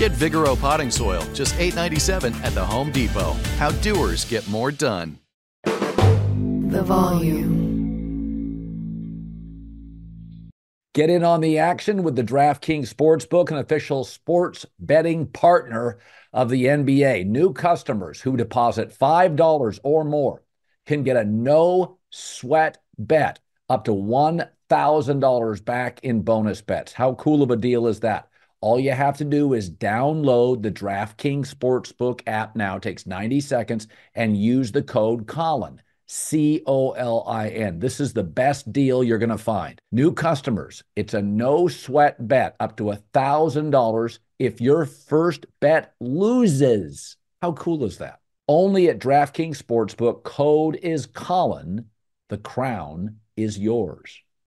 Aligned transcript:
Get 0.00 0.12
Vigoro 0.12 0.58
potting 0.58 0.90
soil, 0.90 1.22
just 1.34 1.54
$8.97 1.56 2.34
at 2.42 2.54
the 2.54 2.64
Home 2.64 2.90
Depot. 2.90 3.32
How 3.58 3.70
doers 3.82 4.24
get 4.24 4.48
more 4.48 4.72
done. 4.72 5.18
The 5.64 6.82
volume. 6.82 7.60
Get 10.94 11.10
in 11.10 11.22
on 11.22 11.42
the 11.42 11.58
action 11.58 12.02
with 12.02 12.16
the 12.16 12.24
DraftKings 12.24 12.88
Sportsbook, 12.88 13.50
an 13.50 13.58
official 13.58 14.04
sports 14.04 14.64
betting 14.78 15.26
partner 15.26 15.98
of 16.32 16.48
the 16.48 16.64
NBA. 16.64 17.26
New 17.26 17.52
customers 17.52 18.22
who 18.22 18.38
deposit 18.38 18.98
$5 18.98 19.80
or 19.82 20.04
more 20.04 20.42
can 20.86 21.02
get 21.02 21.18
a 21.18 21.24
no 21.24 21.98
sweat 22.08 22.78
bet 22.96 23.38
up 23.68 23.84
to 23.84 23.90
$1,000 23.90 25.64
back 25.66 26.00
in 26.02 26.22
bonus 26.22 26.62
bets. 26.62 26.94
How 26.94 27.12
cool 27.16 27.42
of 27.42 27.50
a 27.50 27.56
deal 27.56 27.86
is 27.86 28.00
that? 28.00 28.29
All 28.62 28.78
you 28.78 28.92
have 28.92 29.16
to 29.18 29.24
do 29.24 29.54
is 29.54 29.70
download 29.70 30.62
the 30.62 30.70
DraftKings 30.70 31.54
Sportsbook 31.54 32.20
app 32.26 32.54
now. 32.56 32.76
It 32.76 32.82
takes 32.82 33.06
90 33.06 33.40
seconds 33.40 33.88
and 34.14 34.36
use 34.36 34.70
the 34.70 34.82
code 34.82 35.26
Colin. 35.26 35.80
C 36.12 36.60
O 36.66 36.90
L 36.90 37.22
I 37.26 37.50
N. 37.50 37.78
This 37.78 38.00
is 38.00 38.12
the 38.12 38.24
best 38.24 38.72
deal 38.72 39.04
you're 39.04 39.18
going 39.18 39.30
to 39.30 39.38
find. 39.38 39.80
New 39.92 40.12
customers, 40.12 40.82
it's 40.96 41.14
a 41.14 41.22
no 41.22 41.68
sweat 41.68 42.26
bet 42.26 42.56
up 42.58 42.76
to 42.78 42.82
$1,000 42.84 44.18
if 44.40 44.60
your 44.60 44.86
first 44.86 45.46
bet 45.60 45.94
loses. 46.00 47.16
How 47.40 47.52
cool 47.52 47.84
is 47.84 47.98
that? 47.98 48.18
Only 48.48 48.88
at 48.88 48.98
DraftKings 48.98 49.62
Sportsbook. 49.62 50.24
Code 50.24 50.74
is 50.82 51.06
Colin. 51.06 51.86
The 52.28 52.38
crown 52.38 53.20
is 53.36 53.56
yours. 53.56 54.20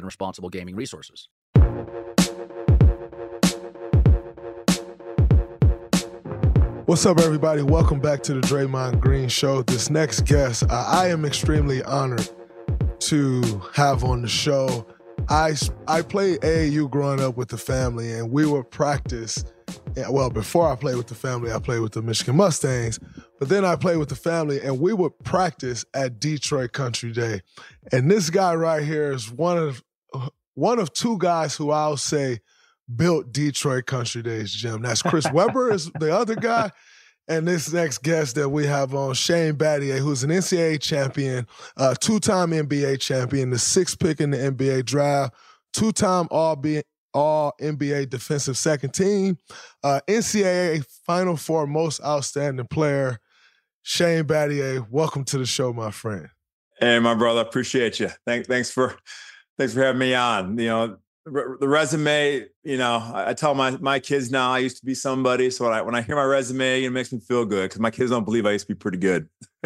and 0.00 0.06
responsible 0.06 0.48
gaming 0.48 0.74
resources. 0.74 1.28
What's 6.86 7.06
up, 7.06 7.20
everybody? 7.20 7.62
Welcome 7.62 8.00
back 8.00 8.22
to 8.24 8.34
the 8.34 8.40
Draymond 8.40 8.98
Green 8.98 9.28
Show. 9.28 9.62
This 9.62 9.90
next 9.90 10.22
guest, 10.22 10.64
uh, 10.64 10.84
I 10.88 11.08
am 11.08 11.24
extremely 11.24 11.84
honored 11.84 12.28
to 13.00 13.62
have 13.74 14.02
on 14.02 14.22
the 14.22 14.28
show. 14.28 14.84
I 15.28 15.54
I 15.86 16.02
played 16.02 16.40
AAU 16.40 16.90
growing 16.90 17.20
up 17.20 17.36
with 17.36 17.50
the 17.50 17.58
family, 17.58 18.12
and 18.12 18.32
we 18.32 18.44
would 18.44 18.70
practice. 18.72 19.44
Well, 20.08 20.30
before 20.30 20.68
I 20.68 20.74
played 20.74 20.96
with 20.96 21.06
the 21.06 21.14
family, 21.14 21.52
I 21.52 21.60
played 21.60 21.80
with 21.80 21.92
the 21.92 22.02
Michigan 22.02 22.36
Mustangs. 22.36 22.98
But 23.38 23.48
then 23.48 23.64
I 23.64 23.76
played 23.76 23.96
with 23.96 24.08
the 24.08 24.16
family, 24.16 24.60
and 24.60 24.80
we 24.80 24.92
would 24.92 25.16
practice 25.24 25.84
at 25.94 26.18
Detroit 26.18 26.72
Country 26.72 27.12
Day. 27.12 27.40
And 27.92 28.10
this 28.10 28.30
guy 28.30 28.54
right 28.54 28.82
here 28.82 29.12
is 29.12 29.30
one 29.30 29.56
of 29.56 29.82
one 30.54 30.78
of 30.78 30.92
two 30.92 31.18
guys 31.18 31.56
who 31.56 31.70
I'll 31.70 31.96
say 31.96 32.40
built 32.94 33.32
Detroit 33.32 33.86
Country 33.86 34.22
Days 34.22 34.52
gym. 34.52 34.82
That's 34.82 35.02
Chris 35.02 35.30
Webber 35.32 35.72
is 35.72 35.90
the 35.98 36.14
other 36.14 36.34
guy. 36.34 36.70
And 37.28 37.46
this 37.46 37.72
next 37.72 38.02
guest 38.02 38.34
that 38.34 38.48
we 38.48 38.66
have 38.66 38.92
on, 38.92 39.14
Shane 39.14 39.54
Battier, 39.54 39.98
who's 39.98 40.24
an 40.24 40.30
NCAA 40.30 40.80
champion, 40.80 41.46
uh, 41.76 41.94
two-time 41.94 42.50
NBA 42.50 43.00
champion, 43.00 43.50
the 43.50 43.58
sixth 43.58 44.00
pick 44.00 44.20
in 44.20 44.30
the 44.30 44.36
NBA 44.36 44.84
draft, 44.84 45.34
two-time 45.72 46.26
All 46.32 46.56
B 46.56 46.82
All 47.14 47.52
NBA 47.60 48.10
defensive 48.10 48.58
second 48.58 48.94
team, 48.94 49.38
uh, 49.84 50.00
NCAA 50.08 50.84
Final 51.06 51.36
Four 51.36 51.68
most 51.68 52.02
outstanding 52.02 52.66
player. 52.66 53.20
Shane 53.82 54.24
Battier, 54.24 54.84
welcome 54.90 55.24
to 55.24 55.38
the 55.38 55.46
show, 55.46 55.72
my 55.72 55.92
friend. 55.92 56.28
Hey, 56.80 56.98
my 56.98 57.14
brother, 57.14 57.42
appreciate 57.42 58.00
you. 58.00 58.10
Thank, 58.26 58.46
thanks 58.46 58.70
for 58.72 58.96
Thanks 59.60 59.74
for 59.74 59.82
having 59.82 59.98
me 59.98 60.14
on. 60.14 60.56
You 60.56 60.68
know, 60.68 60.96
the 61.26 61.68
resume, 61.68 62.46
you 62.64 62.78
know, 62.78 63.12
I, 63.14 63.34
tell 63.34 63.54
my 63.54 63.72
my 63.72 64.00
kids 64.00 64.30
now 64.30 64.50
I 64.50 64.56
used 64.60 64.78
to 64.78 64.86
be 64.86 64.94
somebody. 64.94 65.50
So 65.50 65.66
when 65.66 65.74
I 65.74 65.82
when 65.82 65.94
I 65.94 66.00
hear 66.00 66.16
my 66.16 66.24
resume, 66.24 66.82
it 66.82 66.88
makes 66.88 67.12
me 67.12 67.20
feel 67.20 67.44
good 67.44 67.64
because 67.64 67.78
my 67.78 67.90
kids 67.90 68.10
don't 68.10 68.24
believe 68.24 68.46
I 68.46 68.52
used 68.52 68.66
to 68.68 68.74
be 68.74 68.78
pretty 68.78 68.96
good. 68.96 69.28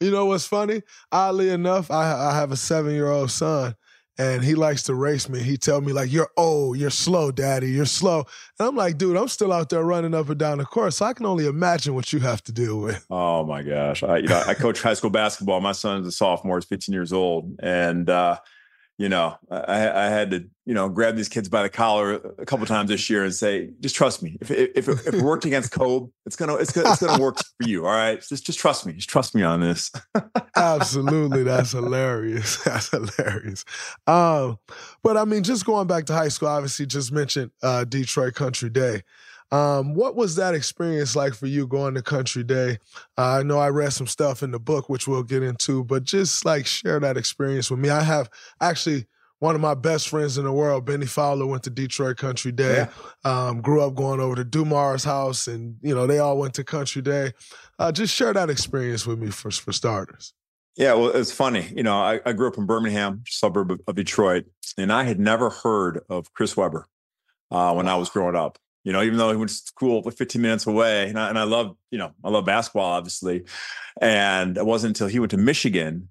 you 0.00 0.10
know 0.10 0.24
what's 0.24 0.46
funny? 0.46 0.84
Oddly 1.12 1.50
enough, 1.50 1.90
I, 1.90 2.30
I 2.30 2.34
have 2.36 2.50
a 2.50 2.56
seven 2.56 2.94
year 2.94 3.10
old 3.10 3.30
son, 3.30 3.74
and 4.18 4.42
he 4.42 4.54
likes 4.54 4.82
to 4.84 4.94
race 4.94 5.28
me. 5.28 5.40
He 5.40 5.56
tell 5.56 5.80
me 5.80 5.92
like, 5.92 6.12
"You're 6.12 6.30
old, 6.36 6.76
you're 6.76 6.90
slow, 6.90 7.30
daddy, 7.30 7.70
you're 7.70 7.86
slow." 7.86 8.26
And 8.58 8.68
I'm 8.68 8.76
like, 8.76 8.98
"Dude, 8.98 9.16
I'm 9.16 9.28
still 9.28 9.52
out 9.52 9.70
there 9.70 9.84
running 9.84 10.14
up 10.14 10.28
and 10.28 10.38
down 10.38 10.58
the 10.58 10.64
course. 10.64 10.96
So 10.96 11.06
I 11.06 11.12
can 11.12 11.24
only 11.26 11.46
imagine 11.46 11.94
what 11.94 12.12
you 12.12 12.20
have 12.20 12.42
to 12.44 12.52
deal 12.52 12.80
with." 12.80 13.06
Oh 13.10 13.44
my 13.44 13.62
gosh, 13.62 14.02
I 14.02 14.18
you 14.18 14.28
know 14.28 14.42
I 14.46 14.54
coach 14.54 14.82
high 14.82 14.94
school 14.94 15.10
basketball. 15.10 15.60
My 15.60 15.72
son's 15.72 16.06
a 16.06 16.12
sophomore, 16.12 16.58
he's 16.58 16.64
15 16.64 16.92
years 16.92 17.12
old, 17.12 17.56
and 17.60 18.10
uh, 18.10 18.38
you 18.98 19.08
know, 19.08 19.38
I, 19.48 19.88
I, 19.88 20.04
had 20.06 20.32
to, 20.32 20.44
you 20.66 20.74
know, 20.74 20.88
grab 20.88 21.14
these 21.14 21.28
kids 21.28 21.48
by 21.48 21.62
the 21.62 21.68
collar 21.68 22.14
a 22.36 22.44
couple 22.44 22.66
times 22.66 22.90
this 22.90 23.08
year 23.08 23.22
and 23.22 23.32
say, 23.32 23.70
just 23.78 23.94
trust 23.94 24.24
me. 24.24 24.36
If 24.40 24.50
if, 24.50 24.88
if 24.88 25.06
it 25.06 25.22
worked 25.22 25.44
against 25.46 25.70
Kobe, 25.70 26.10
it's 26.26 26.34
gonna 26.34 26.56
it's 26.56 26.72
gonna 26.72 26.90
it's 26.90 27.00
gonna 27.00 27.22
work 27.22 27.38
for 27.38 27.68
you. 27.68 27.86
All 27.86 27.92
right, 27.92 28.20
just 28.20 28.44
just 28.44 28.58
trust 28.58 28.86
me. 28.86 28.94
Just 28.94 29.08
trust 29.08 29.36
me 29.36 29.44
on 29.44 29.60
this. 29.60 29.92
Absolutely, 30.56 31.44
that's 31.44 31.70
hilarious. 31.72 32.62
That's 32.64 32.90
hilarious. 32.90 33.64
Um, 34.06 34.58
but 35.02 35.16
I 35.16 35.24
mean, 35.24 35.44
just 35.44 35.64
going 35.64 35.86
back 35.86 36.06
to 36.06 36.12
high 36.12 36.28
school, 36.28 36.48
obviously, 36.48 36.86
just 36.86 37.12
mentioned 37.12 37.52
uh, 37.62 37.84
Detroit 37.84 38.34
Country 38.34 38.68
Day. 38.68 39.02
Um, 39.50 39.94
what 39.94 40.14
was 40.14 40.36
that 40.36 40.54
experience 40.54 41.16
like 41.16 41.34
for 41.34 41.46
you 41.46 41.66
going 41.66 41.94
to 41.94 42.02
Country 42.02 42.44
Day? 42.44 42.78
Uh, 43.16 43.38
I 43.38 43.42
know 43.42 43.58
I 43.58 43.70
read 43.70 43.92
some 43.92 44.06
stuff 44.06 44.42
in 44.42 44.50
the 44.50 44.58
book, 44.58 44.88
which 44.88 45.08
we'll 45.08 45.22
get 45.22 45.42
into, 45.42 45.84
but 45.84 46.04
just 46.04 46.44
like 46.44 46.66
share 46.66 47.00
that 47.00 47.16
experience 47.16 47.70
with 47.70 47.80
me. 47.80 47.88
I 47.88 48.02
have 48.02 48.28
actually 48.60 49.06
one 49.38 49.54
of 49.54 49.60
my 49.60 49.74
best 49.74 50.08
friends 50.08 50.36
in 50.36 50.44
the 50.44 50.52
world, 50.52 50.84
Bennie 50.84 51.06
Fowler, 51.06 51.46
went 51.46 51.62
to 51.62 51.70
Detroit 51.70 52.16
Country 52.16 52.52
Day. 52.52 52.88
Yeah. 53.24 53.48
Um, 53.48 53.60
grew 53.60 53.82
up 53.82 53.94
going 53.94 54.20
over 54.20 54.34
to 54.34 54.44
Dumars' 54.44 55.04
house, 55.04 55.46
and 55.46 55.76
you 55.80 55.94
know 55.94 56.06
they 56.06 56.18
all 56.18 56.38
went 56.38 56.54
to 56.54 56.64
Country 56.64 57.02
Day. 57.02 57.32
Uh, 57.78 57.92
just 57.92 58.14
share 58.14 58.32
that 58.34 58.50
experience 58.50 59.06
with 59.06 59.18
me 59.18 59.30
for 59.30 59.50
for 59.50 59.72
starters. 59.72 60.34
Yeah, 60.76 60.94
well, 60.94 61.08
it's 61.08 61.32
funny. 61.32 61.68
You 61.74 61.82
know, 61.82 61.98
I, 62.00 62.20
I 62.24 62.32
grew 62.32 62.46
up 62.46 62.56
in 62.56 62.64
Birmingham, 62.64 63.24
suburb 63.26 63.72
of, 63.72 63.80
of, 63.88 63.96
Detroit, 63.96 64.44
and 64.76 64.92
I 64.92 65.02
had 65.02 65.18
never 65.18 65.50
heard 65.50 66.04
of 66.08 66.32
Chris 66.34 66.56
Webber 66.56 66.86
uh, 67.50 67.74
when 67.74 67.88
I 67.88 67.96
was 67.96 68.10
growing 68.10 68.36
up 68.36 68.58
You 68.88 68.94
know, 68.94 69.02
even 69.02 69.18
though 69.18 69.30
he 69.30 69.36
went 69.36 69.50
to 69.50 69.54
school 69.54 70.00
15 70.00 70.40
minutes 70.40 70.66
away, 70.66 71.10
and 71.10 71.20
I, 71.20 71.28
and 71.28 71.38
I 71.38 71.42
love, 71.42 71.76
you 71.90 71.98
know, 71.98 72.12
I 72.24 72.30
love 72.30 72.46
basketball, 72.46 72.86
obviously. 72.86 73.44
And 74.00 74.56
it 74.56 74.64
wasn't 74.64 74.96
until 74.96 75.08
he 75.08 75.18
went 75.18 75.32
to 75.32 75.36
Michigan, 75.36 76.08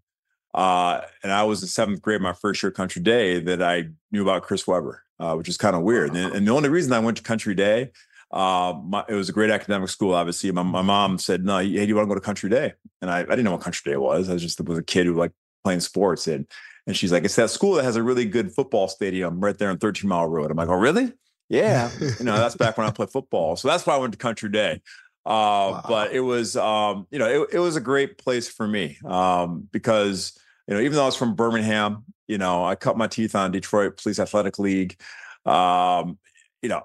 uh, 0.53 1.01
and 1.24 1.31
I 1.31 1.41
was 1.41 1.63
in 1.63 1.69
seventh 1.69 2.03
grade, 2.03 2.21
my 2.21 2.33
first 2.33 2.62
year 2.62 2.71
Country 2.71 3.01
Day, 3.01 3.39
that 3.39 3.63
I 3.63 3.89
knew 4.12 4.21
about 4.21 4.44
Chris 4.44 4.68
Webber, 4.68 5.01
uh, 5.19 5.33
which 5.33 5.50
is 5.50 5.57
kind 5.57 5.75
of 5.75 5.81
weird. 5.81 6.15
And, 6.15 6.35
and, 6.35 6.47
the 6.47 6.51
only 6.51 6.69
reason 6.69 6.94
I 6.94 7.00
went 7.00 7.18
to 7.18 7.24
Country 7.24 7.56
Day, 7.56 7.94
uh, 8.29 8.75
my, 8.85 9.03
it 9.09 9.15
was 9.15 9.27
a 9.27 9.33
great 9.33 9.50
academic 9.50 9.89
school. 9.89 10.13
Obviously, 10.13 10.51
my, 10.51 10.62
my 10.62 10.83
mom 10.83 11.18
said, 11.18 11.44
"No, 11.44 11.57
hey, 11.57 11.69
do 11.69 11.83
you 11.83 11.95
want 11.95 12.06
to 12.06 12.09
go 12.09 12.13
to 12.13 12.21
Country 12.21 12.51
Day?" 12.51 12.73
And 13.01 13.09
I, 13.09 13.21
I 13.21 13.23
didn't 13.23 13.45
know 13.45 13.53
what 13.53 13.62
Country 13.62 13.91
Day 13.91 13.97
was. 13.97 14.30
I 14.30 14.33
was 14.33 14.44
just 14.44 14.62
was 14.62 14.77
a 14.77 14.83
kid 14.83 15.07
who 15.07 15.15
liked 15.15 15.33
playing 15.63 15.80
sports, 15.80 16.27
and 16.27 16.45
and 16.85 16.95
she's 16.95 17.12
like, 17.12 17.23
"It's 17.23 17.38
that 17.38 17.50
school 17.50 17.73
that 17.73 17.85
has 17.85 17.95
a 17.95 18.03
really 18.03 18.25
good 18.25 18.53
football 18.53 18.88
stadium 18.88 19.39
right 19.39 19.57
there 19.57 19.71
on 19.71 19.80
13 19.80 20.07
Mile 20.07 20.27
Road." 20.27 20.51
I'm 20.51 20.57
like, 20.57 20.69
"Oh, 20.69 20.75
really?" 20.75 21.12
Yeah, 21.49 21.89
you 21.99 22.25
know, 22.25 22.38
that's 22.38 22.55
back 22.55 22.77
when 22.77 22.88
I 22.88 22.91
played 22.91 23.09
football. 23.09 23.55
So 23.55 23.67
that's 23.67 23.85
why 23.85 23.95
I 23.95 23.97
went 23.97 24.11
to 24.13 24.17
Country 24.17 24.49
Day. 24.49 24.81
Uh, 25.25 25.79
wow. 25.79 25.83
But 25.88 26.11
it 26.13 26.21
was, 26.21 26.55
um, 26.55 27.07
you 27.11 27.19
know, 27.19 27.44
it, 27.44 27.55
it 27.55 27.59
was 27.59 27.75
a 27.75 27.81
great 27.81 28.17
place 28.17 28.47
for 28.47 28.67
me 28.67 28.97
um, 29.05 29.67
because, 29.71 30.38
you 30.67 30.73
know, 30.73 30.79
even 30.79 30.94
though 30.94 31.03
I 31.03 31.07
was 31.07 31.17
from 31.17 31.35
Birmingham, 31.35 32.05
you 32.27 32.38
know, 32.38 32.65
I 32.65 32.75
cut 32.75 32.97
my 32.97 33.07
teeth 33.07 33.35
on 33.35 33.51
Detroit 33.51 34.01
Police 34.01 34.19
Athletic 34.19 34.57
League. 34.57 34.99
Um, 35.45 36.17
you 36.61 36.69
know, 36.69 36.83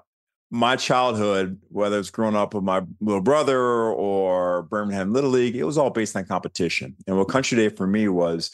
my 0.51 0.75
childhood, 0.75 1.59
whether 1.69 1.99
it's 1.99 2.09
growing 2.09 2.35
up 2.35 2.53
with 2.53 2.63
my 2.63 2.81
little 3.01 3.21
brother 3.21 3.59
or 3.59 4.63
Birmingham 4.63 5.13
Little 5.13 5.31
League, 5.31 5.55
it 5.55 5.63
was 5.63 5.77
all 5.77 5.89
based 5.89 6.15
on 6.15 6.25
competition. 6.25 6.95
And 7.07 7.17
what 7.17 7.29
Country 7.29 7.57
Day 7.57 7.69
for 7.69 7.87
me 7.87 8.07
was, 8.07 8.51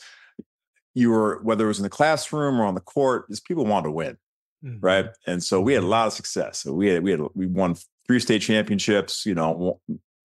you 0.93 1.09
were 1.11 1.39
whether 1.43 1.65
it 1.65 1.67
was 1.67 1.79
in 1.79 1.83
the 1.83 1.89
classroom 1.89 2.59
or 2.59 2.65
on 2.65 2.75
the 2.75 2.81
court, 2.81 3.25
is 3.29 3.39
people 3.39 3.65
wanted 3.65 3.85
to 3.85 3.91
win 3.91 4.17
mm-hmm. 4.63 4.79
right? 4.79 5.07
And 5.27 5.43
so 5.43 5.61
we 5.61 5.73
had 5.73 5.83
a 5.83 5.87
lot 5.87 6.07
of 6.07 6.13
success. 6.13 6.59
So 6.59 6.73
we 6.73 6.87
had 6.87 7.03
we 7.03 7.11
had 7.11 7.21
we 7.33 7.47
won 7.47 7.75
three 8.07 8.19
state 8.19 8.41
championships. 8.41 9.25
You 9.25 9.35
know, 9.35 9.79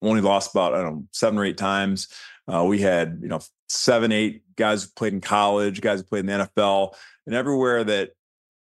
only 0.02 0.20
lost 0.20 0.52
about 0.52 0.74
I 0.74 0.82
don't 0.82 0.94
know 0.94 1.04
seven 1.12 1.38
or 1.38 1.44
eight 1.44 1.58
times. 1.58 2.08
Uh, 2.52 2.64
we 2.64 2.80
had 2.80 3.18
you 3.22 3.28
know 3.28 3.40
seven, 3.68 4.12
eight 4.12 4.42
guys 4.56 4.84
who 4.84 4.90
played 4.96 5.12
in 5.12 5.20
college, 5.20 5.80
guys 5.80 6.00
who 6.00 6.04
played 6.04 6.20
in 6.20 6.26
the 6.26 6.48
NFL, 6.56 6.94
and 7.26 7.34
everywhere 7.34 7.84
that 7.84 8.10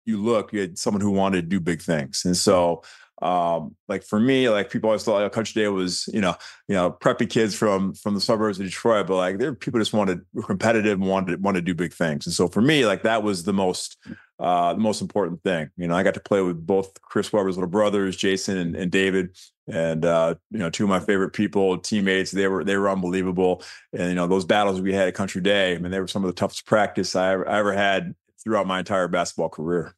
you 0.05 0.21
look, 0.21 0.53
you 0.53 0.61
had 0.61 0.77
someone 0.77 1.01
who 1.01 1.11
wanted 1.11 1.41
to 1.41 1.47
do 1.47 1.59
big 1.59 1.81
things. 1.81 2.23
And 2.25 2.37
so 2.37 2.83
um, 3.21 3.75
like 3.87 4.03
for 4.03 4.19
me, 4.19 4.49
like 4.49 4.69
people 4.69 4.89
always 4.89 5.03
thought 5.03 5.21
like, 5.21 5.31
Country 5.31 5.61
Day 5.61 5.67
was, 5.69 6.09
you 6.13 6.19
know, 6.19 6.35
you 6.67 6.75
know, 6.75 6.91
preppy 6.91 7.29
kids 7.29 7.55
from 7.55 7.93
from 7.93 8.13
the 8.13 8.21
suburbs 8.21 8.59
of 8.59 8.65
Detroit, 8.65 9.07
but 9.07 9.15
like 9.15 9.37
there 9.37 9.53
people 9.53 9.79
just 9.79 9.93
wanted 9.93 10.21
competitive 10.45 10.99
and 10.99 11.09
wanted 11.09 11.41
wanted 11.41 11.59
to 11.59 11.65
do 11.65 11.75
big 11.75 11.93
things. 11.93 12.25
And 12.25 12.33
so 12.33 12.47
for 12.47 12.61
me, 12.61 12.85
like 12.85 13.03
that 13.03 13.23
was 13.23 13.43
the 13.43 13.53
most 13.53 13.97
uh 14.37 14.73
the 14.73 14.79
most 14.79 15.01
important 15.01 15.41
thing. 15.43 15.69
You 15.77 15.87
know, 15.87 15.95
I 15.95 16.03
got 16.03 16.15
to 16.15 16.19
play 16.19 16.41
with 16.41 16.65
both 16.65 17.01
Chris 17.01 17.31
Webber's 17.31 17.55
little 17.55 17.69
brothers, 17.69 18.17
Jason 18.17 18.57
and, 18.57 18.75
and 18.75 18.91
David, 18.91 19.37
and 19.67 20.03
uh, 20.03 20.35
you 20.51 20.59
know, 20.59 20.69
two 20.69 20.83
of 20.83 20.89
my 20.89 20.99
favorite 20.99 21.31
people, 21.31 21.77
teammates. 21.77 22.31
They 22.31 22.49
were 22.49 22.65
they 22.65 22.75
were 22.75 22.89
unbelievable. 22.89 23.63
And 23.93 24.09
you 24.09 24.15
know, 24.15 24.27
those 24.27 24.45
battles 24.45 24.81
we 24.81 24.93
had 24.93 25.07
at 25.07 25.15
Country 25.15 25.41
Day, 25.41 25.73
I 25.73 25.77
mean, 25.77 25.91
they 25.91 26.01
were 26.01 26.07
some 26.07 26.25
of 26.25 26.27
the 26.27 26.37
toughest 26.37 26.65
practice 26.65 27.15
I 27.15 27.31
ever, 27.31 27.49
I 27.49 27.59
ever 27.59 27.73
had 27.73 28.13
throughout 28.43 28.67
my 28.67 28.79
entire 28.79 29.07
basketball 29.07 29.49
career. 29.49 29.95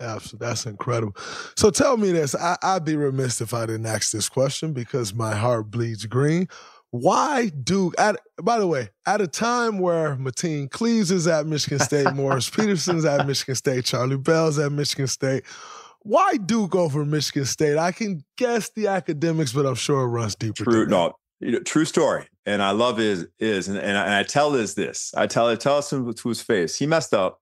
Absolutely. 0.00 0.46
That's 0.46 0.66
incredible. 0.66 1.14
So 1.56 1.70
tell 1.70 1.96
me 1.96 2.12
this. 2.12 2.34
I, 2.34 2.56
would 2.74 2.84
be 2.84 2.96
remiss 2.96 3.40
if 3.40 3.54
I 3.54 3.66
didn't 3.66 3.86
ask 3.86 4.12
this 4.12 4.28
question 4.28 4.72
because 4.72 5.14
my 5.14 5.34
heart 5.34 5.70
bleeds 5.70 6.06
green. 6.06 6.48
Why 6.90 7.48
do 7.48 7.92
at 7.98 8.16
by 8.42 8.58
the 8.58 8.66
way, 8.66 8.90
at 9.06 9.20
a 9.20 9.26
time 9.26 9.78
where 9.78 10.16
Mateen 10.16 10.70
Cleaves 10.70 11.10
is 11.10 11.26
at 11.26 11.46
Michigan 11.46 11.78
State, 11.80 12.10
Morris 12.14 12.48
Peterson's 12.48 13.04
at 13.04 13.26
Michigan 13.26 13.54
State, 13.54 13.84
Charlie 13.84 14.16
Bell's 14.16 14.58
at 14.58 14.72
Michigan 14.72 15.06
State, 15.06 15.44
why 16.06 16.36
Duke 16.36 16.74
over 16.74 17.04
Michigan 17.04 17.44
State? 17.44 17.76
I 17.76 17.92
can 17.92 18.24
guess 18.38 18.70
the 18.70 18.86
academics, 18.86 19.52
but 19.52 19.66
I'm 19.66 19.74
sure 19.74 20.02
it 20.02 20.06
runs 20.06 20.36
deeper. 20.36 20.64
True, 20.64 20.86
no, 20.86 21.14
you 21.40 21.52
know, 21.52 21.60
true 21.60 21.84
story. 21.84 22.28
And 22.46 22.62
I 22.62 22.70
love 22.70 23.00
is 23.00 23.26
is 23.40 23.66
and, 23.66 23.76
and 23.76 23.98
I, 23.98 24.04
and 24.04 24.14
I 24.14 24.22
tell 24.22 24.50
this 24.50 24.74
this. 24.74 25.12
I 25.16 25.26
tell 25.26 25.48
it 25.48 25.60
tell 25.60 25.78
us 25.78 25.90
to 25.90 26.14
his 26.24 26.40
face. 26.40 26.76
He 26.76 26.86
messed 26.86 27.12
up 27.12 27.40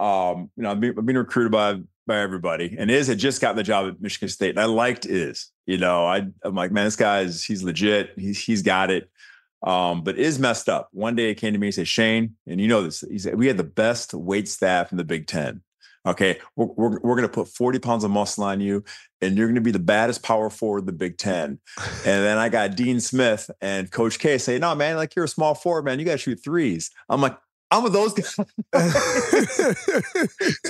um, 0.00 0.50
you 0.56 0.62
know, 0.62 0.70
I've 0.70 0.80
been, 0.80 0.94
recruited 1.16 1.52
by 1.52 1.80
by 2.06 2.18
everybody, 2.20 2.74
and 2.78 2.90
Iz 2.90 3.08
had 3.08 3.18
just 3.18 3.40
gotten 3.40 3.56
the 3.56 3.62
job 3.62 3.88
at 3.88 4.00
Michigan 4.00 4.28
State, 4.28 4.50
and 4.50 4.60
I 4.60 4.64
liked 4.64 5.06
Iz. 5.06 5.48
You 5.66 5.78
know, 5.78 6.06
I 6.06 6.26
I'm 6.42 6.54
like, 6.54 6.72
man, 6.72 6.84
this 6.84 6.96
guy's 6.96 7.44
he's 7.44 7.62
legit. 7.62 8.12
He's 8.16 8.38
he's 8.38 8.62
got 8.62 8.90
it. 8.90 9.10
Um, 9.62 10.02
but 10.02 10.18
Iz 10.18 10.38
messed 10.38 10.68
up. 10.68 10.88
One 10.92 11.16
day 11.16 11.28
he 11.28 11.34
came 11.34 11.52
to 11.52 11.58
me 11.58 11.68
and 11.68 11.74
said, 11.74 11.88
Shane, 11.88 12.36
and 12.46 12.60
you 12.60 12.68
know 12.68 12.82
this, 12.82 13.00
he 13.00 13.18
said, 13.18 13.34
we 13.34 13.48
had 13.48 13.56
the 13.56 13.64
best 13.64 14.14
weight 14.14 14.48
staff 14.48 14.92
in 14.92 14.98
the 14.98 15.04
Big 15.04 15.26
Ten. 15.26 15.62
Okay, 16.06 16.38
we're, 16.54 16.66
we're, 16.66 17.00
we're 17.00 17.16
going 17.16 17.22
to 17.22 17.28
put 17.28 17.48
40 17.48 17.80
pounds 17.80 18.04
of 18.04 18.10
muscle 18.10 18.44
on 18.44 18.60
you, 18.60 18.84
and 19.20 19.36
you're 19.36 19.48
going 19.48 19.56
to 19.56 19.60
be 19.60 19.72
the 19.72 19.78
baddest 19.80 20.22
power 20.22 20.48
forward 20.48 20.80
in 20.80 20.86
the 20.86 20.92
Big 20.92 21.18
Ten. 21.18 21.58
and 21.76 22.04
then 22.04 22.38
I 22.38 22.48
got 22.48 22.76
Dean 22.76 23.00
Smith 23.00 23.50
and 23.60 23.90
Coach 23.90 24.18
K 24.18 24.38
say, 24.38 24.58
No, 24.58 24.74
man, 24.74 24.96
like 24.96 25.16
you're 25.16 25.24
a 25.24 25.28
small 25.28 25.54
forward, 25.54 25.84
man. 25.84 25.98
You 25.98 26.04
got 26.04 26.12
to 26.12 26.18
shoot 26.18 26.40
threes. 26.42 26.90
I'm 27.08 27.20
like, 27.20 27.36
I'm 27.70 27.82
with 27.82 27.92
those 27.92 28.14
guys. 28.14 28.34
so 28.34 28.44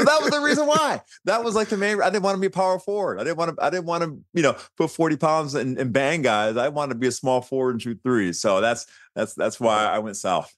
that 0.04 0.18
was 0.20 0.30
the 0.30 0.40
reason 0.42 0.66
why. 0.66 1.00
That 1.24 1.44
was 1.44 1.54
like 1.54 1.68
the 1.68 1.76
main. 1.76 2.02
I 2.02 2.10
didn't 2.10 2.24
want 2.24 2.36
to 2.36 2.40
be 2.40 2.48
a 2.48 2.50
power 2.50 2.78
forward. 2.78 3.20
I 3.20 3.24
didn't 3.24 3.38
want 3.38 3.56
to. 3.56 3.64
I 3.64 3.70
didn't 3.70 3.86
want 3.86 4.04
to. 4.04 4.18
You 4.34 4.42
know, 4.42 4.56
put 4.76 4.90
40 4.90 5.16
pounds 5.16 5.54
and, 5.54 5.78
and 5.78 5.92
bang 5.92 6.22
guys. 6.22 6.56
I 6.56 6.68
wanted 6.68 6.94
to 6.94 6.98
be 6.98 7.06
a 7.06 7.12
small 7.12 7.40
forward 7.40 7.72
and 7.72 7.82
shoot 7.82 8.00
threes. 8.02 8.40
So 8.40 8.60
that's 8.60 8.86
that's 9.14 9.34
that's 9.34 9.60
why 9.60 9.84
I 9.84 10.00
went 10.00 10.16
south. 10.16 10.52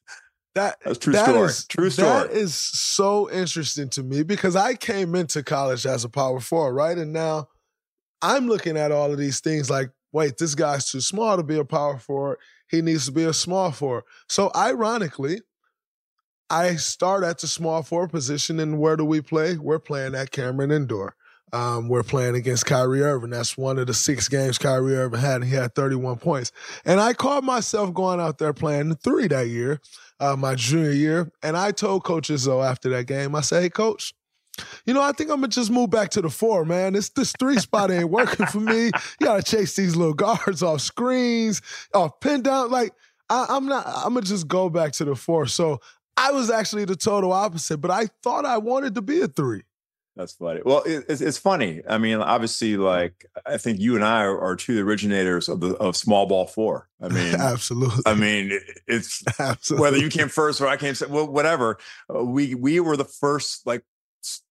That, 0.54 0.78
that's 0.84 0.98
true 0.98 1.12
that 1.12 1.28
story. 1.28 1.46
Is, 1.46 1.66
true 1.66 1.90
story. 1.90 2.28
That 2.28 2.30
is 2.32 2.54
so 2.54 3.30
interesting 3.30 3.88
to 3.90 4.02
me 4.02 4.22
because 4.24 4.56
I 4.56 4.74
came 4.74 5.14
into 5.14 5.42
college 5.44 5.86
as 5.86 6.04
a 6.04 6.08
power 6.08 6.40
forward, 6.40 6.74
right? 6.74 6.98
And 6.98 7.12
now 7.12 7.48
I'm 8.20 8.48
looking 8.48 8.76
at 8.76 8.90
all 8.90 9.12
of 9.12 9.18
these 9.18 9.40
things 9.40 9.70
like, 9.70 9.90
wait, 10.12 10.38
this 10.38 10.56
guy's 10.56 10.90
too 10.90 11.00
small 11.00 11.36
to 11.36 11.44
be 11.44 11.56
a 11.56 11.64
power 11.64 11.98
forward. 11.98 12.38
He 12.68 12.82
needs 12.82 13.06
to 13.06 13.12
be 13.12 13.24
a 13.24 13.32
small 13.32 13.70
forward. 13.70 14.04
So 14.28 14.50
ironically, 14.56 15.40
I 16.50 16.76
start 16.76 17.22
at 17.22 17.38
the 17.38 17.46
small 17.46 17.82
forward 17.82 18.10
position, 18.10 18.58
and 18.58 18.78
where 18.78 18.96
do 18.96 19.04
we 19.04 19.20
play? 19.20 19.56
We're 19.56 19.78
playing 19.78 20.14
at 20.14 20.32
Cameron 20.32 20.72
Indoor. 20.72 21.14
Um, 21.52 21.88
we're 21.88 22.02
playing 22.02 22.36
against 22.36 22.66
Kyrie 22.66 23.02
Irving. 23.02 23.30
That's 23.30 23.56
one 23.56 23.78
of 23.78 23.86
the 23.86 23.94
six 23.94 24.28
games 24.28 24.58
Kyrie 24.58 24.96
Irving 24.96 25.20
had, 25.20 25.36
and 25.36 25.44
he 25.44 25.54
had 25.54 25.74
31 25.74 26.18
points. 26.18 26.52
And 26.84 27.00
I 27.00 27.12
caught 27.12 27.44
myself 27.44 27.92
going 27.94 28.20
out 28.20 28.38
there 28.38 28.52
playing 28.52 28.96
three 28.96 29.26
that 29.28 29.48
year, 29.48 29.80
uh, 30.20 30.36
my 30.36 30.54
junior 30.54 30.92
year. 30.92 31.32
And 31.42 31.56
I 31.56 31.72
told 31.72 32.04
Coach 32.04 32.28
Izzo 32.28 32.64
after 32.64 32.88
that 32.90 33.06
game, 33.06 33.34
I 33.34 33.40
said, 33.40 33.62
hey, 33.62 33.70
Coach, 33.70 34.14
you 34.84 34.94
know, 34.94 35.02
I 35.02 35.12
think 35.12 35.30
I'm 35.30 35.36
gonna 35.36 35.48
just 35.48 35.70
move 35.70 35.90
back 35.90 36.10
to 36.10 36.20
the 36.20 36.28
four, 36.28 36.64
man. 36.64 36.92
This 36.92 37.08
this 37.10 37.32
three 37.38 37.58
spot 37.58 37.90
ain't 37.90 38.10
working 38.10 38.46
for 38.46 38.60
me. 38.60 38.86
You 38.86 38.92
gotta 39.22 39.42
chase 39.42 39.74
these 39.74 39.96
little 39.96 40.12
guards 40.12 40.62
off 40.62 40.82
screens, 40.82 41.62
off 41.94 42.20
pin 42.20 42.42
down. 42.42 42.70
Like 42.70 42.92
I, 43.30 43.56
am 43.56 43.66
not. 43.66 43.86
I'm 43.86 44.14
gonna 44.14 44.22
just 44.22 44.48
go 44.48 44.68
back 44.68 44.92
to 44.94 45.04
the 45.04 45.14
four. 45.14 45.46
So 45.46 45.80
I 46.20 46.32
was 46.32 46.50
actually 46.50 46.84
the 46.84 46.96
total 46.96 47.32
opposite, 47.32 47.78
but 47.78 47.90
I 47.90 48.06
thought 48.22 48.44
I 48.44 48.58
wanted 48.58 48.94
to 48.96 49.02
be 49.02 49.22
a 49.22 49.28
three. 49.28 49.62
That's 50.16 50.32
funny. 50.34 50.60
Well, 50.62 50.82
it, 50.82 51.06
it's, 51.08 51.22
it's 51.22 51.38
funny. 51.38 51.80
I 51.88 51.96
mean, 51.96 52.18
obviously, 52.18 52.76
like 52.76 53.24
I 53.46 53.56
think 53.56 53.80
you 53.80 53.94
and 53.94 54.04
I 54.04 54.24
are, 54.24 54.38
are 54.38 54.54
two 54.54 54.72
of 54.72 54.76
the 54.76 54.82
originators 54.82 55.48
of 55.48 55.60
the 55.60 55.74
of 55.76 55.96
small 55.96 56.26
ball 56.26 56.46
four. 56.46 56.88
I 57.00 57.08
mean, 57.08 57.34
absolutely. 57.36 58.02
I 58.04 58.14
mean, 58.14 58.50
it's 58.86 59.24
absolutely. 59.40 59.82
whether 59.82 59.96
you 59.96 60.10
came 60.10 60.28
first 60.28 60.60
or 60.60 60.66
I 60.66 60.76
came, 60.76 60.94
well, 61.08 61.26
whatever. 61.26 61.78
Uh, 62.14 62.22
we 62.22 62.54
we 62.54 62.80
were 62.80 62.98
the 62.98 63.04
first 63.04 63.66
like 63.66 63.82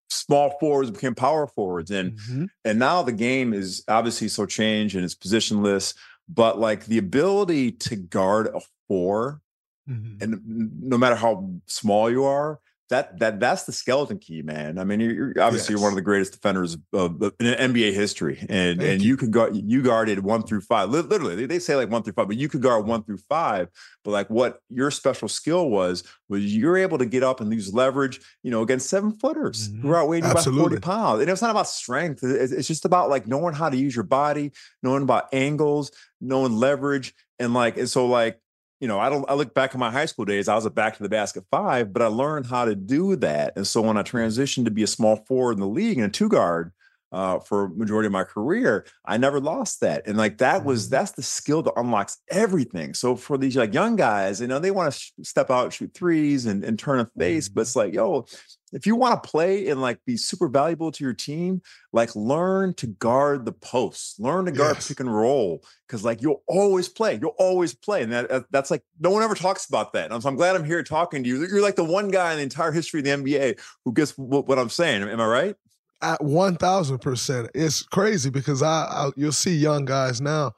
small 0.10 0.58
forwards 0.60 0.90
became 0.90 1.14
power 1.14 1.46
forwards, 1.46 1.92
and 1.92 2.14
mm-hmm. 2.14 2.46
and 2.66 2.80
now 2.80 3.04
the 3.04 3.12
game 3.12 3.54
is 3.54 3.84
obviously 3.88 4.28
so 4.28 4.48
changed 4.48 4.96
and 4.96 5.06
it's 5.06 5.16
positionless. 5.16 5.94
But 6.28 6.58
like 6.60 6.86
the 6.86 6.98
ability 6.98 7.74
to 7.74 7.96
guard 7.96 8.48
a 8.48 8.62
four 8.88 9.42
Mm-hmm. 9.90 10.24
And 10.24 10.72
no 10.82 10.98
matter 10.98 11.16
how 11.16 11.50
small 11.66 12.10
you 12.10 12.24
are, 12.26 12.60
that 12.90 13.20
that 13.20 13.40
that's 13.40 13.64
the 13.64 13.72
skeleton 13.72 14.18
key, 14.18 14.42
man. 14.42 14.80
I 14.80 14.84
mean, 14.84 15.00
you're, 15.00 15.30
obviously 15.40 15.58
yes. 15.58 15.70
you're 15.70 15.80
one 15.80 15.92
of 15.92 15.96
the 15.96 16.02
greatest 16.02 16.34
defenders 16.34 16.76
of, 16.92 17.22
of 17.22 17.34
in 17.40 17.46
NBA 17.46 17.94
history, 17.94 18.40
and 18.50 18.80
Thank 18.80 18.82
and 18.82 19.02
you. 19.02 19.10
you 19.10 19.18
could 19.18 19.32
guard 19.32 19.56
you 19.56 19.84
guarded 19.84 20.24
one 20.24 20.42
through 20.42 20.62
five. 20.62 20.90
Literally, 20.90 21.46
they 21.46 21.60
say 21.60 21.76
like 21.76 21.90
one 21.90 22.02
through 22.02 22.14
five, 22.14 22.28
but 22.28 22.38
you 22.38 22.50
could 22.50 22.64
guard 22.64 22.88
one 22.88 23.04
through 23.04 23.20
five. 23.30 23.70
But 24.04 24.12
like 24.12 24.30
what 24.30 24.60
your 24.70 24.90
special 24.90 25.28
skill 25.28 25.70
was 25.70 26.04
was 26.30 26.44
you're 26.44 26.78
able 26.78 26.98
to 26.98 27.06
get 27.06 27.22
up 27.22 27.42
and 27.42 27.54
use 27.54 27.72
leverage, 27.74 28.22
you 28.42 28.50
know, 28.50 28.64
against 28.64 28.90
seven 28.90 29.12
footers 29.12 29.70
mm-hmm. 29.70 29.82
who 29.82 29.92
are 29.92 29.98
outweighing 29.98 30.26
you 30.26 30.34
by 30.34 30.42
forty 30.42 30.80
pounds. 30.80 31.22
And 31.22 31.30
it's 31.30 31.44
not 31.44 31.52
about 31.52 31.68
strength; 31.68 32.24
it's 32.24 32.68
just 32.68 32.86
about 32.86 33.10
like 33.10 33.28
knowing 33.28 33.54
how 33.54 33.70
to 33.70 33.78
use 33.78 33.96
your 33.96 34.04
body, 34.04 34.52
knowing 34.82 35.04
about 35.04 35.32
angles, 35.32 35.92
knowing 36.20 36.54
leverage, 36.54 37.14
and 37.38 37.54
like 37.54 37.78
and 37.78 37.90
so 37.90 38.08
like 38.08 38.40
you 38.80 38.88
know, 38.88 39.00
I 39.00 39.10
don't 39.10 39.30
I 39.30 39.34
look 39.34 39.54
back 39.54 39.72
at 39.72 39.80
my 39.80 39.92
high 39.92 40.06
school 40.06 40.26
days, 40.26 40.48
I 40.48 40.56
was 40.56 40.66
a 40.66 40.70
back 40.70 40.98
to 40.98 41.04
the 41.04 41.10
basket 41.10 41.44
five, 41.52 41.92
but 41.92 42.02
I 42.02 42.08
learned 42.08 42.46
how 42.46 42.66
to 42.66 42.76
do 42.76 43.16
that. 43.18 43.54
And 43.56 43.68
so 43.68 43.82
when 43.82 43.98
I 43.98 44.04
transitioned 44.04 44.66
to 44.66 44.72
be 44.72 44.84
a 44.84 44.88
small 44.88 45.18
forward 45.18 45.54
in 45.54 45.60
the 45.60 45.68
league 45.68 45.98
and 45.98 46.08
a 46.08 46.10
two 46.10 46.30
guard, 46.30 46.72
uh, 47.12 47.40
for 47.40 47.70
majority 47.70 48.06
of 48.08 48.12
my 48.14 48.24
career, 48.24 48.86
I 49.06 49.18
never 49.18 49.40
lost 49.40 49.82
that. 49.82 50.08
And 50.08 50.18
like 50.18 50.38
that 50.40 50.64
was 50.64 50.88
Mhm. 50.88 50.92
that's 50.92 51.12
the 51.14 51.24
skill 51.24 51.64
that 51.64 51.74
unlocks 51.76 52.18
everything. 52.30 52.94
So 52.94 53.16
for 53.16 53.38
these 53.38 53.56
like 53.58 53.74
young 53.74 53.96
guys, 53.96 54.42
you 54.42 54.48
know, 54.48 54.60
they 54.60 54.72
want 54.72 54.94
to 54.94 55.00
sh- 55.00 55.12
step 55.24 55.50
out, 55.50 55.74
shoot 55.74 55.94
threes, 55.94 56.46
and, 56.46 56.64
and 56.64 56.78
turn 56.78 57.00
a 57.00 57.06
face, 57.18 57.50
but 57.50 57.62
it's 57.62 57.76
like, 57.76 57.94
yo, 57.94 58.26
if 58.72 58.86
you 58.86 58.96
want 58.96 59.24
to 59.24 59.28
play 59.28 59.70
and 59.70 59.82
like 59.82 59.98
be 60.06 60.16
super 60.16 60.48
valuable 60.48 60.92
to 60.92 61.04
your 61.04 61.16
team, 61.16 61.60
like 61.92 62.16
learn 62.16 62.76
to 62.76 62.86
guard 62.86 63.44
the 63.46 63.52
posts, 63.54 64.20
learn 64.20 64.46
to 64.46 64.52
guard 64.52 64.76
Yes. 64.76 64.88
pick 64.90 65.00
and 65.00 65.12
roll, 65.12 65.64
because 65.88 66.04
like 66.04 66.22
you'll 66.22 66.44
always 66.48 66.88
play, 66.88 67.18
you'll 67.20 67.34
always 67.40 67.74
play, 67.74 68.04
and 68.04 68.12
that 68.12 68.30
that- 68.30 68.46
that's 68.52 68.70
like 68.70 68.84
no 69.00 69.10
one 69.10 69.24
ever 69.24 69.34
talks 69.34 69.66
about 69.68 69.94
that. 69.94 70.12
And 70.12 70.22
so 70.22 70.30
I'm 70.30 70.36
glad 70.36 70.56
I'm 70.56 70.64
here 70.64 70.84
talking 70.84 71.24
to 71.24 71.30
you. 71.30 71.48
You're 71.48 71.62
like 71.64 71.76
the 71.78 71.84
one 71.84 72.10
guy 72.10 72.32
in 72.34 72.38
the 72.38 72.44
entire 72.44 72.72
history 72.72 73.00
of 73.00 73.06
the 73.06 73.12
NBA 73.12 73.56
who 73.86 73.94
gets 73.94 74.12
what, 74.16 74.48
what 74.48 74.60
I'm 74.60 74.70
saying. 74.70 75.02
Am 75.02 75.20
I 75.20 75.26
right? 75.26 75.56
At 76.02 76.24
one 76.24 76.56
thousand 76.56 77.00
percent. 77.00 77.50
It's 77.54 77.84
crazy 77.84 78.30
because 78.30 78.62
I, 78.62 78.84
I 78.84 79.12
you'll 79.16 79.32
see 79.32 79.56
young 79.56 79.86
guys 79.86 80.22
now, 80.22 80.54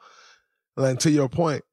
and 0.77 0.99
to 0.99 1.11
your 1.11 1.29
point, 1.29 1.63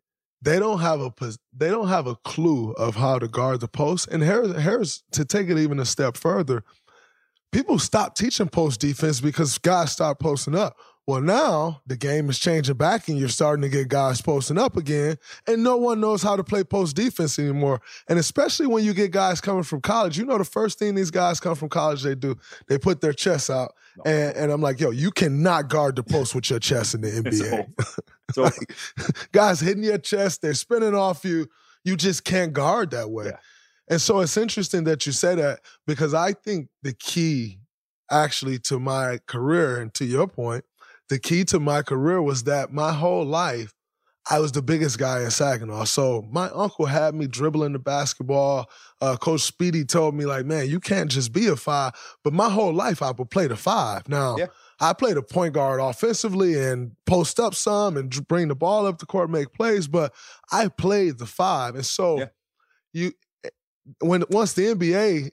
they 0.42 0.58
don't 0.58 0.80
have 0.80 1.00
a 1.00 1.12
they 1.56 1.68
don't 1.68 1.88
have 1.88 2.06
a 2.06 2.16
clue 2.16 2.72
of 2.72 2.96
how 2.96 3.18
to 3.18 3.28
guard 3.28 3.60
the 3.60 3.68
post. 3.68 4.08
And 4.08 4.22
here's 4.22 4.54
here's 4.60 5.02
to 5.12 5.24
take 5.24 5.48
it 5.48 5.58
even 5.58 5.78
a 5.78 5.84
step 5.84 6.16
further. 6.16 6.64
People 7.50 7.78
stop 7.78 8.14
teaching 8.14 8.48
post 8.48 8.80
defense 8.80 9.20
because 9.20 9.56
guys 9.58 9.92
start 9.92 10.18
posting 10.18 10.54
up. 10.54 10.76
Well, 11.08 11.22
now 11.22 11.80
the 11.86 11.96
game 11.96 12.28
is 12.28 12.38
changing 12.38 12.76
back, 12.76 13.08
and 13.08 13.18
you're 13.18 13.30
starting 13.30 13.62
to 13.62 13.70
get 13.70 13.88
guys 13.88 14.20
posting 14.20 14.58
up 14.58 14.76
again, 14.76 15.16
and 15.46 15.64
no 15.64 15.78
one 15.78 16.00
knows 16.00 16.22
how 16.22 16.36
to 16.36 16.44
play 16.44 16.64
post 16.64 16.94
defense 16.96 17.38
anymore. 17.38 17.80
And 18.08 18.18
especially 18.18 18.66
when 18.66 18.84
you 18.84 18.92
get 18.92 19.10
guys 19.10 19.40
coming 19.40 19.62
from 19.62 19.80
college, 19.80 20.18
you 20.18 20.26
know 20.26 20.36
the 20.36 20.44
first 20.44 20.78
thing 20.78 20.94
these 20.94 21.10
guys 21.10 21.40
come 21.40 21.54
from 21.54 21.70
college 21.70 22.02
they 22.02 22.14
do, 22.14 22.36
they 22.68 22.76
put 22.76 23.00
their 23.00 23.14
chests 23.14 23.48
out, 23.48 23.72
and, 24.04 24.36
and 24.36 24.52
I'm 24.52 24.60
like, 24.60 24.80
yo, 24.80 24.90
you 24.90 25.10
cannot 25.10 25.70
guard 25.70 25.96
the 25.96 26.02
post 26.02 26.34
with 26.34 26.50
your 26.50 26.58
chest 26.58 26.94
in 26.94 27.00
the 27.00 27.08
NBA. 27.22 27.72
So 28.34 28.42
Like, 28.42 28.74
guys 29.32 29.60
hitting 29.60 29.84
your 29.84 29.96
chest, 29.96 30.42
they're 30.42 30.52
spinning 30.52 30.94
off 30.94 31.24
you. 31.24 31.48
You 31.84 31.96
just 31.96 32.24
can't 32.24 32.52
guard 32.52 32.90
that 32.90 33.08
way. 33.08 33.28
Yeah. 33.28 33.38
And 33.88 33.98
so 33.98 34.20
it's 34.20 34.36
interesting 34.36 34.84
that 34.84 35.06
you 35.06 35.12
say 35.12 35.36
that 35.36 35.60
because 35.86 36.12
I 36.12 36.34
think 36.34 36.68
the 36.82 36.92
key 36.92 37.60
actually 38.10 38.58
to 38.58 38.78
my 38.78 39.20
career 39.26 39.80
and 39.80 39.94
to 39.94 40.04
your 40.04 40.26
point, 40.26 40.66
the 41.08 41.18
key 41.18 41.44
to 41.46 41.58
my 41.60 41.82
career 41.82 42.20
was 42.22 42.44
that 42.44 42.72
my 42.72 42.92
whole 42.92 43.24
life 43.24 43.72
I 44.30 44.40
was 44.40 44.52
the 44.52 44.60
biggest 44.60 44.98
guy 44.98 45.22
in 45.22 45.30
Saginaw. 45.30 45.84
So 45.84 46.28
my 46.30 46.50
uncle 46.50 46.84
had 46.84 47.14
me 47.14 47.26
dribbling 47.26 47.72
the 47.72 47.78
basketball. 47.78 48.68
Uh, 49.00 49.16
Coach 49.16 49.40
Speedy 49.40 49.86
told 49.86 50.14
me, 50.14 50.26
like, 50.26 50.44
man, 50.44 50.68
you 50.68 50.80
can't 50.80 51.10
just 51.10 51.32
be 51.32 51.46
a 51.46 51.56
five. 51.56 51.92
But 52.22 52.34
my 52.34 52.50
whole 52.50 52.74
life 52.74 53.00
I 53.00 53.10
would 53.12 53.30
play 53.30 53.46
the 53.46 53.56
five. 53.56 54.06
Now, 54.06 54.36
Yeah. 54.36 54.46
I 54.80 54.92
played 54.92 55.16
a 55.16 55.22
point 55.22 55.54
guard 55.54 55.80
offensively 55.80 56.62
and 56.62 56.92
post 57.06 57.40
up 57.40 57.54
some 57.54 57.96
and 57.96 58.28
bring 58.28 58.48
the 58.48 58.54
ball 58.54 58.86
up 58.86 58.98
the 58.98 59.06
court, 59.06 59.30
make 59.30 59.52
plays, 59.54 59.88
but 59.88 60.12
I 60.52 60.68
played 60.68 61.18
the 61.18 61.26
five. 61.26 61.74
And 61.74 61.86
so 61.86 62.18
Yeah. 62.18 62.26
you 62.92 63.12
eh, 63.44 63.48
when 64.00 64.24
once 64.30 64.52
the 64.52 64.66
NBA 64.74 65.30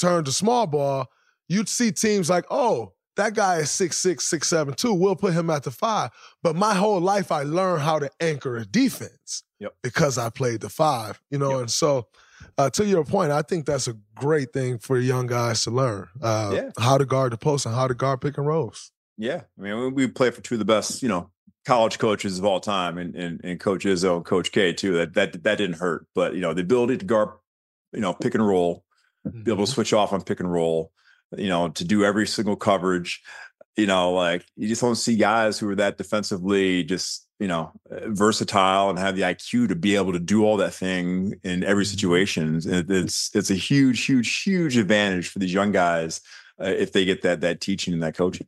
turned 0.00 0.26
to 0.26 0.32
small 0.32 0.66
ball, 0.66 1.06
you'd 1.48 1.68
see 1.68 1.92
teams 1.92 2.28
like, 2.28 2.44
oh, 2.50 2.94
that 3.16 3.34
guy 3.34 3.58
is 3.58 3.70
six 3.70 3.98
six, 3.98 4.24
six 4.24 4.48
seven 4.48 4.74
two. 4.74 4.92
We'll 4.94 5.16
put 5.16 5.34
him 5.34 5.50
at 5.50 5.62
the 5.64 5.70
five. 5.70 6.10
But 6.42 6.56
my 6.56 6.74
whole 6.74 7.00
life 7.00 7.30
I 7.32 7.42
learned 7.42 7.82
how 7.82 7.98
to 7.98 8.10
anchor 8.20 8.56
a 8.56 8.64
defense 8.64 9.42
Yep. 9.60 9.74
because 9.82 10.18
I 10.18 10.28
played 10.30 10.60
the 10.60 10.68
five, 10.68 11.20
you 11.30 11.38
know, 11.38 11.50
Yep. 11.52 11.60
and 11.60 11.70
so 11.70 12.06
uh, 12.58 12.68
to 12.70 12.84
your 12.84 13.04
point, 13.04 13.30
I 13.30 13.42
think 13.42 13.66
that's 13.66 13.86
a 13.88 13.94
great 14.16 14.52
thing 14.52 14.78
for 14.78 14.98
young 14.98 15.26
guys 15.26 15.62
to 15.64 15.70
learn. 15.70 16.08
Uh, 16.20 16.50
Yeah. 16.54 16.70
how 16.78 16.98
to 16.98 17.04
guard 17.04 17.32
the 17.32 17.38
post 17.38 17.66
and 17.66 17.74
how 17.74 17.86
to 17.86 17.94
guard 17.94 18.20
pick 18.20 18.36
and 18.36 18.46
rolls. 18.46 18.90
Yeah, 19.16 19.42
I 19.58 19.62
mean, 19.62 19.94
we, 19.94 20.08
play 20.08 20.30
for 20.30 20.40
two 20.40 20.56
of 20.56 20.58
the 20.58 20.64
best, 20.64 21.02
you 21.02 21.08
know, 21.08 21.30
college 21.64 21.98
coaches 21.98 22.38
of 22.40 22.44
all 22.44 22.58
time, 22.58 22.98
and 22.98 23.14
and, 23.14 23.40
and 23.44 23.60
Coach 23.60 23.84
Izzo 23.84 24.16
and 24.16 24.24
Coach 24.24 24.50
K 24.50 24.72
too. 24.72 24.94
That 24.94 25.14
that 25.14 25.44
that 25.44 25.58
didn't 25.58 25.76
hurt, 25.76 26.06
but 26.14 26.34
you 26.34 26.40
know, 26.40 26.52
the 26.54 26.62
ability 26.62 26.96
to 26.98 27.04
guard, 27.04 27.28
you 27.92 28.00
know, 28.00 28.12
pick 28.14 28.34
and 28.34 28.44
roll, 28.44 28.84
be 29.44 29.52
able 29.52 29.64
to 29.66 29.70
switch 29.70 29.92
off 29.92 30.12
on 30.12 30.22
pick 30.22 30.40
and 30.40 30.50
roll, 30.52 30.90
you 31.36 31.48
know, 31.48 31.68
to 31.70 31.84
do 31.84 32.04
every 32.04 32.26
single 32.26 32.56
coverage. 32.56 33.22
You 33.76 33.86
know, 33.86 34.12
like 34.12 34.44
you 34.56 34.68
just 34.68 34.82
don't 34.82 34.96
see 34.96 35.16
guys 35.16 35.58
who 35.58 35.68
are 35.70 35.76
that 35.76 35.96
defensively 35.96 36.84
just 36.84 37.26
you 37.40 37.48
know 37.48 37.72
uh, 37.90 38.08
versatile 38.08 38.90
and 38.90 38.98
have 38.98 39.16
the 39.16 39.22
IQ 39.22 39.68
to 39.68 39.74
be 39.74 39.96
able 39.96 40.12
to 40.12 40.20
do 40.20 40.44
all 40.44 40.58
that 40.58 40.74
thing 40.74 41.34
in 41.42 41.64
every 41.64 41.84
situation. 41.84 42.60
It, 42.64 42.90
it's 42.90 43.34
it's 43.34 43.50
a 43.50 43.54
huge, 43.54 44.04
huge, 44.04 44.42
huge 44.42 44.76
advantage 44.76 45.28
for 45.28 45.38
these 45.38 45.52
young 45.52 45.72
guys 45.72 46.20
uh, 46.60 46.66
if 46.66 46.92
they 46.92 47.04
get 47.04 47.22
that 47.22 47.40
that 47.40 47.60
teaching 47.60 47.94
and 47.94 48.02
that 48.02 48.16
coaching. 48.16 48.46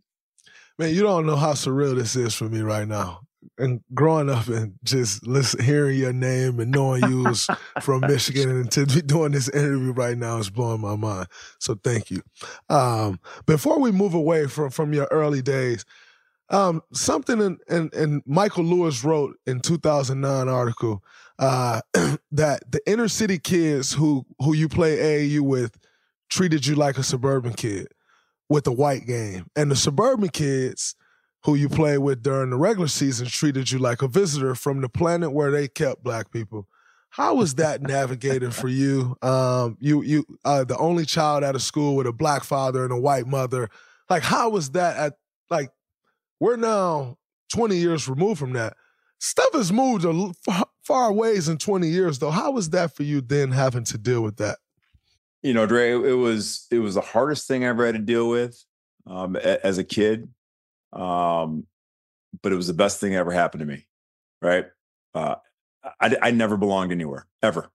Man, 0.78 0.94
you 0.94 1.02
don't 1.02 1.26
know 1.26 1.36
how 1.36 1.52
surreal 1.52 1.96
this 1.96 2.16
is 2.16 2.34
for 2.34 2.48
me 2.48 2.60
right 2.60 2.86
now. 2.86 3.23
And 3.58 3.80
growing 3.92 4.30
up 4.30 4.48
and 4.48 4.74
just 4.84 5.26
listen, 5.26 5.62
hearing 5.62 5.98
your 5.98 6.12
name 6.12 6.60
and 6.60 6.70
knowing 6.70 7.08
you 7.08 7.24
was 7.24 7.48
from 7.82 8.00
Michigan 8.08 8.50
and 8.50 8.70
to 8.72 8.86
be 8.86 9.02
doing 9.02 9.32
this 9.32 9.48
interview 9.48 9.92
right 9.92 10.16
now 10.16 10.38
is 10.38 10.50
blowing 10.50 10.80
my 10.80 10.96
mind. 10.96 11.28
So 11.58 11.76
thank 11.82 12.10
you. 12.10 12.22
Um, 12.68 13.20
before 13.46 13.78
we 13.78 13.92
move 13.92 14.14
away 14.14 14.46
from 14.46 14.70
from 14.70 14.92
your 14.92 15.08
early 15.10 15.42
days, 15.42 15.84
um, 16.50 16.82
something 16.92 17.40
in, 17.40 17.58
in, 17.68 17.90
in 17.94 18.22
Michael 18.26 18.64
Lewis 18.64 19.02
wrote 19.02 19.36
in 19.46 19.60
2009 19.60 20.48
article 20.48 21.02
uh, 21.38 21.80
that 22.32 22.70
the 22.70 22.80
inner 22.86 23.08
city 23.08 23.38
kids 23.38 23.92
who 23.92 24.24
who 24.38 24.54
you 24.54 24.68
play 24.68 24.96
AAU 24.96 25.40
with 25.40 25.78
treated 26.28 26.66
you 26.66 26.74
like 26.74 26.98
a 26.98 27.02
suburban 27.02 27.52
kid 27.52 27.88
with 28.48 28.64
the 28.64 28.72
white 28.72 29.06
game, 29.06 29.46
and 29.56 29.70
the 29.70 29.76
suburban 29.76 30.28
kids 30.28 30.94
who 31.44 31.54
you 31.54 31.68
play 31.68 31.98
with 31.98 32.22
during 32.22 32.50
the 32.50 32.56
regular 32.56 32.88
season 32.88 33.26
treated 33.26 33.70
you 33.70 33.78
like 33.78 34.02
a 34.02 34.08
visitor 34.08 34.54
from 34.54 34.80
the 34.80 34.88
planet 34.88 35.32
where 35.32 35.50
they 35.50 35.68
kept 35.68 36.02
black 36.02 36.30
people. 36.30 36.66
How 37.10 37.34
was 37.34 37.54
that 37.56 37.82
navigated 37.82 38.54
for 38.54 38.68
you? 38.68 39.16
Um, 39.22 39.76
you 39.80 40.02
you 40.02 40.24
uh, 40.44 40.64
the 40.64 40.76
only 40.78 41.04
child 41.04 41.44
at 41.44 41.54
a 41.54 41.60
school 41.60 41.94
with 41.96 42.06
a 42.06 42.12
black 42.12 42.42
father 42.42 42.82
and 42.82 42.92
a 42.92 42.98
white 42.98 43.26
mother. 43.26 43.68
Like, 44.10 44.22
how 44.22 44.48
was 44.50 44.70
that? 44.70 44.96
At 44.96 45.12
like, 45.48 45.70
we're 46.40 46.56
now 46.56 47.18
twenty 47.52 47.76
years 47.76 48.08
removed 48.08 48.40
from 48.40 48.54
that. 48.54 48.74
Stuff 49.20 49.52
has 49.52 49.72
moved 49.72 50.04
a 50.04 50.32
far, 50.82 51.12
ways 51.12 51.48
in 51.48 51.58
twenty 51.58 51.88
years, 51.88 52.18
though. 52.18 52.32
How 52.32 52.50
was 52.50 52.70
that 52.70 52.96
for 52.96 53.04
you 53.04 53.20
then, 53.20 53.52
having 53.52 53.84
to 53.84 53.98
deal 53.98 54.22
with 54.22 54.38
that? 54.38 54.58
you 55.44 55.52
know, 55.52 55.66
Dre, 55.66 55.90
it 55.90 56.16
was 56.16 56.66
it 56.70 56.78
was 56.78 56.94
the 56.94 57.02
hardest 57.02 57.46
thing 57.46 57.64
I 57.64 57.68
ever 57.68 57.84
had 57.84 57.94
to 57.94 58.00
deal 58.00 58.30
with 58.30 58.64
um, 59.06 59.36
as 59.36 59.76
a 59.76 59.84
kid, 59.84 60.26
um, 60.94 61.66
but 62.42 62.52
it 62.52 62.56
was 62.56 62.66
the 62.66 62.74
best 62.74 63.00
thing 63.00 63.12
that 63.12 63.18
ever 63.18 63.32
happened 63.32 63.60
to 63.60 63.66
me. 63.66 63.86
Right? 64.40 64.66
Uh, 65.14 65.36
I, 66.00 66.16
I 66.20 66.30
never 66.30 66.56
belonged 66.56 66.92
anywhere 66.92 67.26
ever, 67.42 67.70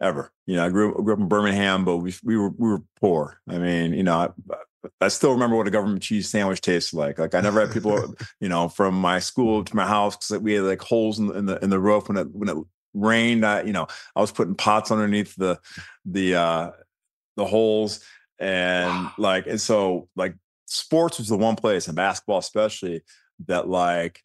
ever. 0.00 0.32
You 0.46 0.56
know, 0.56 0.66
I 0.66 0.68
grew, 0.70 0.94
grew 1.02 1.14
up 1.14 1.20
in 1.20 1.28
Birmingham, 1.28 1.84
but 1.84 1.98
we 1.98 2.14
we 2.22 2.36
were 2.36 2.50
we 2.50 2.68
were 2.68 2.82
poor. 3.00 3.40
I 3.48 3.58
mean, 3.58 3.94
you 3.94 4.02
know, 4.02 4.34
I, 4.50 4.56
I 5.00 5.08
still 5.08 5.32
remember 5.32 5.56
what 5.56 5.68
a 5.68 5.70
government 5.70 6.02
cheese 6.02 6.28
sandwich 6.28 6.60
tastes 6.60 6.92
like. 6.92 7.18
Like 7.18 7.34
I 7.34 7.40
never 7.40 7.60
had 7.60 7.72
people, 7.72 8.14
you 8.40 8.48
know, 8.48 8.68
from 8.68 8.94
my 8.94 9.18
school 9.18 9.64
to 9.64 9.76
my 9.76 9.86
house 9.86 10.16
because 10.16 10.42
we 10.42 10.54
had 10.54 10.64
like 10.64 10.82
holes 10.82 11.18
in 11.18 11.28
the 11.28 11.34
in 11.34 11.46
the, 11.46 11.64
in 11.64 11.70
the 11.70 11.80
roof 11.80 12.08
when 12.08 12.18
it 12.18 12.34
when 12.34 12.48
it 12.48 12.56
rained. 12.92 13.44
I, 13.44 13.62
you 13.62 13.72
know, 13.72 13.86
I 14.14 14.20
was 14.20 14.32
putting 14.32 14.54
pots 14.54 14.90
underneath 14.90 15.34
the 15.36 15.58
the 16.04 16.34
uh 16.34 16.70
the 17.36 17.44
holes 17.44 18.00
and 18.38 19.10
like 19.18 19.46
and 19.46 19.60
so 19.60 20.08
like 20.16 20.34
sports 20.66 21.18
was 21.18 21.28
the 21.28 21.36
one 21.36 21.56
place 21.56 21.86
and 21.86 21.96
basketball 21.96 22.38
especially 22.38 23.02
that 23.46 23.68
like 23.68 24.22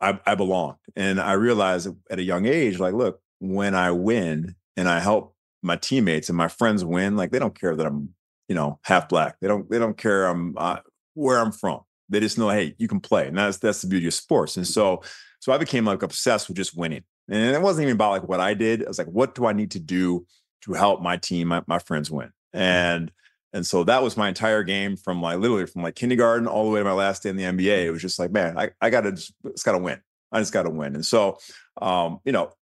I, 0.00 0.18
I 0.26 0.34
belonged 0.34 0.78
and 0.96 1.20
i 1.20 1.32
realized 1.32 1.88
at 2.10 2.18
a 2.18 2.22
young 2.22 2.46
age 2.46 2.78
like 2.78 2.94
look 2.94 3.20
when 3.38 3.74
i 3.74 3.90
win 3.90 4.54
and 4.76 4.88
i 4.88 5.00
help 5.00 5.34
my 5.62 5.76
teammates 5.76 6.28
and 6.28 6.38
my 6.38 6.48
friends 6.48 6.84
win 6.84 7.16
like 7.16 7.30
they 7.30 7.38
don't 7.38 7.58
care 7.58 7.76
that 7.76 7.86
i'm 7.86 8.14
you 8.48 8.54
know 8.54 8.78
half 8.82 9.08
black 9.08 9.36
they 9.40 9.48
don't 9.48 9.70
they 9.70 9.78
don't 9.78 9.96
care 9.96 10.26
i'm 10.26 10.54
uh, 10.56 10.78
where 11.14 11.38
i'm 11.38 11.52
from 11.52 11.80
they 12.08 12.20
just 12.20 12.38
know 12.38 12.48
hey 12.48 12.74
you 12.78 12.88
can 12.88 13.00
play 13.00 13.28
and 13.28 13.38
that's 13.38 13.58
that's 13.58 13.82
the 13.82 13.88
beauty 13.88 14.06
of 14.06 14.14
sports 14.14 14.56
and 14.56 14.66
so 14.66 15.02
so 15.38 15.52
i 15.52 15.58
became 15.58 15.84
like 15.84 16.02
obsessed 16.02 16.48
with 16.48 16.56
just 16.56 16.76
winning 16.76 17.04
and 17.28 17.54
it 17.54 17.62
wasn't 17.62 17.82
even 17.82 17.94
about 17.94 18.10
like 18.10 18.28
what 18.28 18.40
i 18.40 18.54
did 18.54 18.84
i 18.84 18.88
was 18.88 18.98
like 18.98 19.06
what 19.06 19.34
do 19.34 19.46
i 19.46 19.52
need 19.52 19.70
to 19.70 19.78
do 19.78 20.26
to 20.62 20.72
help 20.72 21.00
my 21.00 21.16
team, 21.16 21.48
my, 21.48 21.62
my 21.66 21.78
friends 21.78 22.10
win. 22.10 22.30
And 22.52 23.10
and 23.52 23.66
so 23.66 23.84
that 23.84 24.02
was 24.02 24.16
my 24.16 24.28
entire 24.28 24.62
game 24.62 24.96
from 24.96 25.20
like 25.20 25.38
literally 25.38 25.66
from 25.66 25.82
like 25.82 25.96
kindergarten 25.96 26.46
all 26.46 26.64
the 26.64 26.70
way 26.70 26.80
to 26.80 26.84
my 26.84 26.92
last 26.92 27.22
day 27.22 27.30
in 27.30 27.36
the 27.36 27.44
NBA. 27.44 27.84
It 27.84 27.90
was 27.90 28.02
just 28.02 28.18
like, 28.18 28.30
man, 28.30 28.56
I, 28.56 28.70
I 28.80 28.90
gotta 28.90 29.12
just 29.12 29.32
it's 29.44 29.62
gotta 29.62 29.78
win. 29.78 30.00
I 30.30 30.38
just 30.38 30.52
gotta 30.52 30.70
win. 30.70 30.94
And 30.94 31.04
so 31.04 31.38
um, 31.82 32.20
you 32.24 32.32
know, 32.32 32.52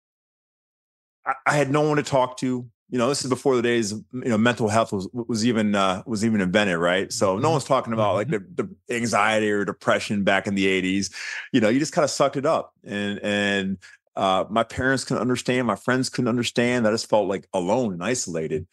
I, 1.26 1.34
I 1.46 1.56
had 1.56 1.70
no 1.70 1.82
one 1.82 1.98
to 1.98 2.02
talk 2.02 2.38
to. 2.38 2.66
You 2.90 2.96
know, 2.96 3.10
this 3.10 3.22
is 3.22 3.28
before 3.28 3.54
the 3.54 3.60
days, 3.60 3.92
you 3.92 4.02
know, 4.12 4.38
mental 4.38 4.68
health 4.68 4.94
was 4.94 5.08
was 5.12 5.44
even 5.44 5.74
uh 5.74 6.02
was 6.06 6.24
even 6.24 6.40
invented, 6.40 6.78
right? 6.78 7.12
So 7.12 7.36
no 7.36 7.50
one's 7.50 7.64
talking 7.64 7.92
about 7.92 8.14
like 8.14 8.28
the, 8.28 8.38
the 8.54 8.94
anxiety 8.94 9.50
or 9.50 9.66
depression 9.66 10.24
back 10.24 10.46
in 10.46 10.54
the 10.54 10.64
80s. 10.64 11.12
You 11.52 11.60
know, 11.60 11.68
you 11.68 11.80
just 11.80 11.92
kind 11.92 12.04
of 12.04 12.10
sucked 12.10 12.38
it 12.38 12.46
up. 12.46 12.72
And 12.82 13.20
and 13.22 13.78
uh, 14.16 14.46
my 14.48 14.64
parents 14.64 15.04
couldn't 15.04 15.20
understand, 15.20 15.66
my 15.66 15.76
friends 15.76 16.08
couldn't 16.08 16.28
understand. 16.28 16.88
I 16.88 16.90
just 16.90 17.10
felt 17.10 17.28
like 17.28 17.46
alone 17.52 17.92
and 17.92 18.02
isolated. 18.02 18.66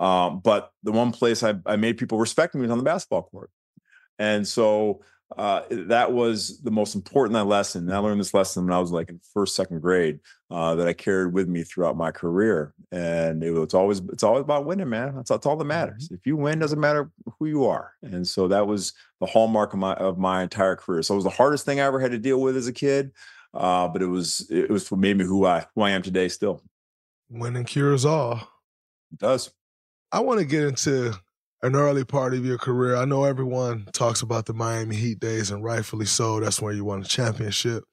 Um, 0.00 0.40
but 0.40 0.72
the 0.82 0.92
one 0.92 1.12
place 1.12 1.44
I, 1.44 1.54
I 1.66 1.76
made 1.76 1.98
people 1.98 2.18
respect 2.18 2.54
me 2.54 2.62
was 2.62 2.70
on 2.70 2.78
the 2.78 2.84
basketball 2.84 3.22
court. 3.22 3.50
And 4.18 4.48
so 4.48 5.02
uh, 5.36 5.62
that 5.70 6.10
was 6.12 6.60
the 6.62 6.70
most 6.70 6.94
important 6.94 7.34
that 7.34 7.44
lesson. 7.44 7.84
And 7.84 7.94
I 7.94 7.98
learned 7.98 8.18
this 8.18 8.34
lesson 8.34 8.64
when 8.64 8.72
I 8.72 8.80
was 8.80 8.90
like 8.90 9.10
in 9.10 9.20
first, 9.32 9.54
second 9.54 9.80
grade 9.80 10.18
uh, 10.50 10.74
that 10.74 10.88
I 10.88 10.92
carried 10.92 11.32
with 11.32 11.48
me 11.48 11.62
throughout 11.62 11.96
my 11.96 12.10
career. 12.10 12.74
And 12.90 13.44
it, 13.44 13.54
it's 13.54 13.74
always 13.74 14.00
it's 14.08 14.24
always 14.24 14.42
about 14.42 14.64
winning, 14.64 14.88
man. 14.88 15.14
That's, 15.14 15.30
that's 15.30 15.46
all 15.46 15.56
that 15.56 15.64
matters. 15.64 16.06
Mm-hmm. 16.06 16.14
If 16.14 16.26
you 16.26 16.36
win, 16.36 16.58
doesn't 16.58 16.80
matter 16.80 17.10
who 17.38 17.46
you 17.46 17.66
are. 17.66 17.92
And 18.02 18.26
so 18.26 18.48
that 18.48 18.66
was 18.66 18.92
the 19.20 19.26
hallmark 19.26 19.72
of 19.72 19.78
my 19.78 19.94
of 19.94 20.18
my 20.18 20.42
entire 20.42 20.76
career. 20.76 21.02
So 21.02 21.14
it 21.14 21.18
was 21.18 21.24
the 21.24 21.30
hardest 21.30 21.64
thing 21.64 21.78
I 21.78 21.84
ever 21.84 22.00
had 22.00 22.10
to 22.10 22.18
deal 22.18 22.40
with 22.40 22.56
as 22.56 22.66
a 22.66 22.72
kid. 22.72 23.12
Uh, 23.54 23.86
but 23.86 24.02
it 24.02 24.06
was 24.06 24.48
it 24.50 24.70
was 24.70 24.90
what 24.90 24.98
made 24.98 25.16
me 25.16 25.24
who 25.24 25.46
I 25.46 25.66
who 25.74 25.82
I 25.82 25.90
am 25.90 26.02
today. 26.02 26.28
Still, 26.28 26.62
winning 27.28 27.64
cures 27.64 28.04
all. 28.04 28.36
It 29.12 29.18
does. 29.18 29.50
I 30.12 30.20
want 30.20 30.40
to 30.40 30.46
get 30.46 30.64
into 30.64 31.14
an 31.62 31.76
early 31.76 32.04
part 32.04 32.34
of 32.34 32.44
your 32.44 32.58
career. 32.58 32.96
I 32.96 33.04
know 33.04 33.24
everyone 33.24 33.86
talks 33.92 34.22
about 34.22 34.46
the 34.46 34.54
Miami 34.54 34.96
Heat 34.96 35.20
days, 35.20 35.50
and 35.50 35.62
rightfully 35.62 36.06
so. 36.06 36.40
That's 36.40 36.60
where 36.60 36.72
you 36.72 36.84
won 36.84 37.02
a 37.02 37.04
championship. 37.04 37.84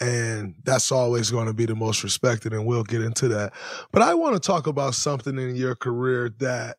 And 0.00 0.56
that's 0.62 0.92
always 0.92 1.30
going 1.30 1.46
to 1.46 1.54
be 1.54 1.64
the 1.64 1.74
most 1.74 2.04
respected, 2.04 2.52
and 2.52 2.66
we'll 2.66 2.84
get 2.84 3.02
into 3.02 3.28
that. 3.28 3.54
But 3.92 4.02
I 4.02 4.14
want 4.14 4.34
to 4.34 4.40
talk 4.40 4.66
about 4.66 4.94
something 4.94 5.38
in 5.38 5.56
your 5.56 5.74
career 5.74 6.30
that 6.38 6.76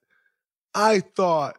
I 0.76 1.02
thought 1.16 1.58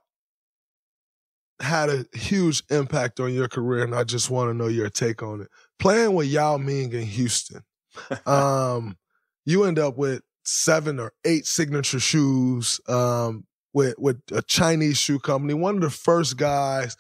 had 1.61 1.91
a 1.91 2.05
huge 2.17 2.63
impact 2.71 3.19
on 3.19 3.35
your 3.35 3.49
career, 3.49 3.83
and 3.83 3.95
I 3.95 4.05
just 4.05 4.31
want 4.31 4.51
to 4.51 4.55
know 4.55 4.69
your 4.69 4.89
take 4.89 5.23
on 5.23 5.41
it. 5.41 5.49
Playing 5.81 6.15
with 6.15 6.29
Yao 6.29 6.57
Ming 6.57 6.93
in 6.93 7.03
Houston, 7.03 7.63
um, 8.27 8.97
you 9.45 9.65
end 9.65 9.81
up 9.81 9.97
with 9.97 10.23
seven 10.49 10.99
or 10.99 11.13
eight 11.25 11.47
signature 11.47 12.01
shoes. 12.01 12.81
Um, 12.89 13.45
with 13.75 13.95
with 13.99 14.21
a 14.33 14.43
Chinese 14.43 14.97
shoe 14.97 15.19
company, 15.19 15.55
one 15.55 15.77
of 15.77 15.83
the 15.83 15.91
first 15.91 16.37
guys 16.37 16.97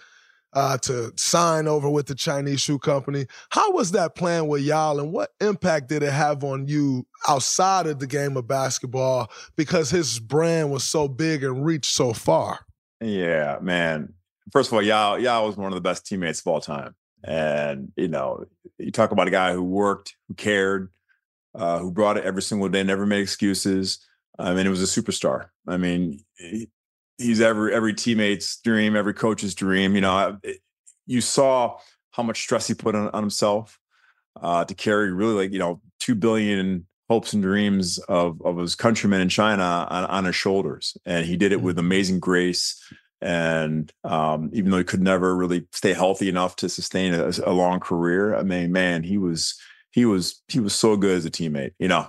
uh, 0.52 0.78
to 0.78 1.12
sign 1.16 1.66
over 1.66 1.88
with 1.88 2.06
the 2.06 2.14
Chinese 2.14 2.60
shoe 2.60 2.78
company. 2.78 3.26
How 3.50 3.72
was 3.72 3.92
that 3.92 4.14
playing 4.14 4.48
with 4.48 4.62
Yao, 4.62 4.98
and 4.98 5.12
what 5.12 5.30
impact 5.40 5.88
did 5.88 6.02
it 6.02 6.12
have 6.12 6.44
on 6.44 6.68
you 6.68 7.06
outside 7.28 7.86
of 7.86 7.98
the 7.98 8.06
game 8.06 8.36
of 8.36 8.46
basketball? 8.46 9.30
Because 9.56 9.90
his 9.90 10.18
brand 10.18 10.70
was 10.70 10.84
so 10.84 11.08
big 11.08 11.42
and 11.42 11.64
reached 11.64 11.92
so 11.92 12.12
far. 12.12 12.60
Yeah, 13.00 13.58
man. 13.60 14.14
First 14.52 14.70
of 14.70 14.74
all, 14.74 14.82
Yao, 14.82 15.16
Yao 15.16 15.46
was 15.46 15.56
one 15.56 15.72
of 15.72 15.74
the 15.74 15.80
best 15.80 16.06
teammates 16.06 16.40
of 16.40 16.46
all 16.46 16.60
time, 16.60 16.94
and 17.24 17.92
you 17.96 18.08
know, 18.08 18.44
you 18.78 18.90
talk 18.90 19.10
about 19.10 19.28
a 19.28 19.32
guy 19.32 19.52
who 19.52 19.62
worked, 19.62 20.16
who 20.28 20.34
cared, 20.34 20.90
uh, 21.58 21.78
who 21.80 21.90
brought 21.90 22.16
it 22.16 22.24
every 22.24 22.42
single 22.42 22.68
day, 22.68 22.82
never 22.82 23.04
made 23.04 23.20
excuses. 23.20 23.98
I 24.38 24.54
mean, 24.54 24.66
it 24.66 24.70
was 24.70 24.82
a 24.82 25.00
superstar. 25.00 25.48
I 25.66 25.76
mean, 25.76 26.20
he, 26.36 26.70
he's 27.18 27.40
every 27.40 27.74
every 27.74 27.94
teammate's 27.94 28.60
dream, 28.60 28.96
every 28.96 29.14
coach's 29.14 29.54
dream. 29.54 29.94
You 29.94 30.00
know, 30.00 30.38
it, 30.42 30.60
you 31.06 31.20
saw 31.20 31.78
how 32.12 32.22
much 32.22 32.40
stress 32.40 32.68
he 32.68 32.74
put 32.74 32.94
on, 32.94 33.08
on 33.10 33.22
himself 33.22 33.78
uh, 34.40 34.64
to 34.64 34.74
carry 34.74 35.12
really 35.12 35.34
like 35.34 35.52
you 35.52 35.58
know 35.58 35.80
two 35.98 36.14
billion 36.14 36.86
hopes 37.08 37.32
and 37.32 37.42
dreams 37.42 37.98
of 38.08 38.40
of 38.42 38.56
his 38.58 38.74
countrymen 38.74 39.20
in 39.20 39.28
China 39.28 39.86
on, 39.90 40.04
on 40.04 40.24
his 40.24 40.36
shoulders, 40.36 40.96
and 41.04 41.26
he 41.26 41.36
did 41.36 41.52
it 41.52 41.60
with 41.60 41.76
mm-hmm. 41.76 41.86
amazing 41.86 42.20
grace. 42.20 42.80
And 43.20 43.92
um, 44.04 44.50
even 44.52 44.70
though 44.70 44.78
he 44.78 44.84
could 44.84 45.02
never 45.02 45.34
really 45.34 45.66
stay 45.72 45.92
healthy 45.92 46.28
enough 46.28 46.54
to 46.56 46.68
sustain 46.68 47.14
a, 47.14 47.32
a 47.44 47.50
long 47.50 47.80
career, 47.80 48.36
I 48.36 48.44
mean, 48.44 48.70
man, 48.70 49.02
he 49.02 49.18
was 49.18 49.58
he 49.90 50.04
was 50.04 50.42
he 50.48 50.60
was 50.60 50.74
so 50.74 50.96
good 50.96 51.16
as 51.16 51.24
a 51.24 51.30
teammate. 51.30 51.72
You 51.78 51.88
know, 51.88 52.08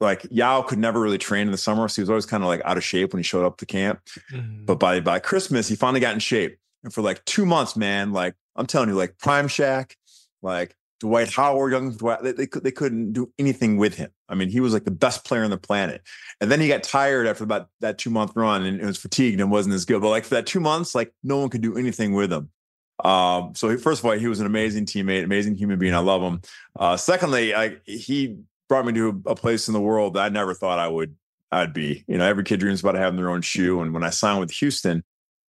like 0.00 0.26
Yao 0.30 0.62
could 0.62 0.78
never 0.78 1.00
really 1.00 1.18
train 1.18 1.46
in 1.46 1.52
the 1.52 1.58
summer, 1.58 1.88
so 1.88 1.96
he 1.96 2.02
was 2.02 2.10
always 2.10 2.26
kind 2.26 2.42
of 2.42 2.48
like 2.48 2.62
out 2.64 2.76
of 2.76 2.84
shape 2.84 3.12
when 3.12 3.18
he 3.18 3.24
showed 3.24 3.46
up 3.46 3.56
to 3.58 3.66
camp. 3.66 4.00
Mm-hmm. 4.32 4.64
But 4.64 4.78
by 4.78 5.00
by 5.00 5.18
Christmas, 5.18 5.68
he 5.68 5.76
finally 5.76 6.00
got 6.00 6.14
in 6.14 6.20
shape. 6.20 6.58
And 6.82 6.92
for 6.92 7.02
like 7.02 7.24
two 7.24 7.46
months, 7.46 7.76
man, 7.76 8.12
like 8.12 8.34
I'm 8.56 8.66
telling 8.66 8.88
you, 8.88 8.94
like 8.94 9.18
Prime 9.18 9.48
Shack, 9.48 9.96
like 10.42 10.76
Dwight 11.00 11.32
Howard, 11.32 11.72
young 11.72 11.92
Dwight, 11.92 12.22
they, 12.22 12.32
they, 12.32 12.46
they 12.46 12.70
couldn't 12.70 13.12
do 13.12 13.32
anything 13.38 13.76
with 13.76 13.94
him. 13.94 14.10
I 14.28 14.34
mean, 14.34 14.48
he 14.48 14.60
was 14.60 14.72
like 14.72 14.84
the 14.84 14.90
best 14.90 15.24
player 15.24 15.44
on 15.44 15.50
the 15.50 15.58
planet. 15.58 16.02
And 16.40 16.50
then 16.50 16.60
he 16.60 16.68
got 16.68 16.82
tired 16.82 17.26
after 17.26 17.44
about 17.44 17.68
that 17.80 17.98
two 17.98 18.10
month 18.10 18.32
run 18.34 18.64
and 18.64 18.80
it 18.80 18.86
was 18.86 18.98
fatigued 18.98 19.40
and 19.40 19.50
wasn't 19.50 19.74
as 19.74 19.84
good. 19.84 20.00
But 20.00 20.10
like 20.10 20.24
for 20.24 20.36
that 20.36 20.46
two 20.46 20.60
months, 20.60 20.94
like 20.94 21.12
no 21.22 21.38
one 21.38 21.50
could 21.50 21.60
do 21.60 21.76
anything 21.76 22.12
with 22.12 22.32
him. 22.32 22.50
Um, 23.04 23.54
so 23.54 23.68
he, 23.68 23.76
first 23.76 24.00
of 24.00 24.06
all, 24.06 24.12
he 24.12 24.26
was 24.26 24.40
an 24.40 24.46
amazing 24.46 24.86
teammate, 24.86 25.24
amazing 25.24 25.56
human 25.56 25.78
being. 25.78 25.94
I 25.94 25.98
love 25.98 26.22
him. 26.22 26.40
Uh, 26.78 26.96
secondly, 26.96 27.54
I, 27.54 27.76
he 27.84 28.38
brought 28.68 28.86
me 28.86 28.94
to 28.94 29.22
a 29.26 29.34
place 29.34 29.68
in 29.68 29.74
the 29.74 29.80
world 29.80 30.14
that 30.14 30.24
I 30.24 30.28
never 30.30 30.54
thought 30.54 30.78
I 30.78 30.88
would 30.88 31.14
I'd 31.52 31.72
be. 31.72 32.04
You 32.08 32.18
know, 32.18 32.24
every 32.24 32.44
kid 32.44 32.60
dreams 32.60 32.80
about 32.80 32.96
having 32.96 33.16
their 33.16 33.30
own 33.30 33.42
shoe. 33.42 33.80
And 33.80 33.94
when 33.94 34.02
I 34.02 34.10
signed 34.10 34.40
with 34.40 34.50
Houston, 34.52 35.04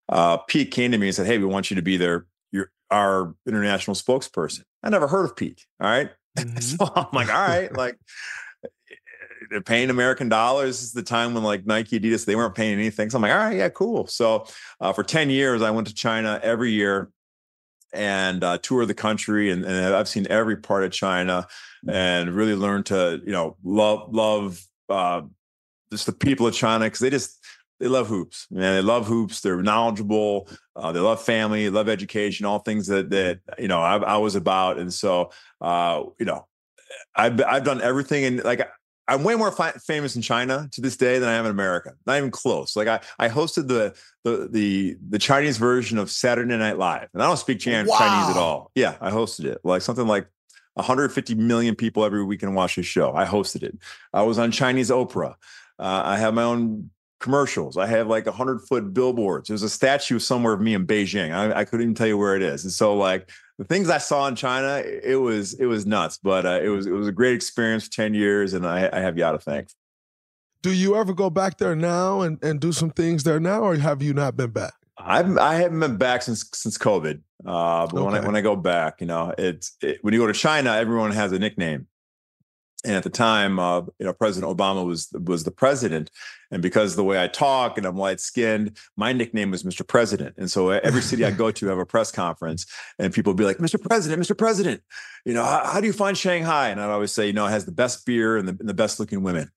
uh, 0.10 0.38
Peak 0.38 0.72
came 0.72 0.91
to 0.91 0.98
me 0.98 1.08
and 1.08 1.15
said, 1.15 1.26
"Hey, 1.26 1.38
we 1.38 1.46
want 1.46 1.72
you 1.72 1.76
to 1.76 1.82
be 1.82 1.98
their 1.98 2.28
your 2.52 2.72
our 2.91 3.34
international 3.48 3.96
spokesperson." 3.96 4.63
I 4.84 4.89
never 4.89 5.08
heard 5.08 5.26
of 5.26 5.36
Peak. 5.36 5.65
All 5.82 5.89
right? 5.89 6.12
mm-hmm. 6.38 6.60
so 6.60 6.91
I'm 6.96 7.08
like, 7.12 7.34
all 7.34 7.48
right, 7.48 7.76
like 7.76 7.98
they're 9.50 9.62
paying 9.62 9.89
American 9.89 10.30
dollars. 10.30 10.80
This 10.80 10.84
is 10.84 10.94
the 10.94 11.04
time 11.04 11.34
when 11.34 11.44
like 11.44 11.65
Nike, 11.65 12.00
Adidas, 12.00 12.26
they 12.26 12.36
weren't 12.36 12.56
paying 12.56 12.74
anything. 12.74 13.10
So 13.10 13.18
I'm 13.18 13.22
like, 13.22 13.32
all 13.32 13.38
right, 13.38 13.58
yeah, 13.58 13.70
cool. 13.70 14.08
So 14.08 14.46
uh, 14.80 14.94
for 14.94 15.04
10 15.04 15.30
years, 15.30 15.62
I 15.62 15.72
went 15.72 15.88
to 15.88 15.94
China 15.94 16.39
every 16.44 16.72
year 16.72 17.10
and 17.96 18.44
uh, 18.44 18.58
tour 18.60 18.86
the 18.86 18.94
country, 18.94 19.50
and, 19.50 19.66
and, 19.66 19.96
I've 19.96 20.08
seen 20.08 20.28
every 20.30 20.58
part 20.58 20.84
of 20.84 20.92
China, 20.92 21.48
and 21.88 22.34
really 22.36 22.56
learned 22.56 22.88
to 22.88 23.22
you 23.26 23.32
know 23.32 23.58
love 23.64 24.14
love 24.14 24.62
uh, 24.90 25.22
just 25.92 26.06
the 26.06 26.14
people 26.14 26.48
of 26.48 26.54
China 26.54 26.86
because 26.86 27.00
they 27.00 27.10
just 27.10 27.40
they 27.80 27.88
love 27.88 28.08
hoops, 28.08 28.48
man. 28.52 28.76
They 28.76 28.82
love 28.82 29.08
hoops. 29.08 29.42
They're 29.42 29.62
knowledgeable. 29.62 30.50
Uh, 30.76 30.92
they 30.92 31.00
love 31.00 31.22
family, 31.22 31.70
love 31.70 31.90
education, 31.90 32.46
all 32.46 32.60
things 32.60 32.88
that 32.88 33.10
that 33.10 33.40
you 33.58 33.68
know 33.68 33.80
I, 33.80 33.98
I 33.98 34.18
was 34.18 34.36
about, 34.36 34.78
and 34.78 34.94
so 34.94 35.32
uh, 35.62 36.04
you 36.20 36.26
know 36.26 36.48
I've 37.16 37.42
I've 37.44 37.64
done 37.64 37.82
everything, 37.82 38.26
and 38.26 38.44
like 38.44 38.68
I'm 39.08 39.24
way 39.24 39.36
more 39.36 39.52
fi- 39.52 39.72
famous 39.72 40.15
in 40.15 40.22
China 40.22 40.68
to 40.72 40.82
this 40.82 40.98
day 40.98 41.20
than 41.20 41.30
I 41.30 41.34
am 41.34 41.46
in 41.46 41.52
America. 41.52 41.94
Not 42.06 42.18
even 42.18 42.32
close. 42.32 42.76
Like 42.76 42.88
I, 42.88 43.00
I 43.20 43.30
hosted 43.30 43.68
the 43.68 43.96
the 44.24 44.48
the 44.52 44.98
the 45.10 45.20
Chinese 45.20 45.58
version 45.58 45.98
of 45.98 46.10
Saturday 46.10 46.58
Night 46.58 46.78
Live, 46.78 47.10
and 47.13 47.22
I 47.22 47.28
don't 47.28 47.38
speak 47.38 47.60
Chinese, 47.60 47.89
wow. 47.89 47.98
Chinese 47.98 48.36
at 48.36 48.39
all. 48.39 48.72
Yeah, 48.76 48.96
I 49.02 49.12
hosted 49.12 49.46
it. 49.46 49.60
Like 49.63 49.82
something 49.82 50.08
like 50.08 50.28
150 50.76 51.36
million 51.36 51.76
people 51.76 52.04
every 52.04 52.24
weekend 52.24 52.56
watch 52.56 52.76
this 52.76 52.86
show. 52.86 53.13
I 53.13 53.26
hosted 53.26 53.63
it. 53.63 53.78
I 54.13 54.24
was 54.24 54.39
on 54.39 54.52
Chinese 54.52 54.89
Oprah. 54.89 55.36
Uh, 55.78 56.02
I 56.06 56.18
have 56.18 56.34
my 56.34 56.44
own 56.44 56.89
commercials. 57.20 57.78
I 57.78 57.88
have 57.88 58.08
like 58.08 58.28
a 58.28 58.32
hundred 58.32 58.62
foot 58.62 58.94
billboards. 58.94 59.48
There's 59.48 59.63
a 59.63 59.70
statue 59.70 60.20
somewhere 60.20 60.54
of 60.54 60.62
me 60.62 60.74
in 60.74 60.86
Beijing. 60.86 61.34
I, 61.34 61.60
I 61.60 61.65
couldn't 61.65 61.84
even 61.84 61.96
tell 61.96 62.08
you 62.08 62.18
where 62.18 62.36
it 62.36 62.41
is. 62.41 62.63
And 62.63 62.74
so 62.74 62.96
like 62.96 63.30
the 63.58 63.63
things 63.63 63.89
I 63.89 64.00
saw 64.00 64.28
in 64.28 64.36
China, 64.36 64.84
it 64.86 65.15
was 65.15 65.54
it 65.54 65.65
was 65.65 65.86
nuts. 65.86 66.20
But 66.22 66.46
uh, 66.46 66.60
it 66.62 66.70
was 66.70 66.86
it 66.88 66.91
was 66.91 67.08
a 67.08 67.12
great 67.12 67.36
experience 67.36 67.86
for 67.86 67.91
ten 67.91 68.13
years, 68.13 68.54
and 68.54 68.65
I, 68.65 68.89
I 68.91 69.00
have 69.00 69.18
Yao 69.18 69.32
to 69.32 69.39
thank. 69.39 69.70
Do 70.62 70.74
you 70.74 70.96
ever 70.96 71.13
go 71.13 71.30
back 71.30 71.58
there 71.58 71.76
now 71.76 72.22
and, 72.22 72.44
and 72.44 72.60
do 72.60 72.72
some 72.72 72.89
things 72.89 73.24
there 73.24 73.39
now, 73.39 73.62
or 73.62 73.76
have 73.76 74.02
you 74.02 74.13
not 74.13 74.36
been 74.36 74.50
back? 74.50 74.74
I've 74.98 75.38
I 75.38 75.56
haven't 75.56 75.80
been 75.80 75.98
back 75.98 76.22
since 76.22 76.50
since 76.54 76.78
COVID. 76.78 77.22
Uh, 77.46 77.88
but 77.88 77.94
okay. 77.94 78.04
when 78.04 78.15
I 78.15 78.20
when 78.26 78.36
I 78.36 78.41
go 78.41 78.56
back, 78.56 79.02
you 79.02 79.08
know, 79.08 79.34
it's 79.38 79.78
it, 79.82 80.00
when 80.02 80.13
you 80.13 80.20
go 80.20 80.28
to 80.28 80.34
China, 80.34 80.72
everyone 80.72 81.12
has 81.12 81.32
a 81.32 81.39
nickname 81.39 81.88
and 82.86 82.95
at 82.95 83.04
the 83.04 83.10
time, 83.10 83.60
uh, 83.60 83.82
you 84.00 84.06
know, 84.06 84.13
President 84.13 84.56
Obama 84.56 84.86
was 84.86 85.10
was 85.26 85.43
the 85.43 85.52
president, 85.52 86.12
and 86.52 86.62
because 86.62 86.95
the 86.95 87.04
way 87.04 87.21
I 87.21 87.28
talk 87.28 87.78
and 87.78 87.86
I'm 87.86 87.98
light 87.98 88.19
skinned, 88.19 88.78
my 88.95 89.12
nickname 89.12 89.52
was 89.52 89.63
Mr. 89.63 89.86
President. 89.86 90.36
And 90.38 90.50
so 90.50 90.69
every 90.69 91.02
city 91.02 91.26
I 91.26 91.32
go 91.32 91.52
to, 91.52 91.67
have 91.67 91.80
a 91.80 91.86
press 91.86 92.12
conference, 92.12 92.65
and 93.00 93.12
people 93.13 93.32
would 93.32 93.38
be 93.38 93.43
like, 93.43 93.58
"Mr. 93.58 93.82
President, 93.82 94.21
Mr. 94.21 94.38
President, 94.38 94.82
you 95.26 95.34
know, 95.34 95.43
how, 95.43 95.65
how 95.65 95.82
do 95.82 95.88
you 95.88 95.93
find 95.93 96.17
Shanghai?" 96.17 96.69
And 96.69 96.80
I'd 96.80 96.91
always 96.91 97.12
say, 97.12 97.28
"You 97.28 97.34
know, 97.34 97.48
it 97.48 97.52
has 97.52 97.65
the 97.65 97.71
best 97.71 98.06
beer 98.06 98.38
and 98.38 98.48
the, 98.48 98.56
and 98.60 98.69
the 98.69 98.74
best 98.74 99.00
looking 99.00 99.24
women." 99.24 99.50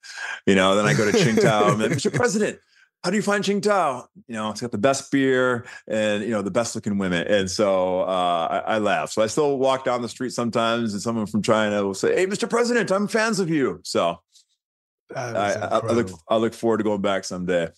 You 0.47 0.55
know, 0.55 0.75
then 0.75 0.87
I 0.87 0.95
go 0.95 1.11
to 1.11 1.17
Qingdao, 1.17 1.73
and 1.73 1.95
Mr. 1.95 2.13
President, 2.13 2.59
how 3.05 3.11
do 3.11 3.17
you 3.17 3.23
find 3.23 3.45
Qingdao? 3.45 4.07
You 4.27 4.35
know, 4.35 4.51
it's 4.51 4.61
got 4.61 4.73
the 4.73 4.79
best 4.79 5.11
beer 5.13 5.65
and 5.87 6.23
you 6.25 6.31
know 6.31 6.43
the 6.43 6.51
best 6.51 6.75
looking 6.75 6.99
women. 6.99 7.27
And 7.27 7.51
so 7.51 8.01
uh, 8.01 8.63
I, 8.67 8.75
I, 8.75 8.79
laugh. 8.79 9.11
So 9.11 9.23
I 9.23 9.29
still 9.29 9.59
walk 9.59 9.85
down 9.85 10.03
the 10.03 10.09
street 10.09 10.33
sometimes, 10.33 10.93
and 10.93 11.03
someone 11.03 11.27
from 11.27 11.43
China 11.43 11.85
will 11.85 11.95
say, 11.95 12.15
"Hey, 12.15 12.27
Mr. 12.27 12.51
President, 12.51 12.91
I'm 12.91 13.07
fans 13.07 13.39
of 13.39 13.49
you." 13.49 13.81
So 13.85 14.21
I, 15.15 15.23
I, 15.23 15.93
look 15.93 16.11
I 16.29 16.37
look 16.37 16.55
forward 16.55 16.79
to 16.79 16.85
going 16.85 17.01
back 17.01 17.25
someday. 17.25 17.69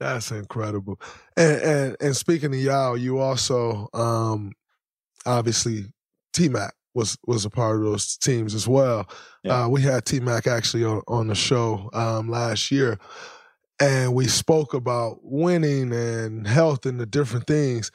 That's 0.00 0.30
incredible. 0.32 1.00
And 1.36 1.62
and, 1.62 1.96
and 2.00 2.16
speaking 2.16 2.52
of 2.52 2.60
Yao, 2.60 2.94
you 2.94 3.18
also 3.18 3.88
um, 3.94 4.52
obviously 5.24 5.84
T 6.32 6.48
Mac 6.48 6.74
was 6.92 7.16
was 7.24 7.44
a 7.44 7.50
part 7.50 7.76
of 7.76 7.84
those 7.84 8.16
teams 8.16 8.52
as 8.52 8.66
well. 8.66 9.08
Yeah. 9.44 9.64
Uh, 9.64 9.68
we 9.68 9.80
had 9.80 10.04
T 10.04 10.18
Mac 10.18 10.48
actually 10.48 10.84
on, 10.84 11.02
on 11.06 11.28
the 11.28 11.36
show 11.36 11.88
um, 11.92 12.28
last 12.28 12.72
year 12.72 12.98
and 13.80 14.14
we 14.14 14.26
spoke 14.26 14.74
about 14.74 15.18
winning 15.22 15.92
and 15.92 16.46
health 16.46 16.86
and 16.86 16.98
the 16.98 17.06
different 17.06 17.46
things. 17.46 17.90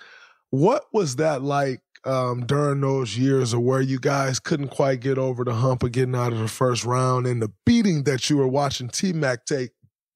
What 0.49 0.85
was 0.93 1.15
that 1.17 1.41
like 1.41 1.81
um, 2.05 2.45
during 2.45 2.81
those 2.81 3.17
years 3.17 3.53
of 3.53 3.61
where 3.61 3.81
you 3.81 3.99
guys 3.99 4.39
couldn't 4.39 4.69
quite 4.69 4.99
get 4.99 5.17
over 5.17 5.43
the 5.43 5.53
hump 5.53 5.83
of 5.83 5.91
getting 5.91 6.15
out 6.15 6.33
of 6.33 6.39
the 6.39 6.47
first 6.47 6.83
round 6.83 7.27
and 7.27 7.41
the 7.41 7.51
beating 7.65 8.03
that 8.03 8.29
you 8.29 8.37
were 8.37 8.47
watching 8.47 8.89
T 8.89 9.13
Mac 9.13 9.45
take 9.45 9.71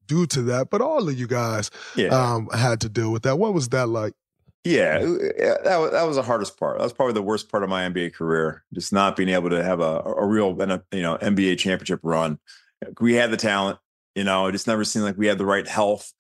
due 0.07 0.25
to 0.27 0.41
that, 0.43 0.69
but 0.69 0.81
all 0.81 1.07
of 1.07 1.17
you 1.17 1.27
guys 1.27 1.71
yeah. 1.95 2.07
um, 2.07 2.49
had 2.53 2.81
to 2.81 2.89
deal 2.89 3.11
with 3.11 3.23
that. 3.23 3.37
What 3.37 3.53
was 3.53 3.69
that 3.69 3.87
like? 3.87 4.13
Yeah, 4.63 4.97
that 4.99 5.77
was, 5.79 5.91
that 5.91 6.07
was 6.07 6.15
the 6.15 6.23
hardest 6.23 6.57
part. 6.59 6.79
That 6.79 6.83
was 6.83 6.93
probably 6.93 7.13
the 7.13 7.21
worst 7.21 7.51
part 7.51 7.63
of 7.63 7.69
my 7.69 7.87
NBA 7.87 8.13
career, 8.13 8.63
just 8.73 8.91
not 8.91 9.15
being 9.15 9.29
able 9.29 9.51
to 9.51 9.63
have 9.63 9.79
a, 9.79 9.99
a 9.99 10.25
real 10.25 10.49
you 10.91 11.03
know 11.03 11.17
NBA 11.17 11.59
championship 11.59 11.99
run. 12.01 12.39
We 12.99 13.13
had 13.13 13.29
the 13.29 13.37
talent, 13.37 13.77
you 14.15 14.23
know, 14.23 14.47
it 14.47 14.53
just 14.53 14.67
never 14.67 14.83
seemed 14.83 15.05
like 15.05 15.17
we 15.17 15.27
had 15.27 15.37
the 15.37 15.45
right 15.45 15.67
health. 15.67 16.11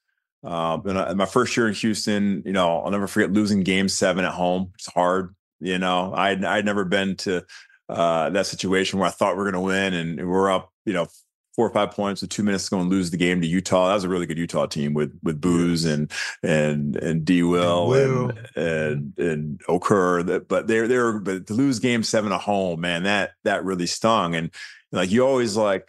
Uh, 0.43 0.79
and 0.85 1.17
my 1.17 1.25
first 1.25 1.57
year 1.57 1.67
in 1.67 1.73
Houston, 1.73 2.43
you 2.45 2.51
know, 2.51 2.79
I'll 2.81 2.91
never 2.91 3.07
forget 3.07 3.33
losing 3.33 3.63
Game 3.63 3.89
Seven 3.89 4.25
at 4.25 4.33
home. 4.33 4.71
It's 4.75 4.91
hard, 4.91 5.35
you 5.59 5.79
know. 5.79 6.13
I'd 6.13 6.45
I'd 6.45 6.65
never 6.65 6.85
been 6.85 7.15
to 7.17 7.45
uh, 7.89 8.29
that 8.29 8.45
situation 8.45 8.99
where 8.99 9.07
I 9.07 9.11
thought 9.11 9.35
we 9.35 9.41
are 9.41 9.51
going 9.51 9.53
to 9.53 9.61
win 9.61 9.93
and 9.93 10.29
we're 10.29 10.51
up, 10.51 10.71
you 10.85 10.93
know, 10.93 11.07
four 11.55 11.65
or 11.65 11.71
five 11.71 11.91
points 11.91 12.21
with 12.21 12.29
two 12.29 12.43
minutes 12.43 12.65
to 12.65 12.71
go 12.71 12.81
and 12.81 12.89
lose 12.89 13.11
the 13.11 13.17
game 13.17 13.41
to 13.41 13.47
Utah. 13.47 13.87
That 13.87 13.93
was 13.95 14.03
a 14.03 14.09
really 14.09 14.25
good 14.25 14.37
Utah 14.37 14.65
team 14.65 14.93
with 14.93 15.17
with 15.23 15.39
Booze 15.39 15.85
and 15.85 16.11
and 16.43 16.95
and 16.97 17.25
D 17.25 17.41
Will 17.41 17.93
and, 17.93 18.49
and 18.55 19.13
and 19.17 19.59
Okur. 19.67 20.47
But 20.47 20.67
they're 20.67 20.87
they're 20.87 21.19
but 21.19 21.47
to 21.47 21.53
lose 21.53 21.79
game 21.79 22.03
seven 22.03 22.31
at 22.31 22.41
home, 22.41 22.81
man, 22.81 23.03
that 23.03 23.31
that 23.45 23.63
really 23.63 23.87
stung. 23.87 24.35
And 24.35 24.51
like 24.91 25.11
you 25.11 25.25
always 25.25 25.55
like 25.55 25.87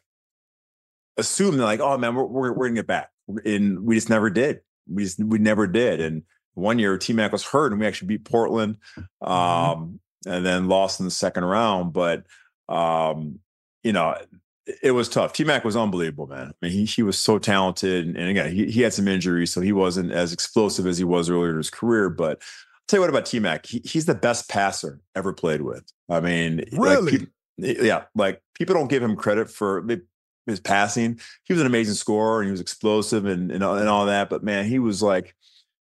assume 1.16 1.56
they're 1.56 1.66
like, 1.66 1.80
oh 1.80 1.98
man, 1.98 2.14
we're 2.14 2.24
we're, 2.24 2.52
we're 2.52 2.68
gonna 2.68 2.80
get 2.80 2.86
back. 2.86 3.10
And 3.44 3.80
we 3.80 3.94
just 3.94 4.10
never 4.10 4.30
did. 4.30 4.60
We 4.88 5.04
just 5.04 5.22
we 5.22 5.38
never 5.38 5.66
did. 5.66 6.00
And 6.00 6.22
one 6.54 6.78
year 6.78 6.96
T 6.98 7.12
Mac 7.12 7.32
was 7.32 7.44
hurt 7.44 7.72
and 7.72 7.80
we 7.80 7.86
actually 7.86 8.08
beat 8.08 8.24
Portland. 8.24 8.76
Mm-hmm. 8.98 9.32
Um, 9.32 10.00
and 10.26 10.44
then 10.44 10.68
lost 10.68 11.00
in 11.00 11.06
the 11.06 11.10
second 11.10 11.44
round. 11.44 11.92
But 11.92 12.24
um, 12.68 13.38
you 13.82 13.92
know, 13.92 14.16
it 14.82 14.90
was 14.90 15.08
tough. 15.08 15.32
T 15.32 15.44
Mac 15.44 15.64
was 15.64 15.76
unbelievable, 15.76 16.26
man. 16.26 16.48
I 16.48 16.66
mean, 16.66 16.72
he 16.72 16.84
he 16.84 17.02
was 17.02 17.18
so 17.18 17.38
talented, 17.38 18.06
and, 18.06 18.16
and 18.16 18.30
again, 18.30 18.52
he, 18.52 18.70
he 18.70 18.82
had 18.82 18.92
some 18.92 19.08
injuries, 19.08 19.52
so 19.52 19.60
he 19.60 19.72
wasn't 19.72 20.12
as 20.12 20.32
explosive 20.32 20.86
as 20.86 20.98
he 20.98 21.04
was 21.04 21.30
earlier 21.30 21.50
in 21.50 21.56
his 21.56 21.70
career. 21.70 22.10
But 22.10 22.38
I'll 22.38 22.86
tell 22.88 22.98
you 22.98 23.02
what 23.02 23.10
about 23.10 23.26
T 23.26 23.38
Mac, 23.38 23.66
he, 23.66 23.80
he's 23.84 24.06
the 24.06 24.14
best 24.14 24.48
passer 24.48 25.00
ever 25.14 25.32
played 25.32 25.62
with. 25.62 25.84
I 26.08 26.20
mean, 26.20 26.64
really, 26.72 27.18
like, 27.18 27.80
yeah, 27.80 28.04
like 28.16 28.42
people 28.54 28.74
don't 28.74 28.88
give 28.88 29.02
him 29.02 29.14
credit 29.14 29.50
for 29.50 29.82
his 30.46 30.60
passing. 30.60 31.20
He 31.44 31.52
was 31.52 31.60
an 31.60 31.66
amazing 31.66 31.94
scorer, 31.94 32.40
and 32.40 32.46
he 32.46 32.52
was 32.52 32.60
explosive, 32.60 33.26
and 33.26 33.50
and, 33.50 33.62
and 33.62 33.88
all 33.88 34.06
that. 34.06 34.30
But 34.30 34.42
man, 34.42 34.64
he 34.64 34.78
was 34.78 35.02
like, 35.02 35.34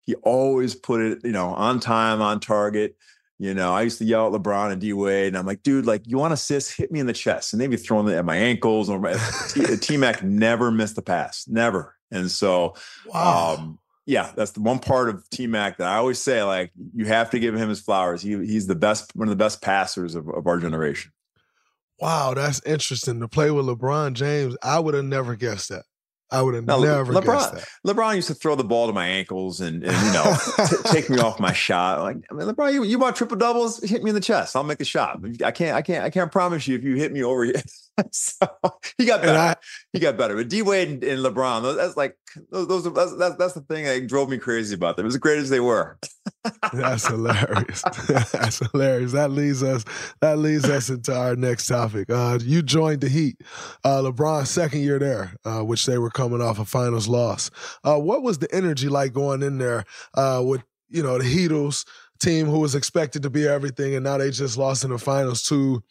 he 0.05 0.15
always 0.15 0.75
put 0.75 1.01
it, 1.01 1.19
you 1.23 1.31
know, 1.31 1.49
on 1.49 1.79
time, 1.79 2.21
on 2.21 2.39
target. 2.39 2.95
You 3.39 3.53
know, 3.53 3.73
I 3.73 3.81
used 3.81 3.97
to 3.97 4.05
yell 4.05 4.33
at 4.33 4.41
LeBron 4.41 4.71
and 4.71 4.79
D 4.79 4.93
Wade, 4.93 5.27
and 5.27 5.37
I'm 5.37 5.45
like, 5.45 5.63
dude, 5.63 5.85
like, 5.85 6.03
you 6.05 6.17
want 6.17 6.33
assists? 6.33 6.73
Hit 6.73 6.91
me 6.91 6.99
in 6.99 7.07
the 7.07 7.13
chest. 7.13 7.51
And 7.51 7.61
they'd 7.61 7.67
be 7.67 7.77
throwing 7.77 8.07
it 8.07 8.15
at 8.15 8.25
my 8.25 8.37
ankles. 8.37 8.89
Or 8.89 8.99
my 8.99 9.17
T 9.81 9.97
Mac 9.97 10.23
never 10.23 10.71
missed 10.71 10.97
a 10.97 11.01
pass, 11.01 11.45
never. 11.47 11.95
And 12.11 12.29
so, 12.29 12.75
wow. 13.07 13.55
um, 13.57 13.79
yeah, 14.05 14.31
that's 14.35 14.51
the 14.51 14.61
one 14.61 14.79
part 14.79 15.09
of 15.09 15.27
T 15.29 15.47
Mac 15.47 15.77
that 15.77 15.87
I 15.87 15.95
always 15.95 16.19
say, 16.19 16.43
like, 16.43 16.71
you 16.93 17.05
have 17.05 17.31
to 17.31 17.39
give 17.39 17.55
him 17.55 17.69
his 17.69 17.81
flowers. 17.81 18.21
He 18.21 18.31
he's 18.45 18.67
the 18.67 18.75
best, 18.75 19.15
one 19.15 19.27
of 19.27 19.31
the 19.31 19.43
best 19.43 19.61
passers 19.61 20.15
of, 20.15 20.29
of 20.29 20.47
our 20.47 20.59
generation. 20.59 21.11
Wow, 22.03 22.33
that's 22.33 22.61
interesting 22.65 23.21
to 23.21 23.29
play 23.29 23.49
with 23.49 23.65
LeBron 23.65 24.11
James. 24.11 24.57
I 24.61 24.77
would 24.77 24.93
have 24.93 25.05
never 25.05 25.37
guessed 25.37 25.69
that. 25.69 25.83
I 26.29 26.41
would 26.41 26.53
have 26.53 26.65
never 26.65 27.13
LeBron, 27.13 27.23
guessed 27.23 27.53
that. 27.53 27.67
LeBron 27.87 28.15
used 28.15 28.27
to 28.27 28.33
throw 28.33 28.55
the 28.55 28.63
ball 28.65 28.87
to 28.87 28.93
my 28.93 29.07
ankles 29.07 29.61
and, 29.61 29.85
and 29.85 30.07
you 30.07 30.11
know 30.11 30.35
t- 30.67 30.75
take 30.91 31.09
me 31.09 31.19
off 31.19 31.39
my 31.39 31.53
shot. 31.53 32.01
Like 32.01 32.17
I 32.29 32.33
mean, 32.33 32.45
LeBron, 32.45 32.73
you, 32.73 32.83
you 32.83 32.99
want 32.99 33.15
triple 33.15 33.37
doubles? 33.37 33.81
Hit 33.81 34.03
me 34.03 34.09
in 34.09 34.15
the 34.15 34.21
chest. 34.21 34.53
I'll 34.53 34.65
make 34.65 34.81
a 34.81 34.85
shot. 34.85 35.23
I 35.45 35.51
can't. 35.51 35.77
I 35.77 35.81
can't. 35.81 36.03
I 36.03 36.09
can't 36.09 36.29
promise 36.29 36.67
you 36.67 36.75
if 36.75 36.83
you 36.83 36.95
hit 36.95 37.13
me 37.13 37.23
over. 37.23 37.53
so 38.11 38.47
he 38.97 39.05
got 39.05 39.21
better. 39.21 39.39
I, 39.39 39.55
he 39.93 39.99
got 39.99 40.17
better. 40.17 40.35
But 40.35 40.49
D 40.49 40.61
Wade 40.61 40.89
and, 40.89 41.03
and, 41.05 41.21
LeBron, 41.23 41.77
that's 41.77 41.95
like 41.95 42.17
those. 42.51 42.67
those 42.67 42.93
that's, 42.93 43.15
that's, 43.15 43.35
that's 43.37 43.53
the 43.53 43.61
thing 43.61 43.85
that 43.85 44.07
drove 44.07 44.27
me 44.27 44.39
crazy 44.39 44.75
about 44.75 44.97
them. 44.97 45.05
As 45.05 45.15
great 45.15 45.37
as 45.37 45.49
they 45.49 45.61
were. 45.61 45.97
That's 46.73 47.07
hilarious. 47.07 47.81
that's 48.07 48.59
hilarious. 48.71 49.11
That 49.13 49.31
leads 49.31 49.63
us. 49.63 49.85
That 50.21 50.37
leads 50.37 50.65
us 50.65 50.89
into 50.89 51.15
our 51.15 51.35
next 51.35 51.67
topic. 51.67 52.09
Uh, 52.09 52.39
you 52.41 52.61
joined 52.61 53.01
the 53.01 53.09
Heat. 53.09 53.41
Uh, 53.83 54.01
LeBron's 54.01 54.49
second 54.49 54.81
year 54.81 54.99
there, 54.99 55.35
uh, 55.45 55.61
which 55.61 55.85
they 55.85 55.97
were 55.97 56.09
coming 56.09 56.41
off 56.41 56.59
a 56.59 56.65
finals 56.65 57.07
loss. 57.07 57.49
Uh, 57.83 57.97
what 57.97 58.23
was 58.23 58.39
the 58.39 58.53
energy 58.53 58.89
like 58.89 59.13
going 59.13 59.41
in 59.41 59.57
there 59.57 59.85
uh, 60.15 60.41
with 60.45 60.63
you 60.89 61.03
know 61.03 61.17
the 61.17 61.23
Heatles 61.23 61.85
team 62.19 62.47
who 62.47 62.59
was 62.59 62.75
expected 62.75 63.23
to 63.23 63.29
be 63.29 63.47
everything, 63.47 63.95
and 63.95 64.03
now 64.03 64.17
they 64.17 64.31
just 64.31 64.57
lost 64.57 64.83
in 64.83 64.91
the 64.91 64.97
finals 64.97 65.43
to 65.43 65.83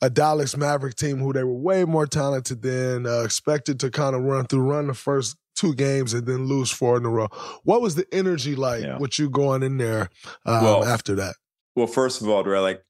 a 0.00 0.10
Dallas 0.10 0.56
Maverick 0.56 0.96
team 0.96 1.18
who 1.18 1.32
they 1.32 1.44
were 1.44 1.54
way 1.54 1.84
more 1.84 2.06
talented 2.06 2.62
than, 2.62 3.06
uh, 3.06 3.22
expected 3.22 3.80
to 3.80 3.90
kind 3.90 4.14
of 4.14 4.22
run 4.22 4.44
through, 4.46 4.60
run 4.60 4.88
the 4.88 4.94
first 4.94 5.36
two 5.54 5.74
games 5.74 6.14
and 6.14 6.26
then 6.26 6.46
lose 6.46 6.70
four 6.70 6.96
in 6.96 7.04
a 7.04 7.10
row. 7.10 7.28
What 7.64 7.80
was 7.80 7.94
the 7.94 8.06
energy 8.12 8.54
like 8.54 8.82
yeah. 8.82 8.98
with 8.98 9.18
you 9.18 9.30
going 9.30 9.62
in 9.62 9.78
there 9.78 10.10
um, 10.46 10.64
well, 10.64 10.84
after 10.84 11.14
that? 11.16 11.34
Well, 11.76 11.86
first 11.86 12.22
of 12.22 12.28
all, 12.28 12.42
Dre, 12.42 12.58
like 12.58 12.84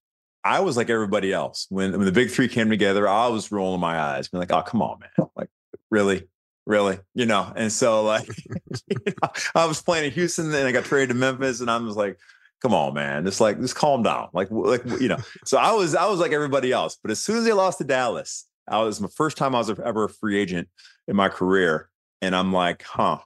I 0.44 0.61
was 0.61 0.77
like 0.77 0.90
everybody 0.90 1.33
else. 1.33 1.66
When, 1.70 1.92
when 1.92 2.05
the 2.05 2.12
big 2.12 2.31
three 2.31 2.48
came 2.48 2.68
together, 2.68 3.09
I 3.09 3.29
was 3.29 3.50
rolling 3.50 3.81
my 3.81 3.98
eyes, 3.98 4.29
being 4.29 4.40
like, 4.40 4.53
oh, 4.53 4.62
come 4.62 4.83
on, 4.83 5.00
man. 5.00 5.29
Like, 5.35 5.48
really? 5.90 6.29
Really? 6.66 6.98
You 7.14 7.27
know? 7.27 7.50
And 7.57 7.72
so, 7.72 8.05
like, 8.05 8.29
you 8.88 9.12
know, 9.22 9.31
I 9.55 9.64
was 9.64 9.81
playing 9.81 10.05
in 10.05 10.11
Houston 10.12 10.55
and 10.55 10.68
I 10.68 10.72
got 10.72 10.85
traded 10.85 11.09
to 11.11 11.14
Memphis, 11.14 11.61
and 11.61 11.70
I 11.70 11.79
was 11.79 11.96
like, 11.96 12.18
come 12.61 12.74
on, 12.74 12.94
man. 12.94 13.24
Just 13.24 13.40
like, 13.40 13.59
just 13.59 13.74
calm 13.74 14.03
down. 14.03 14.29
Like, 14.33 14.50
like 14.50 14.85
you 15.00 15.09
know. 15.09 15.18
So 15.44 15.57
I 15.57 15.72
was, 15.72 15.94
I 15.94 16.07
was 16.07 16.20
like 16.20 16.33
everybody 16.33 16.72
else. 16.72 16.98
But 17.00 17.11
as 17.11 17.20
soon 17.20 17.38
as 17.38 17.44
they 17.44 17.53
lost 17.53 17.79
to 17.79 17.85
Dallas, 17.85 18.46
I 18.68 18.83
was 18.83 19.00
my 19.00 19.09
first 19.09 19.37
time 19.37 19.55
I 19.55 19.59
was 19.59 19.70
ever 19.70 20.05
a 20.05 20.09
free 20.09 20.38
agent 20.38 20.68
in 21.09 21.16
my 21.16 21.29
career, 21.29 21.88
and 22.24 22.34
I'm 22.34 22.52
like, 22.52 22.82
huh. 22.82 23.18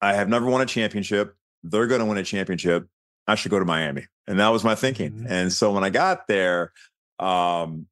I 0.00 0.14
have 0.14 0.28
never 0.28 0.46
won 0.46 0.60
a 0.60 0.66
championship. 0.66 1.36
They're 1.62 1.86
going 1.86 2.00
to 2.00 2.04
win 2.04 2.18
a 2.18 2.24
championship. 2.24 2.88
I 3.28 3.36
should 3.36 3.50
go 3.50 3.58
to 3.58 3.64
Miami, 3.64 4.06
and 4.26 4.40
that 4.40 4.48
was 4.48 4.64
my 4.64 4.74
thinking. 4.74 5.12
Mm-hmm. 5.12 5.32
And 5.32 5.52
so 5.52 5.70
when 5.72 5.84
I 5.84 5.90
got 5.90 6.26
there, 6.26 6.72
um, 7.18 7.86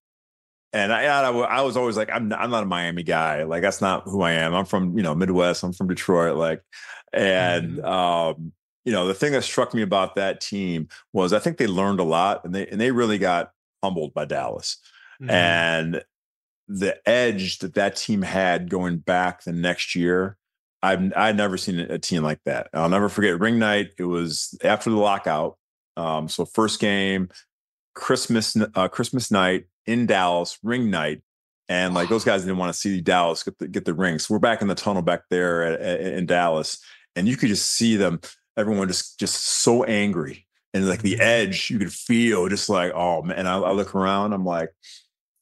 and 0.72 0.92
I, 0.92 1.04
I, 1.04 1.30
I, 1.30 1.60
was 1.62 1.76
always 1.76 1.96
like, 1.96 2.10
I'm 2.10 2.28
not, 2.28 2.40
I'm 2.40 2.50
not 2.50 2.64
a 2.64 2.66
Miami 2.66 3.02
guy. 3.02 3.44
Like 3.44 3.62
that's 3.62 3.80
not 3.80 4.04
who 4.04 4.22
I 4.22 4.32
am. 4.32 4.54
I'm 4.54 4.64
from 4.64 4.96
you 4.96 5.02
know 5.02 5.14
Midwest. 5.14 5.62
I'm 5.62 5.72
from 5.72 5.88
Detroit. 5.88 6.36
Like, 6.36 6.62
and 7.12 7.78
mm-hmm. 7.78 7.84
um, 7.84 8.52
you 8.84 8.92
know, 8.92 9.06
the 9.06 9.14
thing 9.14 9.32
that 9.32 9.42
struck 9.42 9.74
me 9.74 9.82
about 9.82 10.14
that 10.14 10.40
team 10.40 10.88
was 11.12 11.32
I 11.32 11.38
think 11.38 11.58
they 11.58 11.66
learned 11.66 12.00
a 12.00 12.04
lot 12.04 12.44
and 12.44 12.54
they 12.54 12.66
and 12.66 12.80
they 12.80 12.90
really 12.90 13.18
got 13.18 13.50
humbled 13.82 14.14
by 14.14 14.24
Dallas. 14.24 14.78
Mm-hmm. 15.20 15.30
And 15.30 16.04
the 16.68 16.96
edge 17.08 17.58
that 17.58 17.74
that 17.74 17.96
team 17.96 18.22
had 18.22 18.68
going 18.68 18.98
back 18.98 19.44
the 19.44 19.52
next 19.52 19.94
year, 19.94 20.36
I've 20.82 21.12
I'd 21.16 21.36
never 21.36 21.56
seen 21.56 21.78
a 21.78 21.98
team 21.98 22.22
like 22.22 22.40
that. 22.44 22.68
I'll 22.72 22.88
never 22.88 23.08
forget 23.08 23.40
ring 23.40 23.58
night. 23.58 23.90
It 23.98 24.04
was 24.04 24.56
after 24.62 24.90
the 24.90 24.96
lockout. 24.96 25.56
Um, 25.96 26.28
so 26.28 26.44
first 26.44 26.80
game, 26.80 27.30
Christmas 27.94 28.56
uh, 28.74 28.88
Christmas 28.88 29.30
night 29.30 29.66
in 29.86 30.06
Dallas, 30.06 30.58
ring 30.62 30.90
night, 30.90 31.22
and 31.68 31.94
like 31.94 32.08
those 32.08 32.24
guys 32.24 32.42
didn't 32.42 32.58
want 32.58 32.72
to 32.72 32.78
see 32.78 33.00
Dallas 33.00 33.42
get 33.42 33.58
the, 33.58 33.68
get 33.68 33.84
the 33.84 33.94
ring. 33.94 34.18
So 34.18 34.34
we're 34.34 34.40
back 34.40 34.62
in 34.62 34.68
the 34.68 34.74
tunnel 34.74 35.02
back 35.02 35.22
there 35.30 35.62
at, 35.62 35.80
at, 35.80 36.00
in 36.00 36.26
Dallas, 36.26 36.78
and 37.14 37.26
you 37.26 37.36
could 37.36 37.48
just 37.48 37.70
see 37.70 37.96
them 37.96 38.20
everyone 38.56 38.88
just 38.88 39.18
just 39.18 39.44
so 39.44 39.84
angry 39.84 40.46
and 40.72 40.88
like 40.88 41.02
the 41.02 41.14
mm-hmm. 41.14 41.22
edge 41.22 41.70
you 41.70 41.78
could 41.78 41.92
feel 41.92 42.48
just 42.48 42.68
like 42.68 42.92
oh 42.94 43.22
man 43.22 43.38
and 43.38 43.48
I, 43.48 43.58
I 43.58 43.72
look 43.72 43.94
around 43.94 44.32
i'm 44.32 44.44
like 44.44 44.70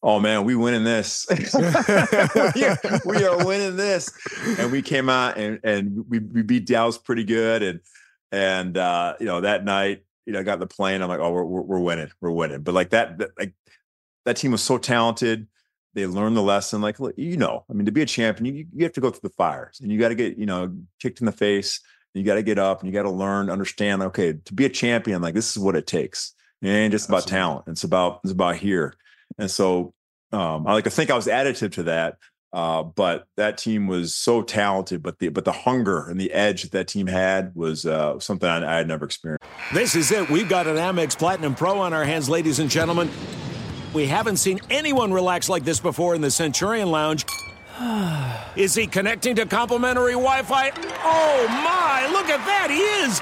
oh 0.05 0.21
man 0.21 0.45
we 0.45 0.55
winning 0.55 0.85
this 0.85 1.27
we, 1.55 2.65
are, 2.65 3.01
we, 3.05 3.25
are, 3.25 3.45
winning 3.45 3.77
this 3.77 4.11
and 4.59 4.71
we 4.71 4.83
came 4.83 5.09
out 5.09 5.37
and 5.37 5.59
and 5.65 6.05
we, 6.09 6.21
we 6.21 6.43
beat 6.43 6.67
dallas 6.67 6.97
pretty 6.97 7.25
good 7.25 7.63
and 7.63 7.81
and 8.31 8.79
uh 8.79 9.15
you 9.19 9.27
know 9.27 9.41
that 9.41 9.65
night 9.65 10.05
you 10.27 10.33
know 10.33 10.39
I 10.39 10.43
got 10.45 10.61
the 10.61 10.67
plane 10.67 11.03
i'm 11.03 11.09
like 11.09 11.21
oh 11.21 11.33
we're, 11.33 11.45
we're, 11.45 11.63
we're 11.63 11.81
winning 11.81 12.11
we're 12.21 12.31
winning 12.31 12.63
but 12.63 12.75
like 12.75 12.91
that, 12.91 13.19
that 13.19 13.31
like 13.37 13.55
that 14.25 14.37
team 14.37 14.53
was 14.53 14.63
so 14.63 14.79
talented 14.79 15.49
they 15.95 16.07
learned 16.07 16.37
the 16.37 16.43
lesson 16.43 16.81
like 16.81 16.97
you 17.17 17.37
know 17.37 17.65
i 17.69 17.73
mean 17.73 17.87
to 17.87 17.93
be 17.93 18.03
a 18.03 18.07
champion 18.07 18.55
you, 18.55 18.67
you 18.73 18.85
have 18.85 18.93
to 18.93 19.01
go 19.01 19.11
through 19.11 19.29
the 19.29 19.35
fires 19.35 19.81
and 19.81 19.91
you 19.91 19.99
got 19.99 20.11
to 20.11 20.15
get 20.15 20.37
you 20.37 20.47
know 20.47 20.73
kicked 21.01 21.21
in 21.21 21.27
the 21.27 21.33
face 21.33 21.81
you 22.15 22.23
got 22.23 22.37
to 22.37 22.43
get 22.43 22.59
up 22.59 22.81
and 22.81 22.89
you 22.89 22.95
got 22.95 23.03
to 23.03 23.11
learn, 23.11 23.51
understand. 23.51 24.03
Okay, 24.03 24.35
to 24.45 24.55
be 24.55 24.65
a 24.65 24.69
champion, 24.69 25.21
like 25.21 25.35
this 25.35 25.51
is 25.51 25.59
what 25.59 25.77
it 25.77 25.87
takes. 25.87 26.33
And 26.63 26.71
ain't 26.71 26.93
just 26.93 27.11
Absolutely. 27.11 27.23
about 27.23 27.47
talent. 27.47 27.65
It's 27.69 27.85
about 27.85 28.21
it's 28.25 28.33
about 28.33 28.57
here. 28.57 28.95
And 29.39 29.51
so 29.51 29.93
um, 30.33 30.67
I 30.67 30.73
like 30.73 30.85
to 30.85 30.91
think 30.91 31.11
I 31.11 31.17
was 31.17 31.27
additive 31.27 31.73
to 31.73 31.85
that. 31.85 32.19
Uh, 32.53 32.85
but 32.85 33.27
that 33.37 33.59
team 33.59 33.89
was 33.89 34.15
so 34.15 34.41
talented, 34.41 35.03
but 35.03 35.19
the 35.19 35.29
but 35.29 35.45
the 35.45 35.51
hunger 35.51 36.09
and 36.09 36.21
the 36.21 36.31
edge 36.31 36.63
that 36.63 36.71
that 36.71 36.87
team 36.87 37.09
had 37.09 37.53
was 37.57 37.85
uh, 37.85 38.17
something 38.21 38.49
I, 38.49 38.75
I 38.75 38.77
had 38.77 38.87
never 38.87 39.05
experienced. 39.05 39.45
This 39.73 39.97
is 39.97 40.13
it. 40.13 40.31
We've 40.31 40.49
got 40.49 40.69
an 40.69 40.77
Amex 40.77 41.19
Platinum 41.19 41.57
Pro 41.57 41.81
on 41.81 41.93
our 41.93 42.05
hands, 42.05 42.29
ladies 42.29 42.61
and 42.61 42.71
gentlemen. 42.71 43.11
We 43.93 44.07
haven't 44.07 44.37
seen 44.37 44.61
anyone 44.71 45.13
relax 45.13 45.49
like 45.49 45.65
this 45.65 45.81
before 45.81 46.15
in 46.15 46.21
the 46.21 46.31
Centurion 46.31 46.93
Lounge. 46.93 47.25
Is 48.57 48.73
he 48.73 48.87
connecting 48.87 49.35
to 49.35 49.47
complimentary 49.47 50.13
Wi 50.13 50.43
Fi? 50.43 50.71
Oh 51.03 51.47
my, 51.49 52.09
look 52.13 52.29
at 52.29 52.45
that, 52.47 52.71
he 52.71 52.79
is! 52.79 53.21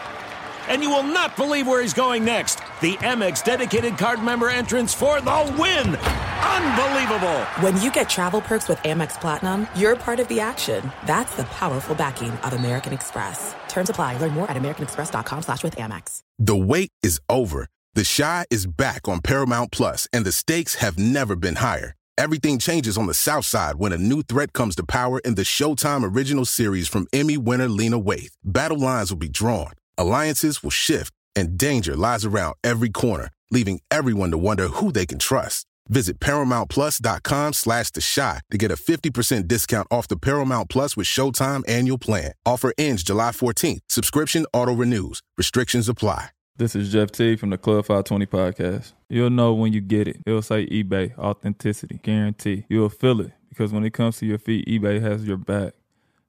And 0.69 0.83
you 0.83 0.91
will 0.91 1.03
not 1.03 1.37
believe 1.37 1.67
where 1.67 1.83
he's 1.83 1.95
going 1.95 2.25
next. 2.25 2.57
The 2.81 2.97
Amex 2.99 3.45
dedicated 3.45 3.99
card 3.99 4.23
member 4.23 4.49
entrance 4.49 4.95
for 4.95 5.21
the 5.21 5.57
win! 5.59 5.97
Unbelievable. 6.43 7.41
When 7.61 7.81
you 7.81 7.91
get 7.91 8.09
travel 8.09 8.41
perks 8.41 8.69
with 8.69 8.79
Amex 8.79 9.21
Platinum, 9.21 9.67
you're 9.75 9.97
part 9.97 10.21
of 10.21 10.29
the 10.29 10.41
action. 10.41 10.91
That's 11.07 11.35
the 11.37 11.45
powerful 11.45 11.95
backing 11.95 12.31
of 12.31 12.53
American 12.53 12.93
Express. 12.93 13.55
Terms 13.69 13.91
apply. 13.91 14.19
Learn 14.19 14.33
more 14.33 14.51
at 14.51 14.57
americanexpress.com 14.57 15.43
slash 15.43 15.63
with 15.63 15.77
Amex. 15.77 16.21
The 16.39 16.57
wait 16.57 16.91
is 17.03 17.21
over. 17.29 17.69
The 17.95 18.05
Chi 18.05 18.47
is 18.51 18.67
back 18.67 19.07
on 19.07 19.21
Paramount 19.21 19.71
Plus, 19.71 20.09
and 20.13 20.25
the 20.25 20.33
stakes 20.33 20.77
have 20.77 20.99
never 20.99 21.37
been 21.37 21.57
higher. 21.57 21.95
Everything 22.19 22.59
changes 22.59 22.99
on 22.99 23.07
the 23.07 23.15
South 23.15 23.45
Side 23.45 23.77
when 23.77 23.93
a 23.93 23.99
new 23.99 24.23
threat 24.23 24.53
comes 24.53 24.77
to 24.77 24.85
power 24.85 25.19
in 25.21 25.35
the 25.35 25.43
Showtime 25.43 26.15
original 26.15 26.45
series 26.45 26.87
from 26.87 27.07
Emmy 27.13 27.37
winner 27.37 27.69
Lena 27.69 28.01
Waithe. 28.01 28.33
Battle 28.45 28.79
lines 28.79 29.11
will 29.11 29.19
be 29.19 29.29
drawn, 29.29 29.73
alliances 29.97 30.63
will 30.63 30.71
shift, 30.71 31.13
and 31.35 31.57
danger 31.57 31.97
lies 31.97 32.25
around 32.25 32.57
every 32.63 32.91
corner, 32.91 33.31
leaving 33.51 33.81
everyone 33.91 34.31
to 34.31 34.39
wonder 34.39 34.69
who 34.69 34.93
they 34.93 35.07
can 35.07 35.19
trust. 35.19 35.67
Visit 35.89 36.21
ParamountPlus.com 36.21 37.53
slash 37.53 37.91
The 37.91 38.01
Chi 38.15 38.41
to 38.51 38.59
get 38.59 38.71
a 38.71 38.77
50% 38.77 39.49
discount 39.49 39.89
off 39.91 40.09
the 40.09 40.17
Paramount 40.17 40.71
Plus 40.71 40.97
with 40.97 41.07
Showtime 41.07 41.69
annual 41.69 41.99
plan. 41.99 42.33
Offer 42.47 42.73
ends 42.79 43.03
July 43.03 43.31
14th. 43.31 43.81
Subscription 43.89 44.47
auto-renews. 44.53 45.23
Restrictions 45.37 45.89
apply. 45.89 46.29
This 46.57 46.77
is 46.77 46.93
Jeff 46.93 47.11
T 47.11 47.37
from 47.37 47.51
the 47.51 47.59
Club 47.59 47.87
520 47.87 48.27
podcast. 48.27 48.93
You'll 49.09 49.31
know 49.31 49.55
when 49.55 49.73
you 49.73 49.81
get 49.81 50.07
it. 50.07 50.19
It'll 50.27 50.43
say 50.43 50.67
eBay, 50.67 51.17
authenticity, 51.19 51.99
guarantee. 52.03 52.67
You'll 52.69 52.91
feel 52.91 53.21
it 53.23 53.33
because 53.49 53.73
when 53.73 53.85
it 53.85 53.93
comes 53.93 54.19
to 54.19 54.27
your 54.27 54.39
feet, 54.39 54.67
eBay 54.69 55.01
has 55.01 55.27
your 55.27 55.39
back. 55.39 55.73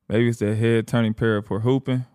Maybe 0.09 0.29
it's 0.29 0.41
a 0.41 0.55
head 0.55 0.87
turning 0.87 1.13
pair 1.13 1.41
for 1.41 1.59
hooping 1.59 2.05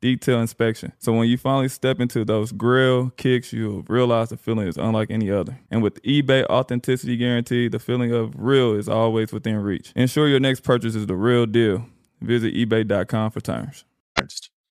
detailed 0.00 0.40
inspection. 0.40 0.92
So 0.98 1.12
when 1.12 1.28
you 1.28 1.38
finally 1.38 1.68
step 1.68 2.00
into 2.00 2.24
those 2.24 2.52
grill 2.52 3.10
kicks, 3.16 3.52
you'll 3.52 3.84
realize 3.88 4.30
the 4.30 4.36
feeling 4.36 4.68
is 4.68 4.76
unlike 4.76 5.10
any 5.10 5.30
other. 5.30 5.58
And 5.70 5.82
with 5.82 6.02
eBay 6.02 6.44
authenticity 6.46 7.16
guarantee, 7.16 7.68
the 7.68 7.78
feeling 7.78 8.12
of 8.12 8.34
real 8.36 8.74
is 8.74 8.88
always 8.88 9.32
within 9.32 9.56
reach. 9.56 9.92
Ensure 9.96 10.28
your 10.28 10.40
next 10.40 10.60
purchase 10.60 10.94
is 10.94 11.06
the 11.06 11.16
real 11.16 11.46
deal. 11.46 11.86
Visit 12.20 12.54
eBay.com 12.54 13.30
for 13.30 13.40
terms. 13.40 13.84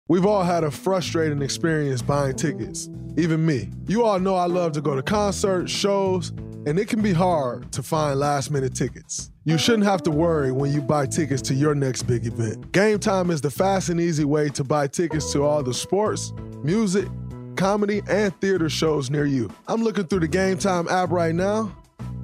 We've 0.09 0.25
all 0.25 0.43
had 0.43 0.65
a 0.65 0.71
frustrating 0.71 1.43
experience 1.43 2.01
buying 2.01 2.35
tickets, 2.35 2.89
even 3.19 3.45
me. 3.45 3.69
You 3.87 4.05
all 4.05 4.19
know 4.19 4.37
I 4.37 4.47
love 4.47 4.73
to 4.73 4.81
go 4.81 4.97
to 4.97 5.03
concerts, 5.03 5.71
shows, 5.71 6.33
and 6.69 6.79
it 6.79 6.87
can 6.87 7.01
be 7.01 7.15
hard 7.15 7.73
to 7.73 7.83
find 7.83 8.21
last 8.21 8.51
minute 8.51 8.75
tickets. 8.75 9.31
You 9.45 9.57
shouldn't 9.57 9.85
have 9.85 10.03
to 10.03 10.11
worry 10.11 10.53
when 10.53 10.71
you 10.71 10.83
buy 10.83 11.07
tickets 11.07 11.41
to 11.43 11.55
your 11.55 11.75
next 11.75 12.03
big 12.03 12.27
event. 12.27 12.73
Game 12.73 12.99
Time 12.99 13.31
is 13.31 13.41
the 13.41 13.51
fast 13.51 13.89
and 13.89 13.99
easy 13.99 14.27
way 14.27 14.51
to 14.51 14.63
buy 14.63 14.87
tickets 14.87 15.33
to 15.33 15.45
all 15.45 15.63
the 15.63 15.73
sports, 15.73 16.35
music, 16.63 17.09
comedy, 17.57 18.03
and 18.07 18.39
theater 18.43 18.69
shows 18.69 19.09
near 19.09 19.25
you. 19.25 19.49
I'm 19.67 19.83
looking 19.83 20.07
through 20.09 20.21
the 20.21 20.29
Game 20.29 20.59
Time 20.59 20.87
app 20.89 21.11
right 21.11 21.35
now, 21.35 21.75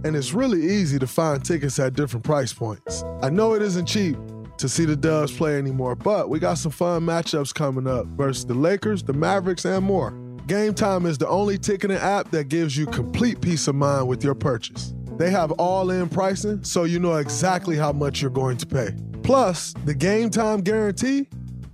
and 0.04 0.14
it's 0.14 0.34
really 0.34 0.62
easy 0.62 0.98
to 0.98 1.06
find 1.06 1.42
tickets 1.42 1.78
at 1.78 1.94
different 1.94 2.24
price 2.24 2.52
points. 2.52 3.02
I 3.22 3.30
know 3.30 3.54
it 3.54 3.62
isn't 3.62 3.86
cheap 3.86 4.18
to 4.58 4.68
see 4.68 4.84
the 4.84 4.94
Dubs 4.94 5.34
play 5.34 5.56
anymore, 5.56 5.94
but 5.94 6.28
we 6.28 6.38
got 6.38 6.58
some 6.58 6.70
fun 6.70 7.06
matchups 7.06 7.54
coming 7.54 7.86
up 7.86 8.04
versus 8.08 8.44
the 8.44 8.52
Lakers, 8.52 9.02
the 9.02 9.14
Mavericks, 9.14 9.64
and 9.64 9.86
more. 9.86 10.12
Game 10.46 10.74
Time 10.74 11.06
is 11.06 11.16
the 11.16 11.26
only 11.26 11.56
ticketing 11.56 11.96
app 11.96 12.30
that 12.32 12.48
gives 12.48 12.76
you 12.76 12.84
complete 12.86 13.40
peace 13.40 13.66
of 13.66 13.74
mind 13.74 14.06
with 14.06 14.22
your 14.22 14.34
purchase. 14.34 14.92
They 15.16 15.30
have 15.30 15.52
all 15.52 15.90
in 15.90 16.08
pricing, 16.08 16.62
so 16.62 16.84
you 16.84 17.00
know 17.00 17.14
exactly 17.14 17.76
how 17.76 17.92
much 17.92 18.20
you're 18.20 18.30
going 18.30 18.58
to 18.58 18.66
pay. 18.66 18.90
Plus, 19.22 19.72
the 19.86 19.94
Game 19.94 20.28
Time 20.28 20.60
guarantee 20.60 21.28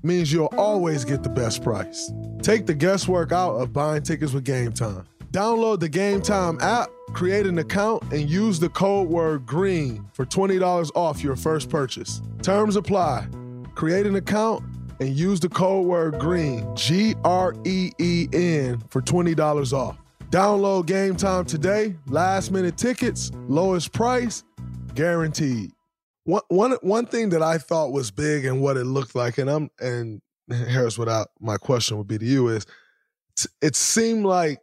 means 0.05 0.33
you'll 0.33 0.55
always 0.57 1.05
get 1.05 1.25
the 1.25 1.29
best 1.29 1.65
price. 1.65 2.13
Take 2.43 2.67
the 2.67 2.75
guesswork 2.75 3.33
out 3.33 3.57
of 3.57 3.73
buying 3.73 4.05
tickets 4.05 4.33
with 4.33 4.45
Game 4.45 4.73
Time. 4.73 5.05
Download 5.33 5.81
the 5.81 5.89
Game 5.89 6.23
Time 6.23 6.57
app, 6.61 6.91
create 7.13 7.47
an 7.47 7.59
account, 7.59 8.05
and 8.13 8.31
use 8.31 8.61
the 8.61 8.69
code 8.69 9.09
word 9.09 9.47
GREEN 9.47 10.05
for 10.13 10.25
$20 10.25 10.91
off 10.95 11.25
your 11.25 11.35
first 11.35 11.71
purchase. 11.71 12.23
Terms 12.43 12.77
apply. 12.77 13.27
Create 13.75 14.07
an 14.07 14.15
account 14.15 14.63
and 15.01 15.17
use 15.17 15.41
the 15.41 15.49
code 15.49 15.87
word 15.87 16.19
GREEN, 16.19 16.77
G 16.77 17.15
R 17.25 17.55
E 17.65 17.91
E 17.99 18.29
N, 18.33 18.83
for 18.91 19.01
$20 19.01 19.73
off. 19.73 19.97
Download 20.31 20.87
Game 20.87 21.17
Time 21.17 21.45
today. 21.45 21.97
Last 22.07 22.53
minute 22.53 22.77
tickets, 22.77 23.33
lowest 23.49 23.93
price, 23.93 24.45
guaranteed. 24.95 25.73
One, 26.25 26.43
one, 26.49 26.73
one 26.83 27.07
thing 27.07 27.31
that 27.31 27.43
I 27.43 27.59
thought 27.59 27.93
was 27.93 28.11
big 28.11 28.45
and 28.45 28.61
what 28.61 28.77
it 28.77 28.85
looked 28.85 29.15
like, 29.15 29.39
and 29.39 29.51
I'm 29.51 29.71
and 29.81 30.21
Harris, 30.51 30.99
I, 30.99 31.25
my 31.41 31.57
question 31.57 31.99
would 31.99 32.07
be 32.07 32.19
to 32.19 32.25
you 32.25 32.49
is 32.49 32.67
it 33.63 33.75
seemed 33.75 34.25
like 34.25 34.61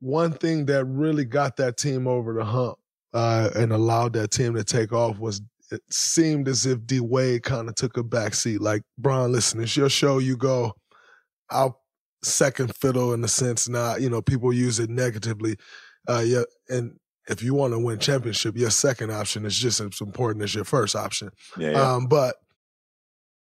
one 0.00 0.32
thing 0.32 0.66
that 0.66 0.84
really 0.84 1.24
got 1.24 1.56
that 1.56 1.76
team 1.76 2.06
over 2.06 2.32
the 2.32 2.44
hump 2.44 2.78
uh, 3.12 3.50
and 3.56 3.72
allowed 3.72 4.12
that 4.12 4.30
team 4.30 4.54
to 4.54 4.64
take 4.64 4.92
off 4.92 5.18
was 5.18 5.40
it 5.70 5.82
seemed 5.90 6.48
as 6.48 6.66
if 6.66 6.86
D 6.86 7.00
Wade 7.00 7.42
kind 7.42 7.68
of 7.68 7.74
took 7.74 7.96
a 7.96 8.02
backseat. 8.02 8.60
Like, 8.60 8.82
Bron, 8.96 9.32
listen, 9.32 9.60
it's 9.62 9.76
your 9.76 9.90
show. 9.90 10.18
You 10.18 10.36
go. 10.36 10.74
I'll 11.50 11.80
second 12.22 12.74
fiddle 12.74 13.12
in 13.14 13.20
the 13.20 13.28
sense 13.28 13.68
not, 13.68 14.00
you 14.00 14.10
know, 14.10 14.20
people 14.20 14.52
use 14.52 14.78
it 14.80 14.90
negatively. 14.90 15.56
Uh, 16.08 16.22
yeah, 16.24 16.42
and 16.68 16.98
if 17.28 17.42
you 17.42 17.54
want 17.54 17.72
to 17.72 17.78
win 17.78 17.98
championship, 17.98 18.56
your 18.56 18.70
second 18.70 19.10
option 19.12 19.44
is 19.46 19.56
just 19.56 19.80
as 19.80 20.00
important 20.00 20.42
as 20.42 20.54
your 20.54 20.64
first 20.64 20.96
option. 20.96 21.30
Yeah, 21.56 21.70
yeah. 21.70 21.92
Um, 21.92 22.06
but 22.06 22.36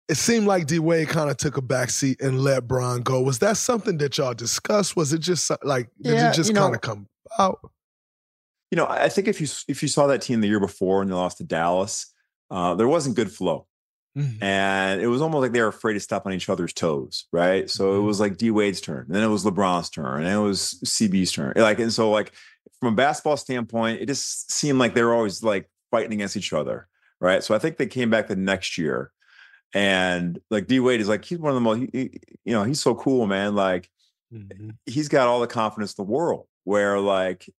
it 0.08 0.16
seemed 0.16 0.46
like 0.48 0.68
D 0.68 0.80
Wade 0.80 1.08
kind 1.10 1.30
of 1.30 1.38
took 1.38 1.58
a 1.58 1.62
backseat 1.62 2.22
and 2.22 2.42
let 2.42 2.68
Bron 2.68 3.02
go. 3.02 3.22
Was 3.22 3.40
that 3.40 3.58
something 3.58 3.98
that 3.98 4.18
y'all 4.18 4.34
discussed? 4.34 4.96
Was 4.96 5.14
it 5.14 5.20
just 5.20 5.52
like 5.64 5.90
did 6.02 6.14
Yeah, 6.16 6.30
it 6.32 6.34
just 6.36 6.50
you 6.50 6.54
know- 6.56 6.62
kind 6.64 6.76
of 6.76 6.82
come 6.82 7.08
out? 7.40 7.60
You 8.72 8.78
know, 8.78 8.88
I 8.88 9.10
think 9.10 9.28
if 9.28 9.42
you 9.42 9.48
if 9.68 9.82
you 9.82 9.90
saw 9.90 10.08
that 10.08 10.22
team 10.22 10.40
the 10.40 10.48
year 10.48 10.60
before 10.60 11.02
and 11.02 11.12
they 11.12 11.16
lost 11.16 11.40
to 11.40 11.44
Dallas, 11.44 12.11
uh, 12.52 12.76
there 12.76 12.88
wasn't 12.88 13.16
good 13.16 13.32
flow. 13.32 13.66
Mm-hmm. 14.18 14.44
And 14.44 15.02
it 15.02 15.08
was 15.08 15.22
almost 15.22 15.42
like 15.42 15.54
they 15.54 15.62
were 15.62 15.70
afraid 15.70 15.94
to 15.94 16.00
step 16.02 16.26
on 16.26 16.34
each 16.34 16.50
other's 16.50 16.74
toes, 16.74 17.28
right? 17.32 17.70
So 17.70 17.94
it 17.94 17.98
mm-hmm. 17.98 18.08
was 18.08 18.20
like 18.20 18.38
D 18.38 18.52
Wade's 18.52 18.82
turn, 18.82 19.06
and 19.06 19.16
then 19.16 19.24
it 19.24 19.28
was 19.28 19.46
LeBron's 19.46 19.90
turn, 19.90 20.24
and 20.24 20.34
it 20.34 20.38
was 20.38 20.80
CB's 20.84 21.32
turn. 21.32 21.54
Like, 21.56 21.80
and 21.80 21.94
so 21.94 22.12
like 22.12 22.34
from 22.82 22.94
a 22.94 22.96
basketball 22.96 23.38
standpoint, 23.38 24.02
it 24.02 24.08
just 24.08 24.52
seemed 24.52 24.80
like 24.80 24.94
they 24.94 25.04
were 25.04 25.14
always 25.14 25.42
like 25.44 25.70
fighting 25.92 26.12
against 26.12 26.36
each 26.36 26.52
other, 26.52 26.90
right? 27.22 27.42
So 27.42 27.56
I 27.56 27.60
think 27.60 27.78
they 27.78 27.88
came 27.88 28.10
back 28.10 28.28
the 28.28 28.36
next 28.36 28.78
year, 28.78 29.12
and 29.74 30.38
like 30.50 30.68
D 30.68 30.82
Wade 30.82 31.00
is 31.00 31.08
like 31.08 31.24
he's 31.24 31.40
one 31.40 31.52
of 31.52 31.56
the 31.56 31.62
most, 31.62 31.80
he- 31.80 31.90
he- 31.94 32.20
you 32.44 32.54
know, 32.54 32.64
he's 32.64 32.82
so 32.82 32.94
cool, 32.96 33.28
man. 33.28 33.56
Like 33.56 33.90
mm-hmm. 34.34 34.72
he's 34.86 35.08
got 35.08 35.30
all 35.30 35.40
the 35.40 35.48
confidence 35.48 35.94
in 35.98 36.06
the 36.06 36.12
world. 36.12 36.48
Where 36.66 37.00
like 37.00 37.50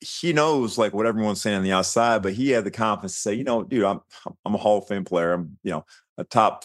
he 0.00 0.32
knows 0.32 0.78
like 0.78 0.92
what 0.92 1.06
everyone's 1.06 1.40
saying 1.40 1.56
on 1.56 1.62
the 1.62 1.72
outside, 1.72 2.22
but 2.22 2.34
he 2.34 2.50
had 2.50 2.64
the 2.64 2.70
confidence 2.70 3.14
to 3.14 3.20
say, 3.20 3.34
you 3.34 3.44
know, 3.44 3.62
dude, 3.62 3.84
I'm 3.84 4.00
I'm 4.44 4.54
a 4.54 4.58
Hall 4.58 4.78
of 4.78 4.88
Fame 4.88 5.04
player. 5.04 5.32
I'm 5.32 5.58
you 5.62 5.70
know 5.70 5.84
a 6.18 6.24
top 6.24 6.64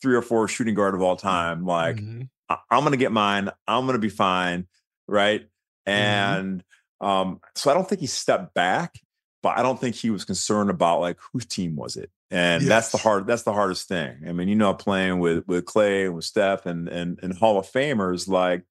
three 0.00 0.14
or 0.14 0.22
four 0.22 0.48
shooting 0.48 0.74
guard 0.74 0.94
of 0.94 1.02
all 1.02 1.16
mm-hmm. 1.16 1.26
time. 1.26 1.64
Like 1.64 1.96
mm-hmm. 1.96 2.22
I- 2.48 2.58
I'm 2.70 2.84
gonna 2.84 2.96
get 2.96 3.12
mine. 3.12 3.50
I'm 3.66 3.86
gonna 3.86 3.98
be 3.98 4.08
fine, 4.08 4.66
right? 5.06 5.42
Mm-hmm. 5.86 5.90
And 5.90 6.64
um, 7.00 7.40
so 7.54 7.70
I 7.70 7.74
don't 7.74 7.88
think 7.88 8.00
he 8.00 8.06
stepped 8.06 8.54
back, 8.54 8.94
but 9.42 9.58
I 9.58 9.62
don't 9.62 9.80
think 9.80 9.96
he 9.96 10.10
was 10.10 10.24
concerned 10.24 10.70
about 10.70 11.00
like 11.00 11.18
whose 11.32 11.46
team 11.46 11.76
was 11.76 11.96
it. 11.96 12.10
And 12.30 12.66
that's 12.66 12.90
the 12.90 12.98
hard 12.98 13.26
that's 13.26 13.42
the 13.42 13.52
hardest 13.52 13.88
thing. 13.88 14.16
I 14.26 14.32
mean, 14.32 14.48
you 14.48 14.54
know, 14.54 14.72
playing 14.72 15.18
with 15.18 15.46
with 15.46 15.66
Clay 15.66 16.06
and 16.06 16.14
with 16.14 16.24
Steph 16.24 16.64
and 16.64 16.88
and 16.88 17.18
and 17.22 17.36
Hall 17.36 17.58
of 17.58 17.70
Famers, 17.70 18.26
like 18.26 18.62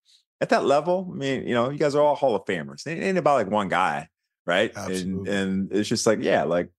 at 0.42 0.50
that 0.50 0.66
level, 0.66 1.08
I 1.12 1.16
mean, 1.16 1.48
you 1.48 1.54
know, 1.54 1.70
you 1.70 1.78
guys 1.78 1.96
are 1.96 2.02
all 2.02 2.16
Hall 2.16 2.36
of 2.36 2.46
Famers. 2.46 2.86
It 2.88 3.02
ain't 3.02 3.18
about 3.18 3.36
like 3.36 3.50
one 3.50 3.70
guy, 3.70 4.10
right? 4.46 4.76
And 4.76 5.28
and 5.28 5.72
it's 5.72 5.88
just 5.88 6.06
like, 6.08 6.20
yeah, 6.22 6.44
like 6.44 6.70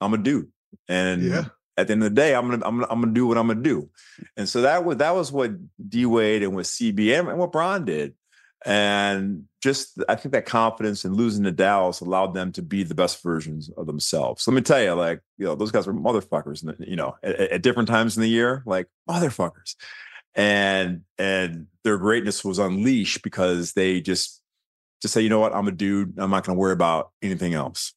I'm 0.00 0.12
a 0.14 0.18
dude. 0.18 0.50
And 0.88 1.22
Yeah. 1.22 1.44
at 1.76 1.86
the 1.86 1.92
end 1.92 2.02
of 2.02 2.10
the 2.10 2.14
day, 2.14 2.34
I'm 2.34 2.50
gonna 2.50 2.66
I'm 2.66 2.76
gonna 2.80 2.88
I'm 2.90 3.00
gonna 3.00 3.12
do 3.14 3.26
what 3.26 3.38
I'm 3.38 3.46
gonna 3.46 3.62
do. 3.62 3.88
And 4.36 4.48
so 4.48 4.62
that 4.62 4.84
was 4.84 4.96
that 4.98 5.14
was 5.14 5.30
what 5.32 5.52
D 5.88 6.06
Wade 6.06 6.42
and 6.42 6.54
what 6.54 6.64
CB 6.66 7.18
and, 7.18 7.28
and 7.28 7.38
what 7.38 7.52
Bron 7.52 7.84
did. 7.84 8.14
And 8.66 9.44
just 9.62 10.02
I 10.08 10.16
think 10.16 10.32
that 10.32 10.44
confidence 10.44 11.04
in 11.04 11.14
losing 11.14 11.44
to 11.44 11.52
Dallas 11.52 12.00
allowed 12.00 12.34
them 12.34 12.50
to 12.52 12.62
be 12.62 12.82
the 12.82 12.94
best 12.94 13.22
versions 13.22 13.70
of 13.76 13.86
themselves. 13.86 14.42
So 14.42 14.50
let 14.50 14.56
me 14.56 14.62
tell 14.62 14.82
you, 14.82 14.92
like, 14.94 15.20
you 15.36 15.46
know, 15.46 15.54
those 15.54 15.70
guys 15.70 15.86
were 15.86 15.94
motherfuckers, 15.94 16.64
you 16.80 16.96
know, 16.96 17.14
at, 17.22 17.38
at 17.38 17.62
different 17.62 17.88
times 17.88 18.16
in 18.16 18.22
the 18.22 18.28
year, 18.28 18.64
like 18.66 18.88
motherfuckers. 19.08 19.76
And 20.34 21.02
and 21.18 21.66
their 21.84 21.98
greatness 21.98 22.44
was 22.44 22.58
unleashed 22.58 23.22
because 23.22 23.72
they 23.72 24.00
just 24.00 24.42
just 25.02 25.14
say, 25.14 25.20
you 25.20 25.28
know 25.28 25.40
what, 25.40 25.54
I'm 25.54 25.68
a 25.68 25.72
dude. 25.72 26.18
I'm 26.18 26.30
not 26.30 26.44
gonna 26.44 26.58
worry 26.58 26.72
about 26.72 27.10
anything 27.22 27.54
else. 27.54 27.94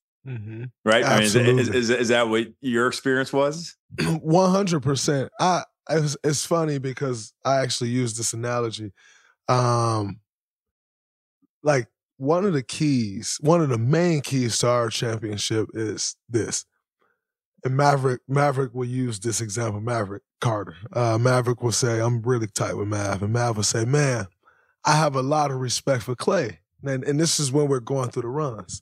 Right? 0.86 1.04
I 1.04 1.16
mean, 1.16 1.24
is, 1.24 1.36
is, 1.36 1.70
is, 1.70 1.90
is 1.90 2.08
that 2.10 2.30
what 2.30 2.48
your 2.62 2.88
experience 2.88 3.34
was? 3.34 3.76
One 4.22 4.52
hundred 4.52 4.82
percent. 4.82 5.32
I 5.40 5.64
it's, 5.90 6.18
it's 6.24 6.46
funny 6.46 6.78
because 6.78 7.34
I 7.44 7.62
actually 7.62 7.90
use 7.90 8.16
this 8.16 8.34
analogy. 8.34 8.92
Um, 9.48 10.20
like 11.64 11.88
one 12.18 12.46
of 12.46 12.54
the 12.54 12.64
keys, 12.64 13.38
one 13.42 13.62
of 13.62 13.70
the 13.70 13.78
main 13.78 14.22
keys 14.22 14.60
to 14.60 14.70
our 14.70 14.90
championship 14.90 15.70
is 15.74 16.16
this. 16.30 16.66
And 17.64 17.78
Maverick, 17.78 18.22
Maverick 18.28 18.74
will 18.74 18.86
use 18.86 19.20
this 19.20 19.40
example. 19.40 19.82
Maverick 19.82 20.24
Carter, 20.40 20.76
uh, 20.94 21.18
Maverick 21.20 21.62
will 21.62 21.72
say, 21.72 22.00
"I'm 22.00 22.22
really 22.24 22.48
tight 22.48 22.76
with 22.76 22.88
Mav," 22.88 23.22
and 23.22 23.34
Mav 23.34 23.56
will 23.56 23.64
say, 23.64 23.86
"Man, 23.86 24.28
I 24.84 24.96
have 24.96 25.16
a 25.16 25.22
lot 25.22 25.52
of 25.52 25.58
respect 25.58 26.04
for 26.04 26.16
Clay." 26.16 26.60
And, 26.84 27.04
and 27.04 27.20
this 27.20 27.40
is 27.40 27.52
when 27.52 27.68
we're 27.68 27.80
going 27.80 28.10
through 28.10 28.24
the 28.24 28.30
runs. 28.30 28.82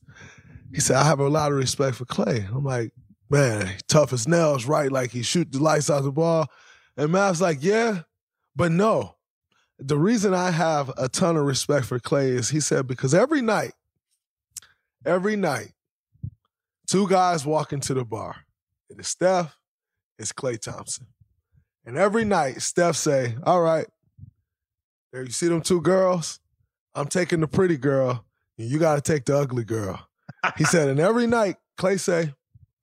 He 0.73 0.79
said, 0.79 0.95
"I 0.95 1.03
have 1.03 1.19
a 1.19 1.27
lot 1.27 1.51
of 1.51 1.57
respect 1.57 1.97
for 1.97 2.05
Clay." 2.05 2.47
I'm 2.53 2.63
like, 2.63 2.93
"Man, 3.29 3.75
tough 3.87 4.13
as 4.13 4.27
nails, 4.27 4.65
right? 4.65 4.91
Like 4.91 5.11
he 5.11 5.23
shoot 5.23 5.51
the 5.51 5.59
lights 5.59 5.89
out 5.89 6.03
the 6.03 6.11
ball." 6.11 6.47
And 6.95 7.11
Mav's 7.11 7.41
like, 7.41 7.57
"Yeah, 7.61 8.03
but 8.55 8.71
no." 8.71 9.15
The 9.77 9.97
reason 9.97 10.33
I 10.33 10.51
have 10.51 10.91
a 10.97 11.07
ton 11.09 11.37
of 11.37 11.45
respect 11.45 11.85
for 11.85 11.99
Clay 11.99 12.29
is 12.31 12.49
he 12.49 12.59
said 12.59 12.87
because 12.87 13.13
every 13.13 13.41
night, 13.41 13.73
every 15.05 15.35
night, 15.37 15.73
two 16.87 17.07
guys 17.07 17.45
walk 17.45 17.71
into 17.73 17.93
the 17.93 18.03
bar. 18.03 18.45
It 18.89 18.99
is 18.99 19.07
Steph, 19.07 19.55
it's 20.17 20.33
Klay 20.33 20.59
Thompson. 20.59 21.07
And 21.85 21.97
every 21.97 22.25
night, 22.25 22.61
Steph 22.61 22.95
say, 22.95 23.35
all 23.43 23.61
right, 23.61 23.87
there 25.11 25.23
you 25.23 25.31
see 25.31 25.47
them 25.47 25.61
two 25.61 25.81
girls? 25.81 26.39
I'm 26.95 27.07
taking 27.07 27.39
the 27.39 27.47
pretty 27.47 27.77
girl, 27.77 28.25
and 28.57 28.67
you 28.69 28.79
got 28.79 28.95
to 28.95 29.01
take 29.01 29.25
the 29.25 29.37
ugly 29.37 29.63
girl. 29.63 30.07
He 30.57 30.63
said, 30.63 30.89
and 30.89 30.99
every 30.99 31.27
night, 31.27 31.57
Klay 31.77 31.99
say, 31.99 32.33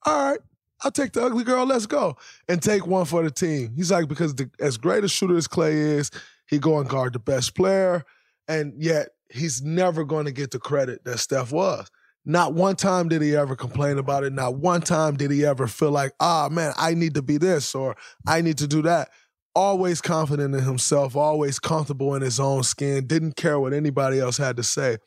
all 0.05 0.31
right, 0.31 0.41
I'll 0.83 0.91
take 0.91 1.13
the 1.13 1.25
ugly 1.25 1.45
girl, 1.45 1.67
let's 1.67 1.87
go. 1.87 2.17
And 2.49 2.63
take 2.63 2.87
one 2.87 3.05
for 3.05 3.23
the 3.23 3.31
team. 3.31 3.73
He's 3.77 3.91
like, 3.91 4.09
because 4.09 4.35
the, 4.35 4.51
as 4.61 4.77
great 4.77 5.05
a 5.05 5.09
shooter 5.09 5.37
as 5.37 5.49
Klay 5.49 5.73
is, 5.73 6.11
he 6.49 6.59
go 6.59 6.79
and 6.79 6.89
guard 6.89 7.13
the 7.13 7.19
best 7.19 7.55
player, 7.55 8.05
and 8.47 8.75
yet 8.77 9.09
he's 9.31 9.63
never 9.63 10.05
going 10.05 10.27
to 10.27 10.33
get 10.33 10.53
the 10.53 10.59
credit 10.59 11.05
that 11.05 11.19
Steph 11.19 11.51
was. 11.51 11.91
Not 12.29 12.55
one 12.55 12.75
time 12.75 13.09
did 13.09 13.23
he 13.23 13.37
ever 13.37 13.55
complain 13.55 13.99
about 13.99 14.25
it. 14.25 14.33
Not 14.33 14.57
one 14.57 14.81
time 14.81 15.17
did 15.17 15.31
he 15.31 15.47
ever 15.47 15.69
feel 15.69 15.93
like, 15.93 16.13
ah, 16.19 16.49
man, 16.51 16.73
I 16.77 16.95
need 16.95 17.15
to 17.15 17.23
be 17.23 17.39
this 17.39 17.73
or 17.73 17.97
I 18.27 18.41
need 18.41 18.59
to 18.59 18.67
do 18.67 18.83
that. 18.83 19.11
Always 19.55 20.01
confident 20.01 20.53
in 20.53 20.65
himself, 20.65 21.15
always 21.15 21.61
comfortable 21.61 22.17
in 22.17 22.23
his 22.23 22.41
own 22.41 22.65
skin, 22.65 23.07
didn't 23.07 23.37
care 23.37 23.61
what 23.61 23.73
anybody 23.73 24.19
else 24.19 24.37
had 24.37 24.57
to 24.57 24.65
say. 24.65 24.99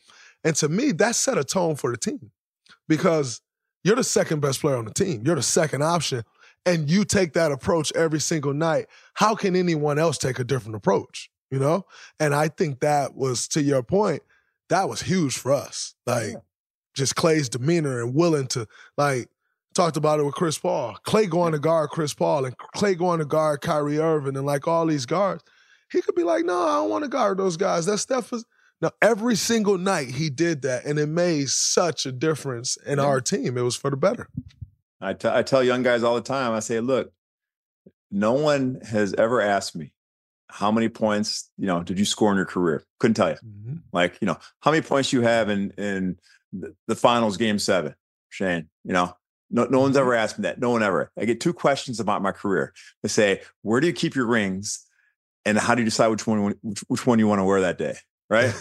And 0.46 0.56
to 0.56 0.70
me, 0.70 0.94
that 0.94 1.16
set 1.16 1.38
a 1.38 1.44
tone 1.44 1.76
for 1.76 1.92
the 1.92 1.98
team 1.98 2.32
because 2.88 3.42
you're 3.84 3.98
the 3.98 4.04
second 4.04 4.40
best 4.40 4.62
player 4.62 4.78
on 4.78 4.86
the 4.86 4.94
team. 4.94 5.24
You're 5.26 5.36
the 5.36 5.44
second 5.44 5.84
option. 5.84 6.24
And 6.66 6.90
you 6.90 7.04
take 7.04 7.34
that 7.34 7.52
approach 7.52 7.92
every 7.96 8.22
single 8.22 8.54
night. 8.54 8.88
How 9.14 9.36
can 9.36 9.58
anyone 9.58 10.00
else 10.00 10.18
take 10.18 10.40
a 10.40 10.44
different 10.46 10.76
approach? 10.76 11.30
You 11.52 11.60
know? 11.60 11.86
And 12.20 12.34
I 12.34 12.48
think 12.48 12.80
that 12.80 13.16
was, 13.16 13.48
to 13.50 13.62
your 13.62 13.84
point, 13.84 14.22
that 14.70 14.88
was 14.88 15.02
huge 15.02 15.38
for 15.38 15.52
us. 15.52 15.96
Like, 16.06 16.36
just 16.96 17.16
Klay's 17.16 17.50
demeanor 17.50 18.02
and 18.02 18.14
willing 18.14 18.48
to 18.48 18.68
like 18.98 19.28
talked 19.74 19.98
about 19.98 20.20
it 20.20 20.24
with 20.24 20.36
Chris 20.36 20.58
Paul. 20.58 20.98
Klay 21.06 21.30
going 21.30 21.54
to 21.54 21.60
guard 21.60 21.90
Chris 21.90 22.14
Paul 22.14 22.46
and 22.46 22.56
Klay 22.76 22.98
going 22.98 23.20
to 23.20 23.26
guard 23.26 23.62
Kyrie 23.62 24.00
Irving 24.00 24.36
and 24.36 24.46
like 24.46 24.68
all 24.68 24.86
these 24.86 25.06
guards. 25.06 25.44
He 25.92 26.02
could 26.02 26.16
be 26.16 26.24
like, 26.24 26.46
no, 26.46 26.62
I 26.62 26.76
don't 26.76 26.90
want 26.90 27.04
to 27.04 27.10
guard 27.10 27.38
those 27.38 27.58
guys. 27.58 27.86
That 27.86 27.98
Steph 27.98 28.32
is 28.34 28.46
now 28.82 28.92
every 29.02 29.36
single 29.36 29.78
night 29.78 30.10
he 30.10 30.30
did 30.30 30.62
that, 30.62 30.86
and 30.86 31.00
it 31.00 31.08
made 31.08 31.50
such 31.50 32.06
a 32.06 32.12
difference 32.12 32.78
in 32.78 32.98
yeah. 32.98 33.06
our 33.06 33.20
team. 33.22 33.58
It 33.58 33.62
was 33.62 33.76
for 33.76 33.90
the 33.90 33.98
better. 33.98 34.30
I, 35.02 35.14
t- 35.14 35.30
I 35.30 35.44
tell 35.44 35.64
young 35.64 35.84
guys 35.84 36.04
all 36.04 36.16
the 36.16 36.22
time. 36.22 36.54
I 36.54 36.60
say, 36.60 36.80
look, 36.80 37.12
no 38.12 38.34
one 38.34 38.80
has 38.90 39.14
ever 39.18 39.42
asked 39.42 39.76
me 39.76 39.94
how 40.50 40.72
many 40.72 40.90
points 40.90 41.50
you 41.58 41.68
know 41.68 41.84
did 41.84 42.00
you 42.00 42.06
score 42.06 42.32
in 42.32 42.38
your 42.38 42.46
career. 42.46 42.84
Couldn't 43.00 43.16
tell 43.16 43.30
you. 43.30 43.36
Mm-hmm. 43.36 43.76
Like 43.94 44.18
you 44.22 44.26
know 44.26 44.38
how 44.62 44.72
many 44.72 44.82
points 44.82 45.14
you 45.14 45.22
have 45.22 45.50
in 45.50 45.72
in 45.78 46.18
the, 46.88 46.96
finals 46.96 47.38
game 47.38 47.60
seven, 47.60 47.96
Shane. 48.30 48.68
You 48.84 48.94
know, 48.94 49.16
no, 49.52 49.66
no 49.66 49.80
one's 49.80 49.96
mm-hmm. 49.96 50.02
ever 50.02 50.16
asked 50.16 50.40
me 50.40 50.44
that. 50.44 50.60
No 50.60 50.72
one 50.72 50.84
ever. 50.84 51.12
I 51.18 51.26
get 51.26 51.40
two 51.40 51.54
questions 51.54 52.00
about 52.00 52.22
my 52.22 52.32
career. 52.32 52.74
They 53.04 53.10
say, 53.10 53.42
where 53.62 53.80
do 53.80 53.88
you 53.88 53.94
keep 53.94 54.16
your 54.16 54.26
rings? 54.26 54.86
And 55.46 55.58
how 55.58 55.76
do 55.76 55.82
you 55.82 55.86
decide 55.86 56.08
which 56.08 56.28
one 56.28 56.56
which, 56.62 56.84
which 56.88 57.08
one 57.08 57.20
you 57.20 57.28
want 57.28 57.40
to 57.40 57.46
wear 57.46 57.62
that 57.62 57.78
day? 57.78 57.96
Right. 58.30 58.54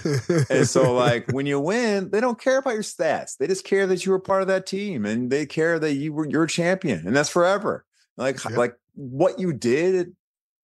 and 0.51 0.67
so 0.67 0.95
like 0.95 1.31
when 1.33 1.45
you 1.45 1.61
win, 1.61 2.11
they 2.11 2.21
don't 2.21 2.41
care 2.41 2.59
about 2.59 2.75
your 2.75 2.83
stats. 2.83 3.37
They 3.37 3.47
just 3.47 3.65
care 3.65 3.87
that 3.87 4.07
you 4.07 4.13
were 4.13 4.19
part 4.19 4.43
of 4.43 4.49
that 4.49 4.67
team 4.67 5.05
and 5.05 5.31
they 5.31 5.45
care 5.45 5.79
that 5.79 5.95
you 5.95 6.13
were 6.13 6.29
you're 6.29 6.45
a 6.45 6.49
champion 6.49 7.07
and 7.07 7.15
that's 7.15 7.29
forever. 7.29 7.85
Like 8.17 8.43
yep. 8.45 8.57
like 8.57 8.75
what 8.95 9.39
you 9.39 9.53
did 9.53 10.17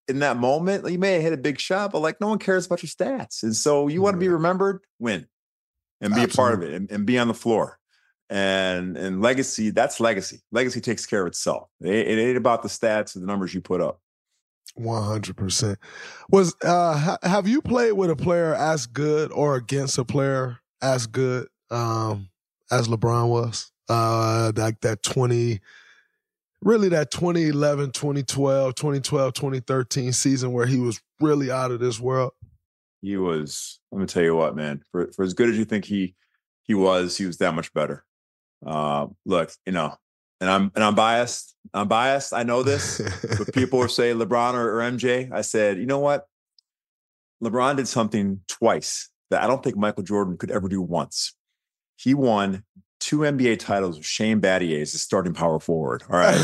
in 0.09 0.19
that 0.21 0.37
moment, 0.37 0.89
you 0.91 0.99
may 0.99 1.15
have 1.15 1.23
hit 1.23 1.33
a 1.33 1.39
big 1.39 1.59
shot, 1.59 1.93
but 1.93 2.01
like 2.01 2.21
no 2.21 2.29
one 2.29 2.39
cares 2.39 2.67
about 2.67 2.83
your 2.83 2.91
stats. 2.91 3.43
And 3.43 3.55
so 3.55 3.89
you 3.89 4.03
want 4.03 4.15
to 4.15 4.21
be 4.21 4.29
remembered, 4.29 4.81
win 4.99 5.27
and 6.01 6.15
be 6.15 6.21
Absolutely. 6.21 6.33
a 6.33 6.37
part 6.37 6.55
of 6.55 6.63
it 6.63 6.75
and, 6.75 6.91
and, 6.91 7.07
be 7.07 7.19
on 7.19 7.29
the 7.29 7.35
floor. 7.35 7.79
And 8.31 8.97
and 8.97 9.21
legacy, 9.21 9.71
that's 9.71 10.01
legacy. 10.01 10.41
Legacy 10.51 10.81
takes 10.81 11.05
care 11.07 11.23
of 11.23 11.27
itself. 11.29 11.69
It, 11.81 11.95
it 11.95 12.19
ain't 12.19 12.37
about 12.37 12.63
the 12.63 12.69
stats 12.69 13.15
or 13.15 13.21
the 13.21 13.27
numbers 13.27 13.53
you 13.55 13.61
put 13.61 13.81
up. 13.81 14.01
One 14.75 15.03
hundred 15.03 15.37
percent. 15.37 15.79
Was 16.31 16.57
uh, 16.65 17.17
have 17.23 17.47
you 17.47 17.61
played 17.61 17.93
with 17.93 18.11
a 18.11 18.17
player 18.17 18.55
as 18.55 18.87
good 18.87 19.31
or 19.31 19.57
against 19.57 19.99
a 19.99 20.05
player 20.05 20.59
as 20.81 21.07
good 21.07 21.49
um, 21.71 22.31
as 22.71 22.89
LeBron 22.89 23.29
was? 23.29 23.71
Uh, 23.91 24.53
like 24.57 24.81
that 24.81 25.03
twenty, 25.03 25.61
really 26.65 26.89
that 26.89 27.11
2011, 27.11 27.93
2012, 27.93 28.75
2012, 28.75 29.33
2013 29.35 30.13
season 30.13 30.53
where 30.53 30.67
he 30.67 30.81
was 30.81 31.01
really 31.21 31.51
out 31.51 31.71
of 31.71 31.79
this 31.79 32.01
world? 32.01 32.33
He 33.03 33.17
was 33.17 33.79
let 33.93 34.01
me 34.01 34.07
tell 34.07 34.23
you 34.23 34.35
what 34.35 34.57
man 34.57 34.83
for, 34.91 35.13
for 35.13 35.25
as 35.25 35.35
good 35.35 35.51
as 35.51 35.59
you 35.59 35.67
think 35.67 35.85
he 35.85 36.15
he 36.63 36.75
was 36.75 37.17
he 37.17 37.27
was 37.27 37.37
that 37.39 37.55
much 37.55 37.73
better. 37.75 38.05
Uh, 38.67 39.09
look 39.27 39.53
you 39.67 39.73
know 39.73 39.95
and 40.41 40.49
i'm 40.49 40.73
and 40.75 40.83
i'm 40.83 40.95
biased 40.95 41.55
i'm 41.75 41.87
biased 41.87 42.33
i 42.33 42.43
know 42.43 42.63
this 42.63 42.99
but 43.39 43.53
people 43.53 43.87
say 43.89 44.15
lebron 44.15 44.55
or, 44.55 44.81
or 44.81 44.91
mj 44.91 45.31
i 45.33 45.43
said 45.43 45.77
you 45.77 45.87
know 45.87 45.99
what? 45.99 46.27
Lebron 47.43 47.77
did 47.77 47.87
something 47.87 48.41
twice 48.49 49.11
that 49.31 49.43
i 49.43 49.47
don't 49.47 49.63
think 49.63 49.77
michael 49.77 50.03
jordan 50.03 50.39
could 50.39 50.51
ever 50.51 50.69
do 50.69 50.81
once. 50.81 51.35
He 51.97 52.15
won 52.15 52.65
two 53.05 53.19
NBA 53.19 53.59
titles 53.59 53.99
with 53.99 54.07
Shane 54.07 54.41
Battier 54.41 54.81
as 54.81 54.95
a 54.95 54.99
starting 54.99 55.35
power 55.35 55.61
forward. 55.61 56.03
All 56.11 56.17
right. 56.17 56.35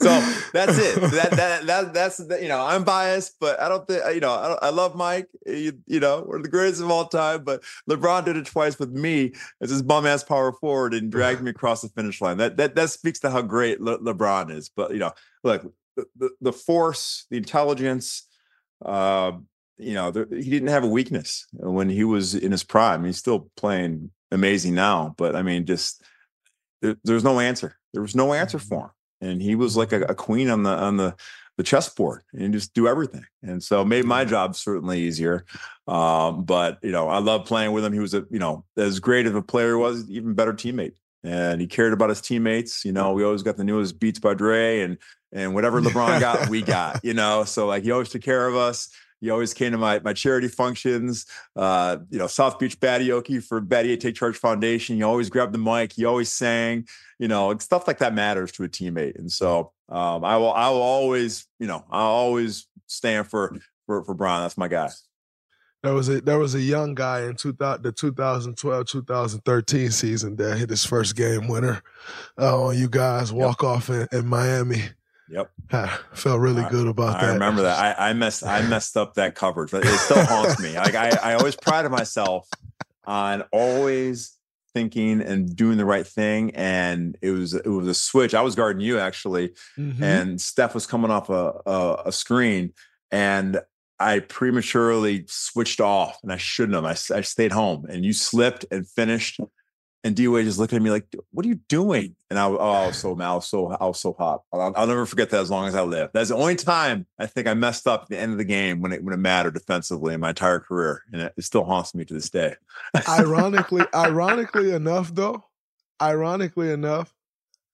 so 0.00 0.08
that's 0.54 0.78
it. 0.78 0.98
That 0.98 1.30
that 1.32 1.66
that 1.66 1.92
that's 1.92 2.18
you 2.40 2.48
know 2.48 2.64
I'm 2.64 2.84
biased, 2.84 3.36
but 3.38 3.60
I 3.60 3.68
don't 3.68 3.86
think 3.86 4.02
you 4.14 4.20
know 4.20 4.30
I, 4.30 4.68
I 4.68 4.70
love 4.70 4.96
Mike. 4.96 5.28
You, 5.44 5.74
you, 5.86 6.00
know 6.00 6.24
we're 6.26 6.40
the 6.40 6.48
greatest 6.48 6.80
of 6.80 6.90
all 6.90 7.06
time, 7.06 7.44
but 7.44 7.62
LeBron 7.88 8.24
did 8.24 8.38
it 8.38 8.46
twice 8.46 8.78
with 8.78 8.92
me 8.92 9.34
as 9.60 9.68
his 9.68 9.82
bum 9.82 10.06
ass 10.06 10.24
power 10.24 10.52
forward 10.54 10.94
and 10.94 11.12
dragged 11.12 11.42
me 11.42 11.50
across 11.50 11.82
the 11.82 11.88
finish 11.90 12.22
line. 12.22 12.38
That 12.38 12.56
that 12.56 12.76
that 12.76 12.88
speaks 12.88 13.20
to 13.20 13.30
how 13.30 13.42
great 13.42 13.82
Le- 13.82 13.98
LeBron 13.98 14.50
is. 14.50 14.70
But 14.70 14.92
you 14.92 15.00
know, 15.00 15.12
look 15.44 15.70
the 15.96 16.06
the, 16.16 16.30
the 16.40 16.52
force, 16.54 17.26
the 17.30 17.36
intelligence. 17.36 18.26
Uh, 18.82 19.32
you 19.80 19.94
know, 19.94 20.10
there, 20.10 20.26
he 20.30 20.50
didn't 20.50 20.68
have 20.68 20.84
a 20.84 20.88
weakness 20.88 21.46
uh, 21.62 21.70
when 21.70 21.88
he 21.88 22.04
was 22.04 22.34
in 22.34 22.52
his 22.52 22.64
prime. 22.64 23.04
He's 23.04 23.18
still 23.18 23.50
playing 23.56 24.10
amazing 24.30 24.74
now, 24.74 25.14
but 25.16 25.34
I 25.34 25.42
mean, 25.42 25.66
just 25.66 26.02
there, 26.82 26.96
there's 27.04 27.24
no 27.24 27.40
answer. 27.40 27.76
There 27.92 28.02
was 28.02 28.14
no 28.14 28.32
answer 28.32 28.58
mm-hmm. 28.58 28.68
for 28.68 28.84
him 28.86 28.90
and 29.20 29.42
he 29.42 29.54
was 29.54 29.76
like 29.76 29.92
a, 29.92 30.02
a 30.02 30.14
queen 30.14 30.50
on 30.50 30.62
the 30.62 30.70
on 30.70 30.96
the 30.96 31.14
the 31.56 31.62
chessboard 31.62 32.22
and 32.32 32.54
just 32.54 32.72
do 32.72 32.88
everything. 32.88 33.24
And 33.42 33.62
so 33.62 33.84
made 33.84 34.06
my 34.06 34.22
mm-hmm. 34.22 34.30
job 34.30 34.56
certainly 34.56 35.02
easier. 35.02 35.44
Um, 35.86 36.44
but 36.44 36.78
you 36.82 36.90
know, 36.90 37.08
I 37.08 37.18
love 37.18 37.44
playing 37.44 37.72
with 37.72 37.84
him. 37.84 37.92
He 37.92 37.98
was 37.98 38.14
a, 38.14 38.24
you 38.30 38.38
know, 38.38 38.64
as 38.78 38.98
great 38.98 39.26
of 39.26 39.34
a 39.34 39.42
player 39.42 39.76
was, 39.76 40.08
even 40.08 40.32
better 40.32 40.54
teammate. 40.54 40.94
And 41.22 41.60
he 41.60 41.66
cared 41.66 41.92
about 41.92 42.08
his 42.08 42.22
teammates. 42.22 42.82
You 42.82 42.92
know, 42.92 43.12
we 43.12 43.24
always 43.24 43.42
got 43.42 43.58
the 43.58 43.64
newest 43.64 44.00
beats 44.00 44.18
by 44.18 44.32
Dre 44.32 44.80
and 44.80 44.96
and 45.32 45.54
whatever 45.54 45.82
LeBron 45.82 46.18
got, 46.20 46.48
we 46.48 46.62
got, 46.62 47.04
you 47.04 47.12
know. 47.12 47.44
So 47.44 47.66
like 47.66 47.82
he 47.82 47.90
always 47.90 48.08
took 48.08 48.22
care 48.22 48.46
of 48.46 48.56
us. 48.56 48.88
He 49.20 49.30
always 49.30 49.52
came 49.52 49.72
to 49.72 49.78
my 49.78 50.00
my 50.00 50.12
charity 50.12 50.48
functions. 50.48 51.26
Uh, 51.54 51.98
you 52.10 52.18
know, 52.18 52.26
South 52.26 52.58
Beach 52.58 52.78
Battioke 52.80 53.42
for 53.42 53.60
Battier 53.60 54.00
Take 54.00 54.14
Charge 54.14 54.36
Foundation. 54.36 54.96
You 54.96 55.04
always 55.04 55.28
grabbed 55.28 55.52
the 55.52 55.58
mic. 55.58 55.98
You 55.98 56.08
always 56.08 56.32
sang. 56.32 56.86
You 57.18 57.28
know, 57.28 57.56
stuff 57.58 57.86
like 57.86 57.98
that 57.98 58.14
matters 58.14 58.52
to 58.52 58.64
a 58.64 58.68
teammate. 58.68 59.18
And 59.18 59.30
so 59.30 59.72
um, 59.88 60.24
I 60.24 60.36
will 60.38 60.52
I 60.52 60.70
will 60.70 60.82
always 60.82 61.46
you 61.58 61.66
know 61.66 61.84
I 61.90 62.00
always 62.00 62.66
stand 62.86 63.28
for 63.28 63.56
for 63.86 64.04
for 64.04 64.14
Bron. 64.14 64.42
That's 64.42 64.56
my 64.56 64.68
guy. 64.68 64.90
There 65.82 65.94
was 65.94 66.08
a 66.08 66.20
there 66.20 66.38
was 66.38 66.54
a 66.54 66.60
young 66.60 66.94
guy 66.94 67.22
in 67.22 67.36
2000, 67.36 67.82
the 67.82 67.92
2012 67.92 68.86
2013 68.86 69.90
season 69.90 70.36
that 70.36 70.58
hit 70.58 70.68
his 70.68 70.84
first 70.84 71.16
game 71.16 71.48
winner 71.48 71.82
uh, 72.38 72.64
on 72.64 72.78
you 72.78 72.88
guys 72.88 73.32
walk 73.32 73.62
yep. 73.62 73.70
off 73.70 73.88
in, 73.88 74.06
in 74.12 74.26
Miami. 74.26 74.82
Yep. 75.30 75.50
I 75.72 75.86
felt 76.14 76.40
really 76.40 76.64
good 76.70 76.86
about 76.86 77.16
I 77.16 77.20
that. 77.20 77.30
I 77.30 77.32
remember 77.34 77.62
that. 77.62 77.98
I, 78.00 78.10
I 78.10 78.12
messed 78.12 78.44
I 78.44 78.62
messed 78.62 78.96
up 78.96 79.14
that 79.14 79.34
coverage, 79.34 79.70
but 79.70 79.84
it 79.84 79.98
still 79.98 80.24
haunts 80.24 80.60
me. 80.60 80.74
Like 80.76 80.94
I, 80.94 81.10
I 81.22 81.34
always 81.34 81.56
prided 81.56 81.90
myself 81.90 82.48
on 83.04 83.42
always 83.52 84.36
thinking 84.74 85.20
and 85.20 85.54
doing 85.56 85.78
the 85.78 85.84
right 85.84 86.06
thing. 86.06 86.54
And 86.54 87.16
it 87.22 87.30
was 87.30 87.54
it 87.54 87.66
was 87.66 87.86
a 87.88 87.94
switch. 87.94 88.34
I 88.34 88.42
was 88.42 88.54
guarding 88.54 88.82
you 88.82 88.98
actually, 88.98 89.54
Mhm. 89.78 90.00
and 90.02 90.40
Steph 90.40 90.74
was 90.74 90.86
coming 90.86 91.10
off 91.10 91.30
a, 91.30 91.52
a 91.66 92.02
a 92.06 92.12
screen, 92.12 92.72
and 93.10 93.60
I 93.98 94.20
prematurely 94.20 95.26
switched 95.28 95.80
off, 95.80 96.18
and 96.22 96.32
I 96.32 96.38
shouldn't 96.38 96.74
have. 96.74 96.84
I, 96.84 97.18
I 97.18 97.20
stayed 97.20 97.52
home, 97.52 97.84
and 97.88 98.04
you 98.04 98.12
slipped 98.12 98.64
and 98.70 98.88
finished. 98.88 99.38
And 100.02 100.16
D 100.16 100.28
Wade 100.28 100.46
just 100.46 100.58
looked 100.58 100.72
at 100.72 100.80
me 100.80 100.90
like, 100.90 101.14
"What 101.30 101.44
are 101.44 101.48
you 101.48 101.60
doing?" 101.68 102.16
And 102.30 102.38
I, 102.38 102.46
oh, 102.46 102.56
I 102.56 102.86
was 102.86 102.96
so 102.96 103.14
mad. 103.14 103.28
I 103.28 103.34
was 103.34 103.46
so 103.46 103.68
I 103.68 103.84
was 103.84 104.00
so 104.00 104.14
hot. 104.18 104.42
I'll, 104.50 104.72
I'll 104.74 104.86
never 104.86 105.04
forget 105.04 105.28
that 105.30 105.40
as 105.40 105.50
long 105.50 105.68
as 105.68 105.74
I 105.74 105.82
live. 105.82 106.08
That's 106.14 106.30
the 106.30 106.36
only 106.36 106.56
time 106.56 107.06
I 107.18 107.26
think 107.26 107.46
I 107.46 107.52
messed 107.52 107.86
up 107.86 108.04
at 108.04 108.08
the 108.08 108.18
end 108.18 108.32
of 108.32 108.38
the 108.38 108.44
game 108.44 108.80
when 108.80 108.92
it 108.92 109.04
when 109.04 109.12
it 109.12 109.18
mattered 109.18 109.54
defensively 109.54 110.14
in 110.14 110.20
my 110.20 110.30
entire 110.30 110.60
career, 110.60 111.02
and 111.12 111.20
it, 111.22 111.34
it 111.36 111.44
still 111.44 111.64
haunts 111.64 111.94
me 111.94 112.06
to 112.06 112.14
this 112.14 112.30
day. 112.30 112.54
ironically, 113.08 113.84
ironically 113.94 114.72
enough, 114.72 115.14
though, 115.14 115.44
ironically 116.00 116.70
enough, 116.70 117.14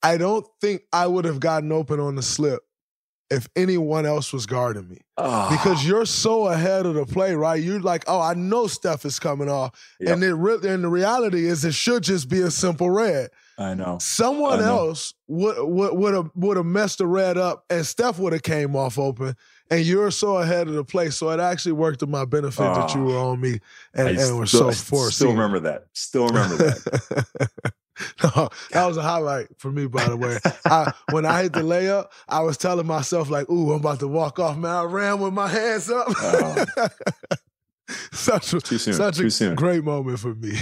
I 0.03 0.17
don't 0.17 0.47
think 0.61 0.83
I 0.93 1.07
would 1.07 1.27
have 1.27 1.39
gotten 1.39 1.71
open 1.71 2.01
on 2.01 2.17
the 2.17 2.23
slip 2.23 2.66
if 3.31 3.49
anyone 3.57 4.07
else 4.07 4.33
was 4.33 4.47
guarding 4.47 4.89
me. 4.89 4.99
Ah. 5.19 5.49
Because 5.51 5.87
you're 5.87 6.07
so 6.07 6.47
ahead 6.47 6.87
of 6.87 6.95
the 6.95 7.07
play, 7.07 7.35
right? 7.35 7.63
You're 7.63 7.81
like, 7.81 8.05
oh, 8.07 8.21
I 8.21 8.35
know 8.35 8.67
Steph 8.67 9.05
is 9.05 9.19
coming 9.19 9.49
off. 9.49 9.73
Yep. 10.01 10.13
And 10.15 10.23
it 10.25 10.35
really 10.35 10.69
and 10.69 10.85
the 10.85 10.89
reality 10.89 11.47
is 11.47 11.65
it 11.65 11.75
should 11.75 12.03
just 12.05 12.29
be 12.29 12.41
a 12.41 12.51
simple 12.51 12.91
red. 12.91 13.31
I 13.59 13.75
know. 13.75 13.99
Someone 14.01 14.59
I 14.61 14.67
know. 14.67 14.89
else 14.89 15.15
would 15.29 15.57
would 15.59 15.95
would 15.95 16.15
have 16.15 16.31
would 16.35 16.57
have 16.59 16.67
messed 16.67 16.99
the 16.99 17.07
red 17.07 17.37
up 17.39 17.65
and 17.71 17.85
Steph 17.87 18.19
would 18.19 18.33
have 18.33 18.43
came 18.43 18.77
off 18.77 18.99
open. 18.99 19.35
And 19.69 19.85
you're 19.85 20.13
so 20.13 20.37
ahead 20.37 20.69
of 20.69 20.75
the 20.75 20.85
play. 20.85 21.11
So 21.11 21.31
it 21.31 21.41
actually 21.41 21.73
worked 21.73 21.99
to 22.01 22.07
my 22.07 22.25
benefit 22.25 22.59
that 22.63 22.95
you 22.95 23.01
Ah. 23.01 23.05
were 23.05 23.19
on 23.19 23.41
me 23.41 23.59
and, 23.95 24.07
I 24.09 24.11
and 24.23 24.39
were 24.39 24.47
still, 24.47 24.71
so 24.73 24.85
forced. 24.85 25.17
Still 25.17 25.31
remember 25.33 25.59
that. 25.61 25.87
Still 25.93 26.29
remember 26.29 26.57
that. 26.57 27.27
no, 28.23 28.49
that 28.73 28.87
was 28.87 28.97
a 28.97 29.03
highlight 29.03 29.49
for 29.59 29.71
me, 29.71 29.87
by 29.87 30.07
the 30.09 30.17
way. 30.17 30.39
I, 30.65 30.93
when 31.11 31.25
I 31.25 31.45
hit 31.45 31.53
the 31.53 31.61
layup, 31.61 32.07
I 32.29 32.41
was 32.41 32.57
telling 32.57 32.87
myself, 32.87 33.31
like, 33.31 33.49
ooh, 33.51 33.73
I'm 33.73 33.81
about 33.81 34.01
to 34.01 34.09
walk 34.09 34.39
off. 34.39 34.57
Man, 34.57 34.71
I 34.71 34.85
ran 34.85 35.21
with 35.21 35.33
my 35.33 35.49
hands 35.49 35.91
up. 35.91 36.09
such 38.13 38.53
a, 38.53 38.61
such 38.61 39.17
too 39.17 39.27
a 39.27 39.31
soon. 39.31 39.55
great 39.55 39.85
moment 39.85 40.19
for 40.19 40.35
me. 40.35 40.59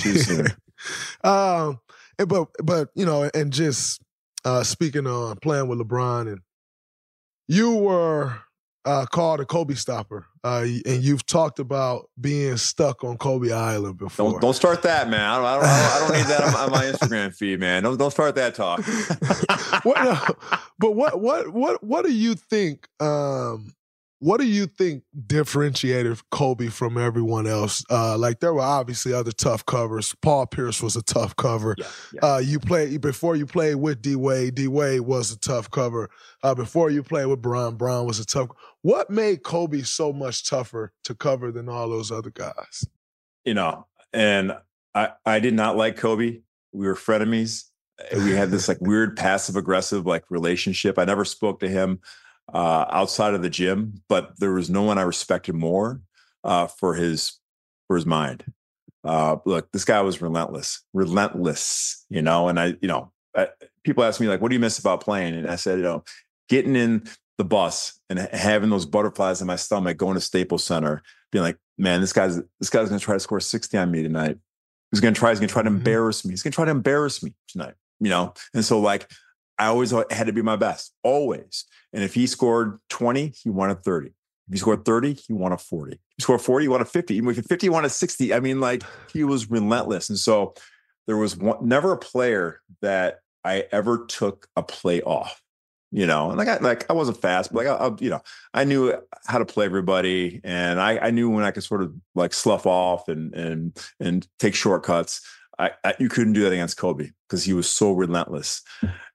Um, 1.22 1.80
and, 2.18 2.28
but, 2.28 2.48
but, 2.62 2.90
you 2.94 3.06
know, 3.06 3.30
and 3.34 3.52
just 3.52 4.00
uh, 4.44 4.62
speaking 4.62 5.06
on 5.06 5.36
playing 5.36 5.68
with 5.68 5.78
LeBron, 5.78 6.30
and 6.30 6.40
you 7.48 7.74
were 7.74 8.38
uh, 8.84 9.06
called 9.06 9.40
a 9.40 9.46
Kobe 9.46 9.74
stopper, 9.74 10.26
uh, 10.42 10.64
and 10.86 11.02
you've 11.02 11.24
talked 11.24 11.58
about 11.58 12.10
being 12.20 12.56
stuck 12.56 13.02
on 13.02 13.16
Kobe 13.16 13.50
Island 13.50 13.98
before. 13.98 14.32
Don't 14.32 14.40
don't 14.40 14.54
start 14.54 14.82
that, 14.82 15.08
man. 15.08 15.20
I 15.20 15.36
don't 15.36 15.44
I 15.44 15.56
don't, 15.56 15.64
I 15.64 15.98
don't 16.00 16.16
need 16.18 16.26
that 16.26 16.44
on, 16.44 16.54
on 16.54 16.70
my 16.70 16.84
Instagram 16.92 17.34
feed, 17.34 17.60
man. 17.60 17.82
Don't 17.82 17.96
don't 17.96 18.10
start 18.10 18.34
that 18.34 18.54
talk. 18.54 18.80
what, 19.84 20.04
no, 20.04 20.18
but 20.78 20.92
what 20.92 21.20
what 21.20 21.48
what 21.48 21.82
what 21.82 22.04
do 22.04 22.12
you 22.12 22.34
think? 22.34 22.88
Um, 23.00 23.74
what 24.24 24.40
do 24.40 24.46
you 24.46 24.66
think 24.66 25.02
differentiated 25.26 26.18
Kobe 26.30 26.68
from 26.68 26.96
everyone 26.96 27.46
else? 27.46 27.84
Uh, 27.90 28.16
like 28.16 28.40
there 28.40 28.54
were 28.54 28.62
obviously 28.62 29.12
other 29.12 29.32
tough 29.32 29.66
covers. 29.66 30.14
Paul 30.22 30.46
Pierce 30.46 30.82
was 30.82 30.96
a 30.96 31.02
tough 31.02 31.36
cover. 31.36 31.76
Uh, 32.22 32.40
you 32.42 32.58
played 32.58 33.00
before 33.00 33.36
you 33.36 33.44
played 33.44 33.76
with 33.76 34.00
D 34.00 34.16
Wade. 34.16 34.54
D 34.54 34.66
Wade 34.66 35.02
was 35.02 35.30
a 35.30 35.38
tough 35.38 35.70
cover. 35.70 36.08
Uh, 36.42 36.54
before 36.54 36.90
you 36.90 37.02
played 37.02 37.26
with 37.26 37.42
Bron, 37.42 37.76
Bron 37.76 38.06
was 38.06 38.18
a 38.18 38.24
tough. 38.24 38.48
What 38.82 39.10
made 39.10 39.42
Kobe 39.42 39.82
so 39.82 40.12
much 40.12 40.48
tougher 40.48 40.92
to 41.04 41.14
cover 41.14 41.52
than 41.52 41.68
all 41.68 41.88
those 41.88 42.10
other 42.10 42.30
guys? 42.30 42.86
you 43.44 43.54
know, 43.54 43.86
and 44.12 44.52
I 44.94 45.10
I 45.24 45.40
did 45.40 45.54
not 45.54 45.76
like 45.76 45.96
Kobe. 45.96 46.40
We 46.72 46.86
were 46.86 46.94
frenemies. 46.94 47.64
We 48.12 48.32
had 48.32 48.50
this 48.50 48.68
like 48.68 48.78
weird 48.80 49.16
passive 49.16 49.56
aggressive 49.56 50.06
like 50.06 50.24
relationship. 50.30 50.98
I 50.98 51.04
never 51.04 51.24
spoke 51.24 51.60
to 51.60 51.68
him 51.68 52.00
uh, 52.52 52.86
outside 52.90 53.34
of 53.34 53.42
the 53.42 53.50
gym, 53.50 54.02
but 54.08 54.38
there 54.38 54.52
was 54.52 54.68
no 54.68 54.82
one 54.82 54.98
I 54.98 55.02
respected 55.02 55.54
more 55.54 56.00
uh, 56.42 56.66
for 56.66 56.94
his 56.94 57.38
for 57.86 57.96
his 57.96 58.06
mind. 58.06 58.44
Uh, 59.02 59.36
look, 59.44 59.70
this 59.72 59.84
guy 59.84 60.00
was 60.02 60.20
relentless, 60.20 60.82
relentless. 60.92 62.04
You 62.10 62.22
know, 62.22 62.48
and 62.48 62.60
I, 62.60 62.74
you 62.80 62.88
know, 62.88 63.12
I, 63.36 63.48
people 63.82 64.04
ask 64.04 64.20
me 64.20 64.28
like, 64.28 64.40
"What 64.40 64.48
do 64.48 64.54
you 64.54 64.60
miss 64.60 64.78
about 64.78 65.00
playing?" 65.00 65.34
And 65.34 65.48
I 65.48 65.56
said, 65.56 65.78
you 65.78 65.84
know, 65.84 66.04
getting 66.48 66.76
in 66.76 67.08
the 67.38 67.44
bus 67.44 67.98
and 68.08 68.18
having 68.18 68.70
those 68.70 68.86
butterflies 68.86 69.40
in 69.40 69.46
my 69.46 69.56
stomach, 69.56 69.96
going 69.96 70.14
to 70.14 70.20
Staples 70.20 70.64
Center, 70.64 71.02
being 71.32 71.42
like, 71.42 71.58
"Man, 71.78 72.00
this 72.00 72.12
guy's 72.12 72.36
this 72.60 72.70
guy's 72.70 72.88
going 72.88 72.98
to 72.98 73.04
try 73.04 73.14
to 73.14 73.20
score 73.20 73.40
sixty 73.40 73.78
on 73.78 73.90
me 73.90 74.02
tonight. 74.02 74.38
He's 74.90 75.00
going 75.00 75.14
to 75.14 75.18
try. 75.18 75.30
He's 75.30 75.40
going 75.40 75.48
to 75.48 75.52
try 75.52 75.62
to 75.62 75.68
embarrass 75.68 76.24
me. 76.24 76.32
He's 76.32 76.42
going 76.42 76.52
to 76.52 76.56
try 76.56 76.66
to 76.66 76.70
embarrass 76.70 77.22
me 77.22 77.32
tonight." 77.48 77.74
You 78.00 78.10
know, 78.10 78.34
and 78.52 78.64
so 78.64 78.80
like. 78.80 79.10
I 79.58 79.66
always 79.66 79.92
had 80.10 80.26
to 80.26 80.32
be 80.32 80.42
my 80.42 80.56
best, 80.56 80.92
always. 81.02 81.64
And 81.92 82.02
if 82.02 82.14
he 82.14 82.26
scored 82.26 82.78
20, 82.90 83.34
he 83.42 83.50
wanted 83.50 83.84
30. 83.84 84.08
If 84.08 84.52
he 84.52 84.58
scored 84.58 84.84
30, 84.84 85.14
he 85.14 85.32
wanted 85.32 85.60
40. 85.60 85.92
If 85.92 85.98
he 86.16 86.22
scored 86.22 86.40
40, 86.40 86.64
he 86.64 86.68
wanted 86.68 86.88
50. 86.88 87.14
Even 87.14 87.30
if 87.30 87.36
he 87.36 87.42
50, 87.42 87.66
he 87.66 87.70
wanted 87.70 87.90
60. 87.90 88.34
I 88.34 88.40
mean, 88.40 88.60
like 88.60 88.82
he 89.12 89.24
was 89.24 89.50
relentless. 89.50 90.08
And 90.08 90.18
so 90.18 90.54
there 91.06 91.16
was 91.16 91.36
one, 91.36 91.66
never 91.66 91.92
a 91.92 91.98
player 91.98 92.60
that 92.82 93.20
I 93.44 93.66
ever 93.72 94.06
took 94.06 94.48
a 94.56 94.62
play 94.62 95.02
off. 95.02 95.40
You 95.90 96.08
know, 96.08 96.30
and 96.30 96.38
like 96.38 96.48
I 96.48 96.56
like 96.56 96.90
I 96.90 96.92
wasn't 96.92 97.20
fast, 97.20 97.52
but 97.52 97.64
like 97.64 97.68
I, 97.68 97.86
I 97.86 97.94
you 98.00 98.10
know, 98.10 98.20
I 98.52 98.64
knew 98.64 98.96
how 99.26 99.38
to 99.38 99.44
play 99.44 99.64
everybody, 99.64 100.40
and 100.42 100.80
I, 100.80 100.98
I 100.98 101.10
knew 101.12 101.30
when 101.30 101.44
I 101.44 101.52
could 101.52 101.62
sort 101.62 101.82
of 101.82 101.94
like 102.16 102.34
slough 102.34 102.66
off 102.66 103.06
and 103.06 103.32
and 103.32 103.78
and 104.00 104.26
take 104.40 104.56
shortcuts. 104.56 105.20
I, 105.58 105.70
I 105.84 105.94
you 105.98 106.08
couldn't 106.08 106.32
do 106.32 106.42
that 106.42 106.52
against 106.52 106.76
Kobe 106.76 107.10
because 107.28 107.44
he 107.44 107.52
was 107.52 107.70
so 107.70 107.92
relentless. 107.92 108.62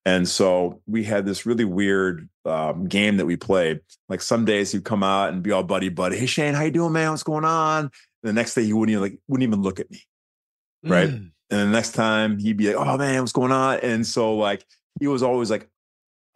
And 0.05 0.27
so 0.27 0.81
we 0.87 1.03
had 1.03 1.25
this 1.25 1.45
really 1.45 1.65
weird 1.65 2.29
um, 2.45 2.87
game 2.87 3.17
that 3.17 3.25
we 3.25 3.35
played. 3.35 3.81
Like 4.07 4.21
some 4.21 4.45
days 4.45 4.71
he'd 4.71 4.85
come 4.85 5.03
out 5.03 5.33
and 5.33 5.43
be 5.43 5.51
all 5.51 5.63
buddy 5.63 5.89
buddy. 5.89 6.17
Hey 6.17 6.25
Shane, 6.25 6.53
how 6.53 6.63
you 6.63 6.71
doing, 6.71 6.93
man? 6.93 7.11
What's 7.11 7.23
going 7.23 7.45
on? 7.45 7.83
And 7.83 7.91
the 8.23 8.33
next 8.33 8.55
day 8.55 8.63
he 8.63 8.73
wouldn't 8.73 8.91
even 8.91 9.01
like 9.01 9.19
wouldn't 9.27 9.47
even 9.47 9.61
look 9.61 9.79
at 9.79 9.91
me, 9.91 10.01
right? 10.83 11.09
Mm. 11.09 11.31
And 11.51 11.59
the 11.59 11.65
next 11.65 11.91
time 11.91 12.37
he'd 12.37 12.57
be 12.57 12.73
like, 12.73 12.87
"Oh 12.87 12.97
man, 12.97 13.19
what's 13.21 13.31
going 13.31 13.51
on?" 13.51 13.79
And 13.79 14.05
so 14.05 14.35
like 14.35 14.65
he 14.99 15.07
was 15.07 15.23
always 15.23 15.49
like 15.49 15.69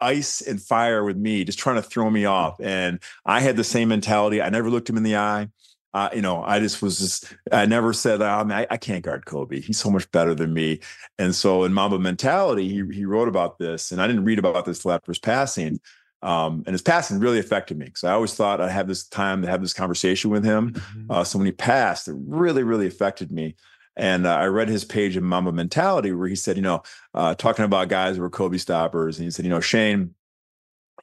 ice 0.00 0.40
and 0.42 0.60
fire 0.60 1.04
with 1.04 1.16
me, 1.16 1.44
just 1.44 1.58
trying 1.58 1.76
to 1.76 1.82
throw 1.82 2.10
me 2.10 2.24
off. 2.24 2.60
And 2.60 3.00
I 3.24 3.40
had 3.40 3.56
the 3.56 3.64
same 3.64 3.88
mentality. 3.88 4.42
I 4.42 4.50
never 4.50 4.70
looked 4.70 4.88
him 4.88 4.96
in 4.96 5.02
the 5.02 5.16
eye. 5.16 5.48
Uh, 5.94 6.10
you 6.12 6.20
know, 6.20 6.42
I 6.42 6.58
just 6.58 6.82
was 6.82 6.98
just, 6.98 7.32
I 7.52 7.66
never 7.66 7.92
said, 7.92 8.20
oh, 8.20 8.44
man, 8.44 8.58
I, 8.58 8.66
I 8.74 8.76
can't 8.76 9.04
guard 9.04 9.26
Kobe. 9.26 9.60
He's 9.60 9.78
so 9.78 9.90
much 9.90 10.10
better 10.10 10.34
than 10.34 10.52
me. 10.52 10.80
And 11.20 11.32
so 11.32 11.62
in 11.62 11.72
Mamba 11.72 12.00
Mentality, 12.00 12.68
he, 12.68 12.82
he 12.92 13.04
wrote 13.04 13.28
about 13.28 13.58
this, 13.58 13.92
and 13.92 14.02
I 14.02 14.08
didn't 14.08 14.24
read 14.24 14.40
about 14.40 14.64
this 14.64 14.80
till 14.80 14.90
after 14.90 15.12
his 15.12 15.20
passing. 15.20 15.80
Um, 16.20 16.64
and 16.66 16.74
his 16.74 16.82
passing 16.82 17.20
really 17.20 17.38
affected 17.38 17.78
me 17.78 17.84
because 17.84 18.02
I 18.02 18.12
always 18.12 18.34
thought 18.34 18.60
I'd 18.60 18.70
have 18.72 18.88
this 18.88 19.06
time 19.06 19.42
to 19.42 19.48
have 19.48 19.60
this 19.60 19.74
conversation 19.74 20.30
with 20.30 20.44
him. 20.44 20.74
Uh, 21.08 21.22
so 21.22 21.38
when 21.38 21.46
he 21.46 21.52
passed, 21.52 22.08
it 22.08 22.16
really, 22.18 22.64
really 22.64 22.86
affected 22.86 23.30
me. 23.30 23.54
And 23.96 24.26
uh, 24.26 24.34
I 24.34 24.46
read 24.46 24.68
his 24.68 24.84
page 24.84 25.16
in 25.16 25.22
Mamba 25.22 25.52
Mentality 25.52 26.12
where 26.12 26.26
he 26.26 26.34
said, 26.34 26.56
you 26.56 26.62
know, 26.62 26.82
uh, 27.12 27.34
talking 27.34 27.64
about 27.64 27.88
guys 27.88 28.16
who 28.16 28.22
were 28.22 28.30
Kobe 28.30 28.56
stoppers. 28.56 29.18
And 29.18 29.26
he 29.26 29.30
said, 29.30 29.44
you 29.44 29.50
know, 29.50 29.60
Shane, 29.60 30.14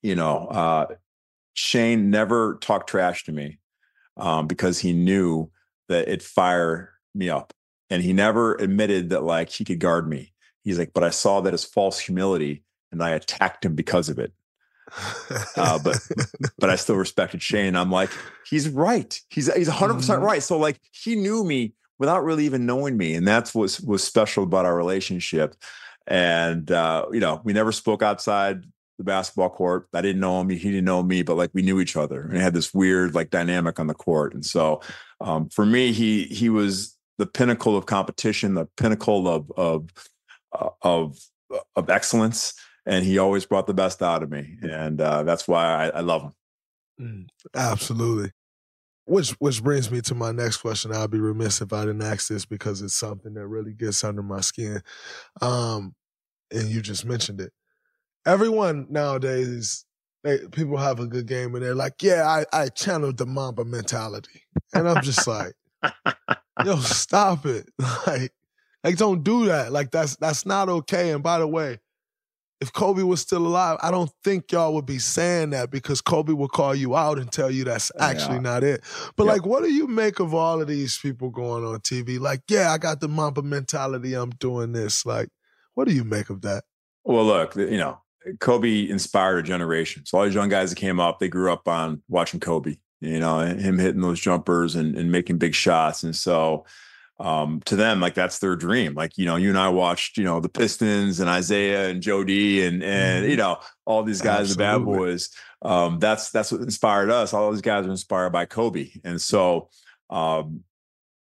you 0.02 0.16
know, 0.16 0.48
uh, 0.48 0.88
Shane 1.54 2.10
never 2.10 2.56
talked 2.56 2.90
trash 2.90 3.24
to 3.26 3.32
me 3.32 3.60
um, 4.22 4.48
because 4.48 4.80
he 4.80 4.94
knew 4.94 5.50
that 5.90 6.08
it'd 6.08 6.24
fire 6.24 6.94
me 7.14 7.30
up. 7.30 7.54
And 7.90 8.02
he 8.02 8.14
never 8.14 8.56
admitted 8.56 9.10
that 9.10 9.24
like 9.24 9.50
he 9.50 9.66
could 9.66 9.80
guard 9.80 10.08
me. 10.08 10.32
He's 10.64 10.80
like, 10.80 10.94
but 10.94 11.04
I 11.04 11.10
saw 11.10 11.42
that 11.42 11.54
as 11.54 11.66
false 11.66 12.00
humility 12.00 12.64
and 12.92 13.04
I 13.04 13.10
attacked 13.10 13.66
him 13.66 13.76
because 13.76 14.08
of 14.08 14.20
it. 14.20 14.32
Uh, 15.56 15.80
but 15.84 15.98
but 16.60 16.70
I 16.70 16.76
still 16.76 16.96
respected 16.96 17.42
Shane. 17.42 17.76
I'm 17.76 17.92
like, 17.92 18.10
he's 18.50 18.70
right. 18.70 19.20
He's 19.30 19.54
he's 19.54 19.68
100 19.68 19.96
percent 19.96 20.22
right. 20.22 20.44
So 20.44 20.58
like 20.58 20.80
he 20.92 21.16
knew 21.16 21.44
me 21.44 21.74
without 21.98 22.24
really 22.24 22.46
even 22.46 22.66
knowing 22.66 22.98
me, 22.98 23.16
and 23.16 23.28
that's 23.28 23.56
what 23.56 23.80
was 23.86 24.04
special 24.04 24.44
about 24.44 24.66
our 24.66 24.76
relationship. 24.76 25.56
And 26.08 26.70
uh, 26.72 27.06
you 27.12 27.20
know, 27.20 27.42
we 27.44 27.54
never 27.54 27.72
spoke 27.72 28.04
outside 28.04 28.66
the 29.02 29.12
basketball 29.12 29.50
court. 29.50 29.88
I 29.94 30.02
didn't 30.02 30.22
know 30.22 30.40
him. 30.40 30.50
He 30.50 30.58
didn't 30.70 30.86
know 30.86 31.04
me, 31.04 31.24
but 31.24 31.38
like 31.38 31.52
we 31.54 31.62
knew 31.62 31.80
each 31.80 31.96
other, 31.96 32.22
and 32.22 32.38
had 32.38 32.54
this 32.54 32.74
weird 32.74 33.14
like 33.14 33.30
dynamic 33.30 33.80
on 33.80 33.88
the 33.88 33.94
court. 33.94 34.34
And 34.34 34.46
so 34.46 34.82
um, 35.20 35.50
for 35.50 35.66
me, 35.66 35.92
he 35.92 36.24
he 36.26 36.50
was 36.50 36.98
the 37.18 37.26
pinnacle 37.26 37.78
of 37.78 37.86
competition, 37.86 38.54
the 38.54 38.68
pinnacle 38.78 39.28
of 39.28 39.52
of 39.58 39.90
uh, 40.54 40.70
of 40.82 41.18
of 41.76 41.90
excellence 41.90 42.54
and 42.86 43.06
he 43.06 43.18
always 43.18 43.46
brought 43.46 43.68
the 43.68 43.74
best 43.74 44.02
out 44.02 44.24
of 44.24 44.32
me, 44.32 44.58
and 44.62 45.00
uh, 45.00 45.24
that's 45.24 45.48
why 45.48 45.66
I, 45.66 45.90
I 45.90 46.00
love 46.00 46.24
him. 46.24 46.34
Mm, 47.00 47.28
absolutely. 47.56 48.32
Which 49.06 49.32
which 49.40 49.64
brings 49.64 49.92
me 49.92 50.02
to 50.02 50.16
my 50.16 50.32
next 50.32 50.58
question. 50.58 50.94
I'd 50.94 51.12
be 51.12 51.20
remiss 51.20 51.62
if 51.62 51.74
I 51.74 51.82
didn't 51.82 52.04
ask 52.04 52.28
this 52.28 52.46
because 52.46 52.82
it's 52.82 52.96
something 52.96 53.34
that 53.34 53.48
really 53.48 53.74
gets 53.74 54.04
under 54.04 54.24
my 54.24 54.42
skin. 54.42 54.82
Um, 55.42 55.96
and 56.52 56.70
you 56.70 56.82
just 56.82 57.06
mentioned 57.06 57.42
it. 57.42 57.52
Everyone 58.26 58.88
nowadays, 58.90 59.86
they, 60.24 60.40
people 60.52 60.78
have 60.78 61.00
a 61.00 61.08
good 61.08 61.26
game 61.26 61.56
and 61.56 61.64
they're 61.64 61.76
like, 61.76 62.02
"Yeah, 62.02 62.28
I, 62.28 62.46
I 62.54 62.70
channeled 62.70 63.18
the 63.18 63.26
Mamba 63.26 63.66
mentality," 63.66 64.44
and 64.74 64.88
I'm 64.88 65.02
just 65.02 65.28
like, 65.28 65.54
"Yo, 66.66 66.78
stop 66.78 67.46
it!" 67.46 67.70
Like, 68.08 68.34
Like, 68.84 68.98
don't 68.98 69.24
do 69.24 69.46
that. 69.46 69.72
Like, 69.72 69.92
that's 69.92 70.16
that's 70.18 70.46
not 70.46 70.70
okay. 70.70 71.12
And 71.12 71.22
by 71.22 71.40
the 71.40 71.48
way, 71.48 71.80
if 72.60 72.72
Kobe 72.74 73.04
was 73.04 73.22
still 73.22 73.46
alive, 73.46 73.78
I 73.82 73.92
don't 73.92 74.12
think 74.24 74.52
y'all 74.52 74.74
would 74.76 74.86
be 74.86 75.00
saying 75.00 75.52
that 75.52 75.72
because 75.72 76.02
Kobe 76.02 76.34
will 76.34 76.48
call 76.48 76.76
you 76.76 76.96
out 76.96 77.18
and 77.18 77.32
tell 77.32 77.50
you 77.50 77.64
that's 77.64 77.92
actually 78.00 78.36
yeah. 78.36 78.42
not 78.42 78.64
it. 78.64 78.82
But 79.16 79.26
yep. 79.26 79.34
like, 79.34 79.46
what 79.46 79.64
do 79.64 79.72
you 79.72 79.88
make 79.88 80.20
of 80.20 80.34
all 80.34 80.62
of 80.62 80.68
these 80.68 80.98
people 80.98 81.30
going 81.30 81.66
on 81.66 81.80
TV? 81.80 82.20
Like, 82.20 82.42
yeah, 82.50 82.72
I 82.72 82.78
got 82.78 83.00
the 83.00 83.08
Mamba 83.08 83.42
mentality. 83.42 84.14
I'm 84.14 84.30
doing 84.32 84.72
this. 84.74 85.06
Like, 85.06 85.30
what 85.74 85.88
do 85.88 85.94
you 85.94 86.04
make 86.04 86.30
of 86.30 86.42
that? 86.42 86.64
Well, 87.04 87.26
look, 87.26 87.56
you 87.56 87.78
know, 87.78 88.00
Kobe 88.40 88.90
inspired 88.90 89.40
a 89.40 89.44
generation. 89.44 90.06
So 90.06 90.18
all 90.18 90.26
these 90.26 90.36
young 90.36 90.50
guys 90.50 90.70
that 90.70 90.78
came 90.78 91.00
up, 91.00 91.20
they 91.20 91.28
grew 91.28 91.52
up 91.52 91.68
on 91.68 92.02
watching 92.08 92.40
Kobe. 92.40 92.78
You 93.00 93.20
know, 93.20 93.40
him 93.40 93.80
hitting 93.80 94.02
those 94.02 94.20
jumpers 94.20 94.76
and, 94.76 94.96
and 94.96 95.12
making 95.12 95.40
big 95.40 95.56
shots. 95.56 96.04
And 96.04 96.16
so 96.16 96.66
um, 97.20 97.62
to 97.66 97.76
them, 97.76 98.00
like 98.00 98.14
that's 98.14 98.40
their 98.40 98.56
dream. 98.56 98.94
Like, 98.94 99.18
you 99.18 99.26
know, 99.26 99.38
you 99.38 99.50
and 99.50 99.58
I 99.58 99.70
watched, 99.70 100.18
you 100.18 100.24
know, 100.24 100.40
the 100.40 100.50
Pistons 100.50 101.20
and 101.20 101.30
Isiah 101.30 101.90
and 101.90 102.02
Joe 102.02 102.24
D 102.24 102.64
and 102.64 102.84
and 102.84 103.26
you 103.26 103.32
mm-hmm. 103.32 103.40
know, 103.40 103.60
all 103.86 104.04
these 104.04 104.22
guys, 104.22 104.52
Absolutely. 104.52 104.66
the 104.66 104.80
bad 104.80 104.86
boys. 104.86 105.30
Um, 105.64 106.00
that's 106.00 106.30
that's 106.30 106.52
what 106.52 106.62
inspired 106.62 107.10
us. 107.10 107.34
All 107.34 107.50
those 107.50 107.62
guys 107.62 107.86
are 107.86 107.92
inspired 107.92 108.32
by 108.32 108.46
Kobe. 108.46 108.90
And 109.04 109.20
so 109.20 109.70
um, 110.12 110.64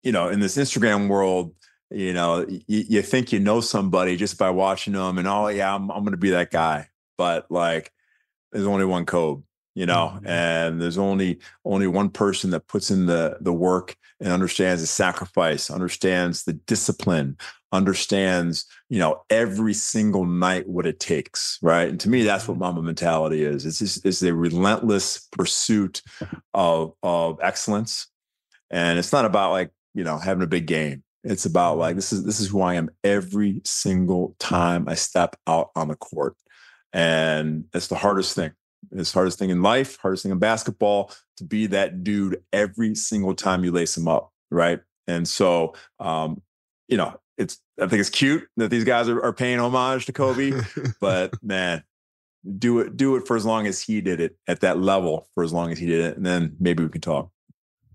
you 0.02 0.12
know, 0.12 0.28
in 0.28 0.40
this 0.40 0.56
Instagram 0.56 1.08
world, 1.08 1.52
you 1.90 2.12
know, 2.12 2.44
y- 2.48 2.62
you 2.66 3.02
think 3.02 3.32
you 3.32 3.40
know 3.40 3.60
somebody 3.60 4.16
just 4.16 4.38
by 4.38 4.50
watching 4.50 4.94
them 4.94 5.18
and 5.18 5.28
oh 5.28 5.48
yeah, 5.48 5.74
I'm 5.74 5.90
I'm 5.90 6.04
gonna 6.04 6.16
be 6.16 6.30
that 6.30 6.50
guy. 6.50 6.88
But 7.18 7.50
like 7.50 7.92
there's 8.52 8.66
only 8.66 8.84
one 8.84 9.06
code 9.06 9.42
you 9.76 9.86
know 9.86 10.12
mm-hmm. 10.14 10.26
and 10.26 10.82
there's 10.82 10.98
only 10.98 11.38
only 11.64 11.86
one 11.86 12.10
person 12.10 12.50
that 12.50 12.66
puts 12.66 12.90
in 12.90 13.06
the 13.06 13.36
the 13.40 13.52
work 13.52 13.96
and 14.18 14.32
understands 14.32 14.80
the 14.80 14.86
sacrifice 14.86 15.70
understands 15.70 16.42
the 16.42 16.54
discipline 16.54 17.36
understands 17.70 18.64
you 18.88 18.98
know 18.98 19.22
every 19.30 19.74
single 19.74 20.24
night 20.24 20.66
what 20.68 20.86
it 20.86 20.98
takes 20.98 21.58
right 21.62 21.90
and 21.90 22.00
to 22.00 22.08
me 22.08 22.22
that's 22.22 22.48
what 22.48 22.58
mm-hmm. 22.58 22.84
mentality 22.84 23.44
is 23.44 23.64
it's 23.66 23.78
just 23.78 24.04
it's 24.04 24.22
a 24.22 24.34
relentless 24.34 25.28
pursuit 25.30 26.02
of 26.54 26.92
of 27.02 27.38
excellence 27.42 28.08
and 28.70 28.98
it's 28.98 29.12
not 29.12 29.24
about 29.24 29.52
like 29.52 29.70
you 29.94 30.02
know 30.02 30.18
having 30.18 30.42
a 30.42 30.48
big 30.48 30.66
game 30.66 31.04
it's 31.26 31.44
about 31.44 31.78
like 31.78 31.96
this 31.96 32.12
is 32.12 32.24
this 32.24 32.40
is 32.40 32.48
who 32.48 32.62
i 32.62 32.74
am 32.74 32.88
every 33.04 33.60
single 33.64 34.34
time 34.38 34.88
i 34.88 34.94
step 34.94 35.36
out 35.46 35.70
on 35.74 35.88
the 35.88 35.96
court 35.96 36.34
and 36.92 37.64
it's 37.74 37.88
the 37.88 37.96
hardest 37.96 38.34
thing 38.34 38.52
it's 38.92 39.12
hardest 39.12 39.38
thing 39.38 39.50
in 39.50 39.62
life, 39.62 39.98
hardest 39.98 40.22
thing 40.22 40.32
in 40.32 40.38
basketball 40.38 41.12
to 41.36 41.44
be 41.44 41.66
that 41.68 42.04
dude 42.04 42.42
every 42.52 42.94
single 42.94 43.34
time 43.34 43.64
you 43.64 43.72
lace 43.72 43.96
him 43.96 44.08
up, 44.08 44.32
right? 44.50 44.80
And 45.06 45.26
so, 45.26 45.74
um, 45.98 46.42
you 46.88 46.96
know, 46.96 47.18
it's 47.38 47.58
I 47.80 47.86
think 47.86 48.00
it's 48.00 48.10
cute 48.10 48.48
that 48.56 48.70
these 48.70 48.84
guys 48.84 49.08
are, 49.08 49.22
are 49.22 49.32
paying 49.32 49.58
homage 49.58 50.06
to 50.06 50.12
Kobe, 50.12 50.52
but 51.00 51.34
man, 51.42 51.82
do 52.58 52.78
it 52.78 52.96
do 52.96 53.16
it 53.16 53.26
for 53.26 53.36
as 53.36 53.44
long 53.44 53.66
as 53.66 53.80
he 53.80 54.00
did 54.00 54.20
it 54.20 54.36
at 54.46 54.60
that 54.60 54.78
level 54.78 55.28
for 55.34 55.44
as 55.44 55.52
long 55.52 55.70
as 55.70 55.78
he 55.78 55.86
did 55.86 56.00
it, 56.00 56.16
and 56.16 56.24
then 56.24 56.56
maybe 56.58 56.82
we 56.82 56.88
can 56.88 57.00
talk. 57.00 57.30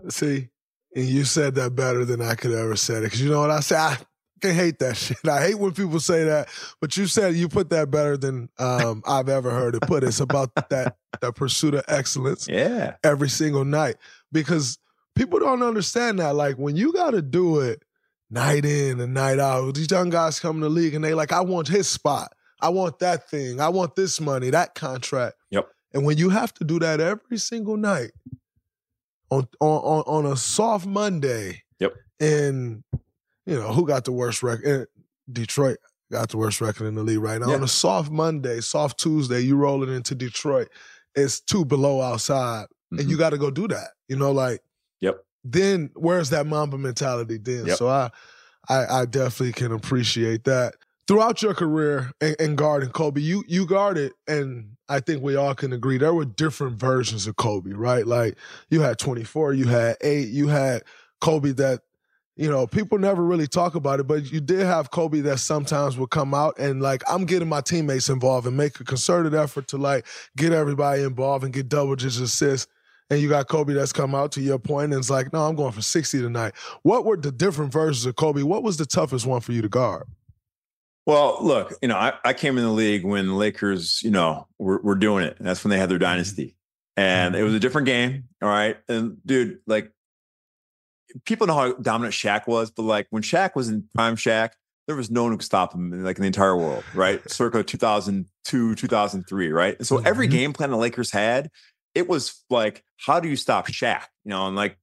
See, 0.10 0.50
and 0.96 1.06
you 1.06 1.24
said 1.24 1.56
that 1.56 1.76
better 1.76 2.06
than 2.06 2.22
I 2.22 2.36
could 2.36 2.52
ever 2.52 2.76
said 2.76 3.00
it 3.00 3.06
because 3.06 3.22
you 3.22 3.30
know 3.30 3.42
what 3.42 3.52
I 3.52 3.60
say. 3.62 3.76
I, 3.76 3.98
can 4.42 4.56
hate 4.56 4.80
that 4.80 4.98
shit. 4.98 5.26
I 5.28 5.42
hate 5.42 5.60
when 5.60 5.72
people 5.72 6.00
say 6.00 6.26
that, 6.26 6.50
but 6.82 6.98
you 6.98 7.08
said 7.08 7.36
you 7.36 7.48
put 7.48 7.70
that 7.70 7.90
better 7.92 8.18
than 8.18 8.50
um, 8.60 9.04
I've 9.08 9.30
ever 9.30 9.52
heard 9.52 9.76
it 9.76 9.82
put. 9.84 10.04
It's 10.04 10.20
about 10.20 10.54
that 10.70 10.98
that 11.22 11.36
pursuit 11.36 11.76
of 11.76 11.86
excellence. 11.88 12.48
Yeah. 12.50 12.96
Every 13.04 13.30
single 13.30 13.66
night. 13.66 13.96
Because 14.32 14.80
people 15.16 15.40
don't 15.40 15.64
understand 15.64 16.20
that. 16.20 16.36
Like 16.36 16.58
when 16.58 16.76
you 16.76 16.92
gotta 16.94 17.22
do 17.22 17.60
it 17.60 17.84
night 18.30 18.66
in 18.66 19.00
and 19.00 19.14
night 19.14 19.40
out, 19.40 19.76
these 19.76 19.92
young 19.92 20.10
guys 20.10 20.40
come 20.40 20.58
in 20.58 20.62
the 20.62 20.70
league 20.70 20.96
and 20.96 21.04
they 21.04 21.14
like, 21.14 21.32
I 21.32 21.42
want 21.42 21.68
his 21.68 21.88
spot. 21.88 22.34
I 22.62 22.70
want 22.70 23.00
that 23.00 23.30
thing. 23.30 23.60
I 23.60 23.70
want 23.70 23.96
this 23.96 24.22
money, 24.22 24.52
that 24.52 24.76
contract. 24.76 25.36
Yep. 25.50 25.68
And 25.94 26.06
when 26.06 26.18
you 26.18 26.30
have 26.30 26.54
to 26.56 26.64
do 26.64 26.80
that 26.80 27.02
every 27.02 27.38
single 27.38 27.76
night 27.76 28.12
on 29.32 29.48
on 29.60 30.04
on, 30.06 30.32
a 30.32 30.36
soft 30.36 30.86
Monday. 30.86 31.64
Yep. 31.80 31.94
And 32.20 32.84
you 33.46 33.56
know, 33.56 33.74
who 33.74 33.88
got 33.88 34.06
the 34.06 34.12
worst 34.12 34.44
record? 34.44 34.66
Eh, 34.68 34.86
Detroit 35.32 35.78
got 36.12 36.30
the 36.30 36.38
worst 36.38 36.62
record 36.62 36.86
in 36.86 36.96
the 36.96 37.04
league 37.04 37.20
right 37.20 37.40
now. 37.40 37.50
Yeah. 37.50 37.56
On 37.56 37.64
a 37.64 37.68
soft 37.68 38.12
Monday, 38.12 38.60
soft 38.60 39.00
Tuesday, 39.00 39.40
you 39.40 39.56
rolling 39.56 39.94
into 39.94 40.14
Detroit. 40.14 40.70
It's 41.16 41.40
two 41.40 41.66
below 41.66 42.02
outside, 42.02 42.66
mm-hmm. 42.66 43.00
and 43.00 43.10
you 43.10 43.16
mm-hmm. 43.16 43.24
got 43.24 43.30
to 43.32 43.38
go 43.38 43.50
do 43.50 43.68
that. 43.70 43.90
You 44.08 44.18
know, 44.18 44.32
like, 44.32 44.62
yep. 45.00 45.24
Then 45.44 45.90
where's 45.96 46.30
that 46.30 46.46
Mamba 46.46 46.78
mentality? 46.78 47.38
Then, 47.38 47.66
yep. 47.66 47.78
so 47.78 47.88
I, 47.88 48.12
I, 48.70 49.02
I 49.02 49.06
definitely 49.06 49.54
can 49.54 49.72
appreciate 49.72 50.44
that. 50.44 50.76
Throughout 51.08 51.42
your 51.42 51.54
career 51.54 52.12
in, 52.22 52.36
in 52.40 52.56
guarding 52.56 52.90
Kobe, 52.90 53.22
you 53.22 53.44
you 53.48 53.66
guarded, 53.66 54.14
and 54.28 54.78
I 54.88 55.00
think 55.00 55.24
we 55.24 55.36
all 55.36 55.56
can 55.56 55.74
agree 55.74 55.98
there 55.98 56.14
were 56.14 56.26
different 56.26 56.80
versions 56.80 57.28
of 57.28 57.36
Kobe, 57.36 57.72
right? 57.72 58.06
Like 58.06 58.38
you 58.70 58.82
had 58.82 59.00
24, 59.00 59.54
you 59.54 59.66
had 59.66 59.98
eight, 60.02 60.30
you 60.30 60.48
had 60.48 60.84
Kobe 61.20 61.52
that 61.54 61.82
you 62.38 62.50
know, 62.50 62.66
people 62.66 62.98
never 62.98 63.24
really 63.24 63.48
talk 63.48 63.76
about 63.76 64.00
it, 64.00 64.08
but 64.08 64.32
you 64.32 64.40
did 64.40 64.62
have 64.62 64.90
Kobe 64.90 65.20
that 65.22 65.40
sometimes 65.40 65.98
would 65.98 66.10
come 66.10 66.34
out 66.34 66.58
and 66.58 66.82
like, 66.82 67.04
I'm 67.08 67.26
getting 67.26 67.50
my 67.50 67.62
teammates 67.62 68.10
involved 68.10 68.48
and 68.48 68.56
make 68.56 68.80
a 68.80 68.84
concerted 68.84 69.36
effort 69.36 69.68
to 69.68 69.78
like 69.78 70.08
get 70.38 70.54
everybody 70.54 71.04
involved 71.04 71.44
and 71.44 71.54
get 71.54 71.70
double 71.70 71.96
digit 71.96 72.24
assists. 72.24 72.68
And 73.10 73.22
you 73.22 73.28
got 73.28 73.50
Kobe 73.50 73.74
that's 73.74 73.92
come 73.92 74.16
out 74.16 74.32
to 74.32 74.42
your 74.42 74.58
point 74.58 74.86
and 74.86 75.00
it's 75.00 75.10
like, 75.10 75.34
no, 75.34 75.46
I'm 75.46 75.56
going 75.56 75.74
for 75.74 75.82
60 75.82 76.22
tonight. 76.22 76.54
What 76.84 77.04
were 77.06 77.18
the 77.18 77.32
different 77.32 77.74
versions 77.74 78.06
of 78.06 78.16
Kobe? 78.16 78.44
What 78.44 78.64
was 78.64 78.78
the 78.78 78.86
toughest 78.86 79.28
one 79.28 79.42
for 79.42 79.52
you 79.52 79.62
to 79.62 79.70
guard? 79.70 80.08
Well, 81.06 81.40
look, 81.42 81.74
you 81.82 81.88
know, 81.88 81.98
I, 81.98 82.14
I 82.24 82.34
came 82.34 82.58
in 82.58 82.64
the 82.64 82.72
league 82.72 83.04
when 83.04 83.28
the 83.28 83.34
Lakers, 83.34 84.02
you 84.04 84.12
know, 84.12 84.48
were, 84.60 84.80
were 84.82 84.96
doing 84.96 85.26
it. 85.26 85.38
And 85.40 85.48
that's 85.48 85.64
when 85.64 85.70
they 85.72 85.78
had 85.78 85.90
their 85.90 85.98
mm-hmm. 85.98 86.04
dynasty. 86.04 86.56
And 86.96 87.36
it 87.36 87.44
was 87.44 87.54
a 87.54 87.60
different 87.60 87.88
game. 87.88 88.26
All 88.42 88.50
right. 88.50 88.78
And 88.88 89.18
dude, 89.26 89.60
like 89.66 89.92
people 91.26 91.48
know 91.48 91.56
how 91.56 91.74
dominant 91.74 92.14
Shaq 92.14 92.48
was, 92.48 92.70
but 92.70 92.84
like 92.84 93.08
when 93.10 93.24
Shaq 93.24 93.56
was 93.56 93.70
in 93.70 93.88
prime 93.96 94.16
Shaq, 94.16 94.52
there 94.88 94.96
was 94.96 95.10
no 95.10 95.24
one 95.24 95.32
who 95.32 95.38
could 95.38 95.46
stop 95.46 95.74
him 95.74 95.94
in, 95.94 96.04
like 96.04 96.18
in 96.18 96.22
the 96.22 96.28
entire 96.28 96.56
world, 96.56 96.84
right? 96.94 97.22
Circa 97.32 97.64
2002, 97.64 98.76
2003, 98.76 99.52
right? 99.52 99.78
And 99.78 99.88
so 99.88 99.98
mm-hmm. 99.98 100.08
every 100.08 100.28
game 100.28 100.54
plan 100.54 100.70
the 100.70 100.78
Lakers 100.78 101.12
had, 101.12 101.50
it 101.96 102.08
was 102.08 102.44
like, 102.50 102.84
how 102.98 103.20
do 103.20 103.28
you 103.28 103.36
stop 103.36 103.68
Shaq? 103.68 104.06
You 104.24 104.30
know, 104.30 104.48
and 104.48 104.56
like, 104.56 104.78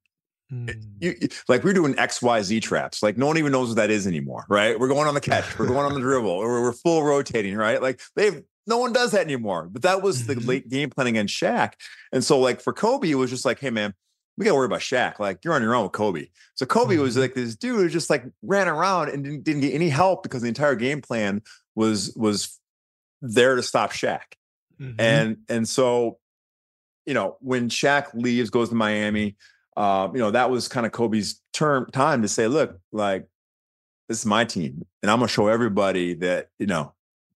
mm. 0.53 0.83
you, 1.01 1.15
like 1.49 1.65
we're 1.65 1.73
doing 1.73 1.99
X, 1.99 2.23
Y, 2.23 2.43
Z 2.43 2.61
traps. 2.61 3.03
Like 3.03 3.17
no 3.17 3.27
one 3.27 3.39
even 3.39 3.53
knows 3.53 3.69
what 3.69 3.77
that 3.77 3.91
is 3.91 4.07
anymore, 4.07 4.45
right? 4.49 4.79
We're 4.79 4.89
going 4.89 5.09
on 5.09 5.15
the 5.15 5.21
catch, 5.21 5.59
we're 5.59 5.67
going 5.67 5.87
on 5.87 5.95
the 5.95 6.01
dribble, 6.09 6.31
or 6.31 6.63
we're 6.63 6.73
full 6.73 7.03
rotating, 7.03 7.57
right? 7.57 7.81
Like 7.81 8.01
they've 8.17 8.43
no 8.69 8.79
one 8.79 8.93
does 8.93 9.13
that 9.13 9.23
anymore. 9.23 9.69
But 9.71 9.83
that 9.83 10.03
was 10.03 10.23
mm-hmm. 10.23 10.41
the 10.41 10.47
late 10.47 10.69
game 10.69 10.91
plan 10.91 11.07
against 11.07 11.35
Shaq. 11.35 11.73
And 12.13 12.23
so, 12.23 12.39
like 12.39 12.61
for 12.61 12.73
Kobe, 12.73 13.11
it 13.11 13.15
was 13.15 13.31
just 13.31 13.45
like, 13.45 13.59
hey 13.59 13.71
man, 13.71 13.95
we 14.37 14.45
got 14.45 14.53
to 14.53 14.55
worry 14.55 14.67
about 14.67 14.81
Shaq. 14.81 15.19
Like 15.19 15.45
you're 15.45 15.55
on 15.55 15.63
your 15.63 15.75
own 15.75 15.85
with 15.85 15.93
Kobe. 15.93 16.27
So 16.55 16.67
Kobe 16.67 16.95
mm-hmm. 16.95 17.03
was 17.03 17.17
like 17.17 17.35
this 17.35 17.57
dude 17.57 17.77
who 17.77 17.89
just 17.89 18.11
like 18.11 18.25
ran 18.43 18.69
around 18.69 19.09
and 19.09 19.25
didn't, 19.25 19.43
didn't, 19.43 19.63
get 19.63 19.75
any 19.75 19.89
help 19.89 20.23
because 20.23 20.43
the 20.43 20.49
entire 20.49 20.77
game 20.77 21.01
plan 21.01 21.43
was 21.75 22.15
was 22.15 22.61
there 23.21 23.57
to 23.57 23.63
stop 23.63 23.93
Shaq. 23.93 24.21
Mm-hmm. 24.81 25.01
And 25.01 25.39
and 25.49 25.69
so, 25.69 26.19
you 27.05 27.15
know, 27.15 27.37
when 27.41 27.69
Shaq 27.69 28.15
leaves, 28.15 28.51
goes 28.51 28.69
to 28.69 28.75
Miami, 28.77 29.37
uh, 29.79 30.11
you 30.13 30.19
know, 30.19 30.33
that 30.33 30.51
was 30.51 30.67
kind 30.67 30.85
of 30.85 30.91
Kobe's 30.91 31.41
term 31.53 31.87
time 31.93 32.23
to 32.23 32.29
say, 32.29 32.49
look, 32.49 32.81
like 32.91 33.29
this 34.09 34.19
is 34.19 34.27
my 34.27 34.45
team, 34.45 34.85
and 35.03 35.11
I'm 35.11 35.19
gonna 35.19 35.29
show 35.29 35.47
everybody 35.47 36.15
that 36.15 36.49
you 36.59 36.67
know 36.67 36.95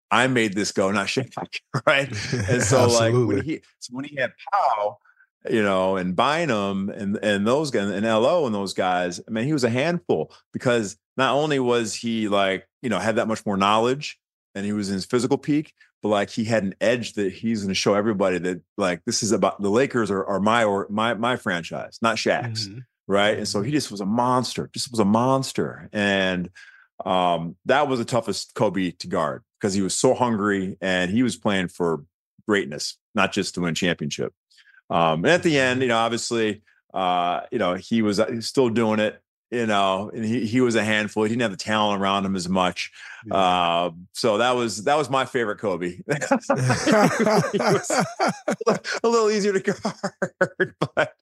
I 0.10 0.28
made 0.28 0.54
this 0.54 0.72
go, 0.72 0.90
not 0.90 1.08
Shaq, 1.08 1.60
right? 1.86 2.08
And 2.50 2.64
so, 2.64 2.88
like 2.88 3.14
when 3.14 3.44
he 3.44 3.60
so 3.80 3.94
when 3.94 4.06
he 4.06 4.16
had 4.16 4.32
Pau, 4.54 5.00
you 5.50 5.62
know, 5.62 5.98
and 5.98 6.16
Bynum 6.16 6.90
and 6.90 7.20
and 7.22 7.46
those 7.46 7.72
guys 7.72 7.90
and 7.90 8.06
LO 8.06 8.46
and 8.46 8.56
those 8.56 8.74
guys. 8.74 9.20
I 9.28 9.32
mean, 9.32 9.44
he 9.44 9.54
was 9.54 9.66
a 9.66 9.70
handful 9.70 10.32
because 10.54 10.96
not 11.18 11.36
only 11.36 11.60
was 11.60 11.94
he 11.94 12.30
like, 12.30 12.70
you 12.82 12.90
know, 12.90 13.00
had 13.00 13.18
that 13.18 13.28
much 13.28 13.46
more 13.46 13.58
knowledge 13.58 14.18
and 14.56 14.66
he 14.66 14.72
was 14.72 14.88
in 14.88 14.96
his 14.96 15.06
physical 15.06 15.38
peak, 15.38 15.74
but 16.02 16.10
like 16.10 16.30
he 16.30 16.46
had 16.46 16.64
an 16.64 16.76
edge 16.80 17.14
that 17.14 17.34
he's 17.34 17.62
going 17.62 17.70
to 17.70 17.76
show 17.76 17.94
everybody 17.94 18.38
that 18.40 18.62
like 18.78 19.04
this 19.06 19.24
is 19.24 19.32
about 19.32 19.62
the 19.62 19.70
Lakers 19.70 20.10
are, 20.12 20.26
are 20.26 20.40
my 20.40 20.64
or 20.64 20.88
my 20.90 21.14
my 21.14 21.36
franchise, 21.36 22.00
not 22.02 22.18
Shaq's. 22.18 22.68
Mm-hmm. 22.68 22.80
Right. 23.08 23.40
And 23.40 23.48
so 23.48 23.62
he 23.62 23.70
mm-hmm. 23.70 23.76
just 23.78 23.90
was 23.90 24.02
a 24.02 24.06
monster, 24.06 24.70
just 24.72 24.92
was 24.92 25.00
a 25.00 25.06
monster. 25.06 25.90
And 25.92 26.52
um, 27.04 27.56
that 27.66 27.88
was 27.88 27.98
the 27.98 28.06
toughest 28.06 28.54
Kobe 28.54 28.92
to 28.92 29.08
guard 29.08 29.44
because 29.60 29.74
he 29.74 29.82
was 29.82 29.96
so 29.96 30.14
hungry 30.14 30.78
and 30.80 31.10
he 31.10 31.24
was 31.24 31.36
playing 31.36 31.70
for 31.70 32.04
greatness, 32.48 32.98
not 33.16 33.32
just 33.32 33.56
to 33.56 33.62
win 33.62 33.74
championship. 33.74 34.32
Um, 34.92 35.26
and 35.26 35.28
at 35.28 35.42
the 35.44 35.58
end, 35.58 35.82
you 35.82 35.88
know, 35.88 35.98
obviously, 35.98 36.62
uh, 36.94 37.42
you 37.52 37.58
know, 37.58 37.74
he 37.74 38.02
was 38.02 38.22
still 38.42 38.70
doing 38.70 39.00
it. 39.00 39.22
You 39.52 39.66
know, 39.66 40.12
and 40.14 40.24
he 40.24 40.46
he 40.46 40.62
was 40.62 40.76
a 40.76 40.84
handful. 40.84 41.24
He 41.24 41.30
didn't 41.30 41.42
have 41.42 41.52
the 41.52 41.58
talent 41.58 42.00
around 42.02 42.24
him 42.24 42.36
as 42.36 42.48
much. 42.48 42.92
Yeah. 43.26 43.36
Uh, 43.36 43.92
so 44.14 44.38
that 44.38 44.52
was 44.52 44.84
that 44.84 44.96
was 44.96 45.10
my 45.10 45.26
favorite 45.26 45.58
Kobe. 45.58 45.98
a 46.10 46.20
little 49.04 49.32
easier 49.32 49.54
to 49.54 49.60
guard, 49.60 50.76
but 50.96 51.14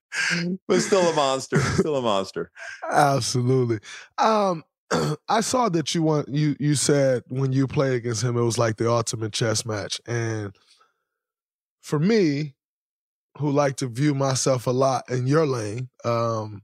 but 0.68 0.82
still 0.82 1.10
a 1.10 1.16
monster. 1.16 1.60
Still 1.60 1.96
a 1.96 2.02
monster. 2.02 2.52
Absolutely. 2.92 3.80
Um, 4.18 4.64
I 5.30 5.42
saw 5.42 5.70
that 5.70 5.94
you 5.96 6.04
want 6.04 6.30
you 6.30 6.56
you 6.60 6.76
said 6.76 7.24
when 7.28 7.52
you 7.52 7.68
played 7.68 7.94
against 7.94 8.24
him 8.24 8.38
it 8.38 8.42
was 8.42 8.58
like 8.58 8.78
the 8.78 8.90
ultimate 8.90 9.34
chess 9.34 9.66
match 9.66 10.00
and 10.08 10.56
for 11.82 12.00
me 12.00 12.56
who 13.38 13.52
like 13.52 13.76
to 13.78 13.88
view 13.88 14.14
myself 14.16 14.68
a 14.68 14.72
lot 14.72 15.10
in 15.10 15.28
your 15.28 15.46
lane 15.46 15.90
um 16.06 16.62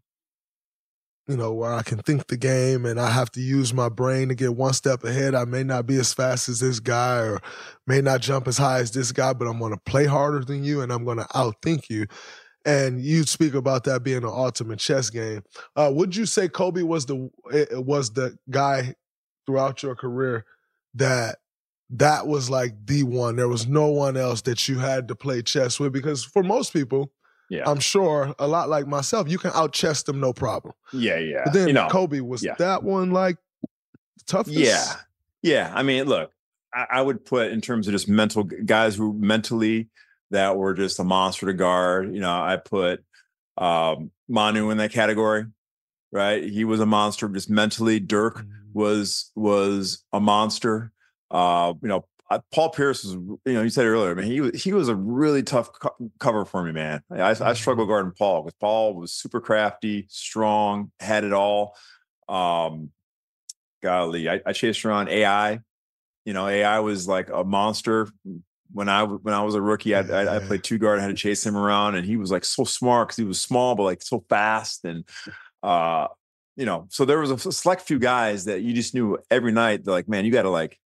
you 1.28 1.38
know 1.38 1.54
where 1.54 1.74
I 1.74 1.84
can 1.84 2.00
think 2.00 2.28
the 2.28 2.38
game 2.38 2.86
and 2.86 3.00
I 3.00 3.10
have 3.10 3.32
to 3.32 3.42
use 3.42 3.74
my 3.74 3.90
brain 3.90 4.30
to 4.30 4.36
get 4.36 4.56
one 4.56 4.74
step 4.74 5.04
ahead 5.04 5.36
I 5.36 5.46
may 5.46 5.64
not 5.64 5.86
be 5.86 5.96
as 5.98 6.14
fast 6.14 6.50
as 6.50 6.60
this 6.60 6.80
guy 6.80 7.20
or 7.20 7.42
may 7.88 8.02
not 8.02 8.22
jump 8.22 8.48
as 8.48 8.58
high 8.58 8.80
as 8.80 8.92
this 8.92 9.12
guy 9.12 9.34
but 9.34 9.48
I'm 9.48 9.60
going 9.60 9.74
to 9.74 9.82
play 9.86 10.06
harder 10.06 10.44
than 10.44 10.64
you 10.64 10.82
and 10.82 10.92
I'm 10.92 11.06
going 11.06 11.20
to 11.20 11.28
outthink 11.34 11.90
you 11.90 12.08
and 12.66 13.02
you 13.02 13.24
speak 13.24 13.54
about 13.54 13.84
that 13.86 14.04
being 14.04 14.24
an 14.24 14.26
ultimate 14.26 14.80
chess 14.80 15.10
game. 15.10 15.44
Uh, 15.76 15.92
would 15.94 16.16
you 16.16 16.26
say 16.26 16.48
Kobe 16.48 16.82
was 16.82 17.06
the 17.06 17.30
was 17.72 18.12
the 18.12 18.38
guy 18.50 18.96
throughout 19.46 19.84
your 19.84 19.96
career 19.96 20.46
that 20.96 21.40
that 21.90 22.28
was 22.28 22.50
like 22.50 22.74
the 22.86 23.04
one? 23.04 23.36
There 23.36 23.50
was 23.50 23.68
no 23.68 23.88
one 23.88 24.18
else 24.18 24.42
that 24.44 24.68
you 24.68 24.80
had 24.80 25.08
to 25.10 25.16
play 25.16 25.42
chess 25.42 25.80
with 25.80 25.94
because 25.94 26.24
for 26.24 26.44
most 26.44 26.74
people, 26.74 27.12
yeah. 27.50 27.70
I'm 27.70 27.80
sure 27.80 28.34
a 28.40 28.48
lot 28.48 28.70
like 28.70 28.88
myself, 28.88 29.30
you 29.30 29.38
can 29.38 29.52
out 29.54 29.74
chess 29.74 30.04
them 30.04 30.20
no 30.20 30.34
problem. 30.34 30.74
Yeah, 30.92 31.18
yeah. 31.18 31.42
But 31.46 31.54
then 31.54 31.68
you 31.68 31.74
know, 31.74 31.88
Kobe 31.90 32.20
was 32.20 32.44
yeah. 32.44 32.56
that 32.60 32.84
one 32.84 33.12
like 33.12 33.38
toughest? 34.26 34.58
Yeah, 34.58 34.94
yeah. 35.42 35.72
I 35.74 35.84
mean, 35.84 36.06
look, 36.06 36.32
I, 36.74 36.86
I 36.92 37.02
would 37.02 37.26
put 37.26 37.52
in 37.52 37.62
terms 37.62 37.88
of 37.88 37.94
just 37.94 38.08
mental 38.08 38.44
guys 38.44 38.96
who 38.96 39.14
mentally 39.14 39.90
that 40.32 40.58
were 40.58 40.74
just 40.74 41.00
a 41.00 41.04
monster 41.04 41.46
to 41.46 41.54
guard. 41.54 42.14
You 42.14 42.22
know, 42.22 42.32
I 42.32 42.58
put 42.58 43.04
um, 43.58 44.12
Manu 44.28 44.70
in 44.70 44.78
that 44.78 44.92
category, 44.92 45.46
right? 46.12 46.44
He 46.44 46.66
was 46.66 46.80
a 46.80 46.86
monster 46.86 47.28
just 47.30 47.50
mentally. 47.50 48.00
Dirk 48.00 48.46
Mm-hmm. 48.74 48.80
was 48.80 49.32
was 49.36 50.04
a 50.12 50.20
monster. 50.20 50.92
Uh, 51.30 51.74
you 51.82 51.88
know, 51.88 52.06
I- 52.30 52.42
Paul 52.52 52.70
Pierce 52.70 53.04
was. 53.04 53.14
You 53.14 53.40
know, 53.46 53.62
you 53.62 53.70
said 53.70 53.86
earlier, 53.86 54.12
I 54.12 54.14
mean, 54.14 54.26
he 54.26 54.42
was 54.42 54.64
he 54.64 54.74
was 54.74 54.88
a 54.90 54.96
really 54.96 55.44
tough 55.44 55.72
co- 55.74 55.96
cover 56.20 56.46
for 56.46 56.64
me, 56.64 56.72
man. 56.72 57.02
I, 57.12 57.16
I 57.30 57.34
Mm-hmm. 57.34 57.54
struggled 57.56 57.88
guarding 57.88 58.14
Paul 58.18 58.44
because 58.44 58.58
Paul 58.60 58.96
was 58.96 59.14
super 59.14 59.42
crafty, 59.42 60.06
strong, 60.10 60.92
had 61.00 61.24
it 61.24 61.34
all. 61.34 61.76
Um, 62.30 62.92
golly, 63.82 64.30
I, 64.30 64.42
I 64.46 64.54
chased 64.54 64.86
around 64.86 65.10
AI. 65.10 65.60
You 66.26 66.34
know, 66.34 66.48
AI 66.48 66.80
was 66.80 67.08
like 67.08 67.30
a 67.30 67.44
monster 67.44 68.08
when 68.72 68.90
I 68.90 69.04
when 69.04 69.34
I 69.34 69.44
was 69.44 69.56
a 69.56 69.62
rookie, 69.62 69.94
I, 69.94 70.00
I, 70.02 70.38
I 70.38 70.40
played 70.40 70.64
two 70.64 70.78
guard. 70.80 71.00
I 71.00 71.04
had 71.04 71.10
to 71.10 71.14
chase 71.14 71.46
him 71.46 71.56
around, 71.56 71.96
and 71.96 72.06
he 72.06 72.18
was 72.18 72.32
like 72.32 72.46
so 72.46 72.64
smart 72.64 73.10
because 73.10 73.18
he 73.18 73.24
was 73.24 73.40
small, 73.40 73.76
but 73.76 73.84
like 73.84 74.02
so 74.02 74.24
fast. 74.30 74.84
And 74.86 75.04
uh, 75.62 76.08
you 76.56 76.66
know, 76.66 76.88
so 76.90 77.06
there 77.06 77.20
was 77.20 77.30
a 77.30 77.52
select 77.52 77.82
few 77.84 78.00
guys 78.00 78.46
that 78.46 78.62
you 78.62 78.74
just 78.74 78.96
knew 78.96 79.18
every 79.30 79.52
night. 79.52 79.84
They're 79.84 79.94
like, 79.94 80.08
man, 80.08 80.26
you 80.26 80.32
got 80.32 80.44
to 80.44 80.50
like, 80.50 80.80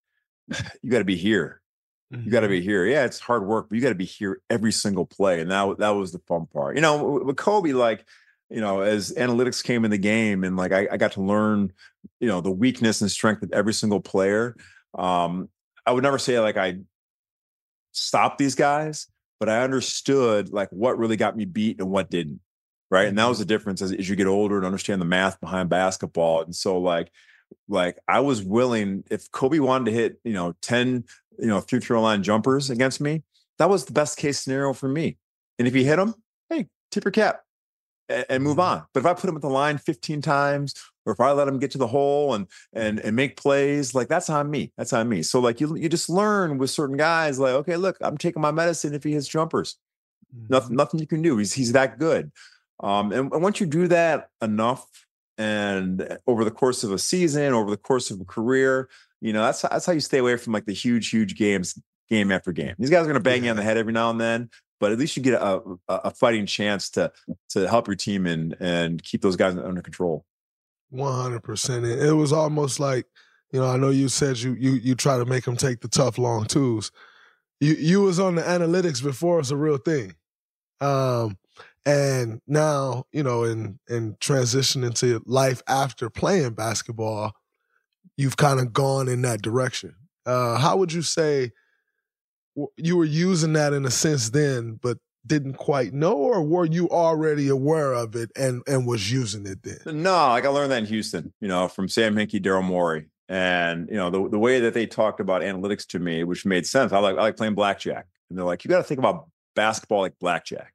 you 0.81 0.89
got 0.89 0.99
to 0.99 1.05
be 1.05 1.17
here. 1.17 1.61
You 2.09 2.31
got 2.31 2.41
to 2.41 2.47
be 2.47 2.61
here. 2.61 2.85
Yeah, 2.85 3.03
it's 3.03 3.19
hard 3.19 3.45
work, 3.45 3.67
but 3.67 3.75
you 3.75 3.81
got 3.81 3.89
to 3.89 3.95
be 3.95 4.05
here 4.05 4.41
every 4.49 4.71
single 4.71 5.05
play. 5.05 5.41
And 5.41 5.51
that 5.51 5.79
that 5.79 5.89
was 5.89 6.13
the 6.13 6.19
fun 6.19 6.45
part. 6.45 6.75
You 6.75 6.81
know, 6.81 7.03
with 7.25 7.35
Kobe, 7.35 7.73
like, 7.73 8.05
you 8.49 8.61
know, 8.61 8.79
as 8.79 9.11
analytics 9.13 9.61
came 9.61 9.83
in 9.83 9.91
the 9.91 9.97
game, 9.97 10.45
and 10.45 10.55
like 10.55 10.71
I, 10.71 10.87
I 10.89 10.97
got 10.97 11.11
to 11.13 11.21
learn, 11.21 11.73
you 12.21 12.29
know, 12.29 12.39
the 12.39 12.51
weakness 12.51 13.01
and 13.01 13.11
strength 13.11 13.43
of 13.43 13.51
every 13.51 13.73
single 13.73 13.99
player. 13.99 14.55
Um, 14.97 15.49
I 15.85 15.91
would 15.91 16.03
never 16.03 16.17
say 16.17 16.39
like 16.39 16.55
I 16.55 16.77
stopped 17.91 18.37
these 18.37 18.55
guys, 18.55 19.07
but 19.39 19.49
I 19.49 19.63
understood 19.63 20.53
like 20.53 20.69
what 20.69 20.97
really 20.97 21.17
got 21.17 21.35
me 21.35 21.43
beat 21.43 21.79
and 21.79 21.89
what 21.89 22.09
didn't. 22.09 22.39
Right. 22.89 23.09
And 23.09 23.17
that 23.17 23.27
was 23.27 23.39
the 23.39 23.45
difference 23.45 23.81
as, 23.81 23.91
as 23.91 24.07
you 24.07 24.15
get 24.15 24.27
older 24.27 24.55
and 24.55 24.65
understand 24.65 25.01
the 25.01 25.05
math 25.05 25.41
behind 25.41 25.67
basketball. 25.67 26.43
And 26.43 26.55
so 26.55 26.77
like, 26.77 27.11
like 27.67 27.97
I 28.07 28.19
was 28.19 28.43
willing, 28.43 29.03
if 29.09 29.31
Kobe 29.31 29.59
wanted 29.59 29.85
to 29.85 29.91
hit, 29.91 30.19
you 30.23 30.33
know, 30.33 30.55
10, 30.61 31.03
you 31.39 31.47
know, 31.47 31.59
throw 31.61 32.01
line 32.01 32.23
jumpers 32.23 32.69
against 32.69 33.01
me, 33.01 33.23
that 33.57 33.69
was 33.69 33.85
the 33.85 33.93
best 33.93 34.17
case 34.17 34.39
scenario 34.39 34.73
for 34.73 34.87
me. 34.87 35.17
And 35.59 35.67
if 35.67 35.73
he 35.73 35.83
hit 35.83 35.97
them, 35.97 36.15
hey, 36.49 36.67
tip 36.91 37.03
your 37.03 37.11
cap 37.11 37.41
and, 38.09 38.25
and 38.29 38.43
move 38.43 38.59
on. 38.59 38.83
But 38.93 39.01
if 39.01 39.05
I 39.05 39.13
put 39.13 39.29
him 39.29 39.35
at 39.35 39.41
the 39.41 39.49
line 39.49 39.77
15 39.77 40.21
times, 40.21 40.73
or 41.05 41.13
if 41.13 41.19
I 41.19 41.31
let 41.31 41.47
him 41.47 41.59
get 41.59 41.71
to 41.71 41.77
the 41.77 41.87
hole 41.87 42.33
and 42.33 42.47
and 42.73 42.99
and 42.99 43.15
make 43.15 43.37
plays, 43.37 43.95
like 43.95 44.09
that's 44.09 44.29
on 44.29 44.51
me. 44.51 44.73
That's 44.77 44.93
on 44.93 45.07
me. 45.07 45.23
So 45.23 45.39
like 45.39 45.61
you 45.61 45.75
you 45.77 45.89
just 45.89 46.09
learn 46.09 46.57
with 46.57 46.69
certain 46.69 46.97
guys, 46.97 47.39
like, 47.39 47.53
okay, 47.53 47.77
look, 47.77 47.97
I'm 48.01 48.17
taking 48.17 48.41
my 48.41 48.51
medicine 48.51 48.93
if 48.93 49.03
he 49.03 49.13
hits 49.13 49.27
jumpers. 49.27 49.77
Nothing, 50.49 50.75
nothing 50.75 50.99
you 50.99 51.07
can 51.07 51.21
do. 51.21 51.37
He's 51.37 51.53
he's 51.53 51.71
that 51.71 51.97
good. 51.97 52.31
Um, 52.81 53.11
and, 53.11 53.31
and 53.31 53.41
once 53.41 53.59
you 53.59 53.65
do 53.65 53.87
that 53.87 54.29
enough 54.41 54.85
and 55.38 56.17
over 56.27 56.43
the 56.43 56.51
course 56.51 56.83
of 56.83 56.91
a 56.91 56.97
season, 56.97 57.53
over 57.53 57.69
the 57.69 57.77
course 57.77 58.11
of 58.11 58.19
a 58.19 58.25
career, 58.25 58.89
you 59.21 59.33
know, 59.33 59.41
that's 59.41 59.61
that's 59.61 59.85
how 59.85 59.93
you 59.93 59.99
stay 59.99 60.17
away 60.17 60.38
from 60.38 60.53
like 60.53 60.65
the 60.65 60.73
huge, 60.73 61.09
huge 61.09 61.35
games, 61.35 61.79
game 62.09 62.31
after 62.31 62.51
game. 62.51 62.75
These 62.77 62.89
guys 62.89 63.03
are 63.03 63.07
gonna 63.07 63.19
bang 63.19 63.43
you 63.43 63.49
on 63.49 63.55
the 63.55 63.63
head 63.63 63.77
every 63.77 63.93
now 63.93 64.09
and 64.09 64.19
then, 64.19 64.49
but 64.79 64.91
at 64.91 64.99
least 64.99 65.17
you 65.17 65.23
get 65.23 65.41
a, 65.41 65.61
a, 65.88 65.95
a 66.05 66.11
fighting 66.11 66.45
chance 66.45 66.89
to 66.91 67.11
to 67.49 67.67
help 67.67 67.88
your 67.88 67.95
team 67.95 68.25
and 68.25 68.55
and 68.59 69.03
keep 69.03 69.21
those 69.21 69.35
guys 69.35 69.57
under 69.57 69.81
control. 69.81 70.25
One 70.89 71.13
hundred 71.13 71.43
percent. 71.43 71.85
It 71.85 72.13
was 72.13 72.31
almost 72.31 72.79
like, 72.79 73.05
you 73.51 73.59
know, 73.59 73.67
I 73.67 73.77
know 73.77 73.89
you 73.89 74.07
said 74.07 74.38
you 74.39 74.55
you 74.59 74.71
you 74.71 74.95
try 74.95 75.17
to 75.17 75.25
make 75.25 75.43
them 75.45 75.57
take 75.57 75.81
the 75.81 75.88
tough 75.88 76.17
long 76.17 76.45
twos. 76.45 76.91
You 77.59 77.73
you 77.73 78.01
was 78.01 78.19
on 78.19 78.35
the 78.35 78.43
analytics 78.43 79.03
before 79.03 79.39
it's 79.39 79.51
a 79.51 79.57
real 79.57 79.77
thing, 79.77 80.13
um, 80.82 81.38
and 81.86 82.41
now 82.47 83.05
you 83.11 83.23
know 83.23 83.43
in 83.43 83.80
in 83.89 84.15
transitioning 84.15 84.97
to 84.99 85.21
life 85.25 85.61
after 85.67 86.09
playing 86.09 86.53
basketball, 86.53 87.34
you've 88.15 88.38
kind 88.38 88.59
of 88.59 88.73
gone 88.73 89.07
in 89.07 89.21
that 89.23 89.41
direction. 89.41 89.95
Uh, 90.25 90.57
how 90.57 90.78
would 90.78 90.91
you 90.91 91.01
say 91.01 91.51
you 92.75 92.97
were 92.97 93.05
using 93.05 93.53
that 93.53 93.73
in 93.73 93.86
a 93.86 93.91
sense 93.91 94.32
then, 94.32 94.80
but 94.82 94.97
didn't 95.25 95.53
quite 95.53 95.93
know, 95.93 96.13
or 96.13 96.41
were 96.41 96.65
you 96.65 96.89
already 96.89 97.49
aware 97.49 97.93
of 97.93 98.15
it 98.15 98.32
and 98.36 98.63
and 98.67 98.88
was 98.88 99.11
using 99.11 99.45
it 99.45 99.63
then? 99.63 100.01
No, 100.01 100.30
like 100.30 100.45
I 100.45 100.49
learned 100.49 100.71
that 100.71 100.80
in 100.80 100.86
Houston, 100.86 101.34
you 101.41 101.47
know, 101.47 101.67
from 101.67 101.88
Sam 101.88 102.15
Hinkie, 102.15 102.41
Daryl 102.41 102.63
Morey. 102.63 103.09
And, 103.30 103.89
you 103.89 103.97
know, 103.97 104.09
the, 104.09 104.30
the 104.30 104.39
way 104.39 104.61
that 104.61 104.73
they 104.73 104.86
talked 104.88 105.19
about 105.19 105.41
analytics 105.41 105.86
to 105.88 105.99
me, 105.99 106.23
which 106.23 106.45
made 106.45 106.65
sense. 106.65 106.93
I 106.93 106.99
like 106.99 107.17
I 107.17 107.21
like 107.21 107.38
playing 107.38 107.55
blackjack. 107.55 108.07
And 108.30 108.38
they're 108.38 108.45
like, 108.45 108.63
you 108.63 108.69
got 108.69 108.78
to 108.78 108.84
think 108.84 108.99
about 108.99 109.28
basketball 109.58 109.99
like 110.01 110.18
blackjack, 110.20 110.74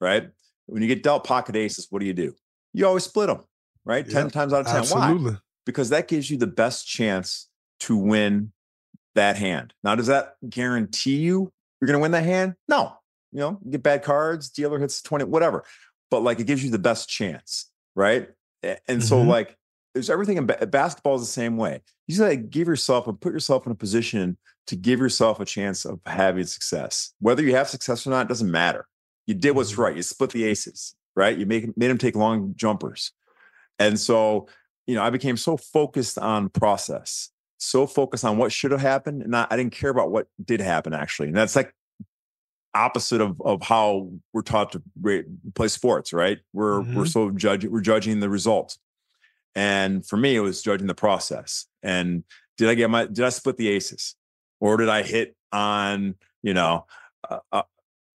right? 0.00 0.28
When 0.66 0.82
you 0.82 0.88
get 0.88 1.02
dealt 1.02 1.24
pocket 1.24 1.56
aces, 1.56 1.86
what 1.88 2.00
do 2.00 2.06
you 2.06 2.12
do? 2.12 2.34
You 2.74 2.86
always 2.86 3.04
split 3.04 3.28
them, 3.28 3.44
right? 3.86 4.06
10 4.06 4.28
times 4.30 4.52
out 4.52 4.60
of 4.62 4.66
10. 4.66 4.76
absolutely. 4.76 5.30
Why? 5.32 5.38
Because 5.64 5.88
that 5.88 6.08
gives 6.08 6.30
you 6.30 6.36
the 6.36 6.46
best 6.46 6.86
chance 6.86 7.48
to 7.80 7.96
win 7.96 8.52
that 9.14 9.36
hand. 9.36 9.72
Now, 9.82 9.94
does 9.94 10.08
that 10.08 10.34
guarantee 10.48 11.16
you 11.16 11.50
you're 11.80 11.86
going 11.86 11.98
to 11.98 12.02
win 12.02 12.10
that 12.12 12.24
hand? 12.24 12.54
No. 12.68 12.94
You 13.32 13.40
know, 13.40 13.58
you 13.64 13.70
get 13.72 13.82
bad 13.82 14.02
cards, 14.02 14.50
dealer 14.50 14.78
hits 14.78 15.00
20, 15.02 15.24
whatever. 15.24 15.64
But 16.10 16.22
like 16.22 16.40
it 16.40 16.46
gives 16.46 16.64
you 16.64 16.70
the 16.70 16.78
best 16.78 17.08
chance, 17.08 17.70
right? 17.94 18.28
And 18.88 19.02
so, 19.02 19.22
Mhm. 19.22 19.28
like, 19.28 19.56
there's 19.98 20.10
everything 20.10 20.36
in 20.36 20.46
ba- 20.46 20.64
basketball 20.68 21.16
is 21.16 21.22
the 21.22 21.26
same 21.26 21.56
way. 21.56 21.80
You 22.06 22.14
just 22.14 22.20
gotta 22.20 22.36
give 22.36 22.68
yourself 22.68 23.08
and 23.08 23.20
put 23.20 23.32
yourself 23.32 23.66
in 23.66 23.72
a 23.72 23.74
position 23.74 24.36
to 24.68 24.76
give 24.76 25.00
yourself 25.00 25.40
a 25.40 25.44
chance 25.44 25.84
of 25.84 25.98
having 26.06 26.44
success. 26.44 27.14
Whether 27.18 27.42
you 27.42 27.54
have 27.56 27.68
success 27.68 28.06
or 28.06 28.10
not 28.10 28.28
doesn't 28.28 28.50
matter. 28.50 28.86
You 29.26 29.34
did 29.34 29.52
what's 29.56 29.76
right. 29.76 29.96
You 29.96 30.02
split 30.02 30.30
the 30.30 30.44
aces, 30.44 30.94
right? 31.16 31.36
You 31.36 31.46
make 31.46 31.76
made 31.76 31.88
them 31.88 31.98
take 31.98 32.14
long 32.14 32.54
jumpers. 32.56 33.10
And 33.80 33.98
so, 33.98 34.48
you 34.86 34.94
know, 34.94 35.02
I 35.02 35.10
became 35.10 35.36
so 35.36 35.56
focused 35.56 36.16
on 36.18 36.48
process, 36.48 37.30
so 37.58 37.86
focused 37.86 38.24
on 38.24 38.38
what 38.38 38.52
should 38.52 38.70
have 38.70 38.80
happened, 38.80 39.22
and 39.22 39.30
not, 39.32 39.52
I 39.52 39.56
didn't 39.56 39.72
care 39.72 39.90
about 39.90 40.10
what 40.12 40.28
did 40.44 40.60
happen 40.60 40.94
actually. 40.94 41.28
And 41.28 41.36
that's 41.36 41.56
like 41.56 41.74
opposite 42.74 43.20
of 43.20 43.40
of 43.42 43.62
how 43.62 44.10
we're 44.32 44.42
taught 44.42 44.72
to 44.72 44.82
play 45.54 45.68
sports, 45.68 46.12
right? 46.12 46.38
We're 46.52 46.80
we're 46.82 47.04
Mhm. 47.04 47.12
so 47.12 47.30
judging 47.30 47.72
we're 47.72 47.80
judging 47.80 48.20
the 48.20 48.30
result. 48.30 48.78
And 49.58 50.06
for 50.06 50.16
me, 50.16 50.36
it 50.36 50.40
was 50.40 50.62
judging 50.62 50.86
the 50.86 50.94
process. 50.94 51.66
And 51.82 52.22
did 52.58 52.68
I 52.68 52.74
get 52.74 52.90
my 52.90 53.06
did 53.06 53.24
I 53.24 53.30
split 53.30 53.56
the 53.56 53.66
aces, 53.66 54.14
or 54.60 54.76
did 54.76 54.88
I 54.88 55.02
hit 55.02 55.34
on 55.50 56.14
you 56.44 56.54
know, 56.54 56.86
uh, 57.28 57.40
uh, 57.50 57.62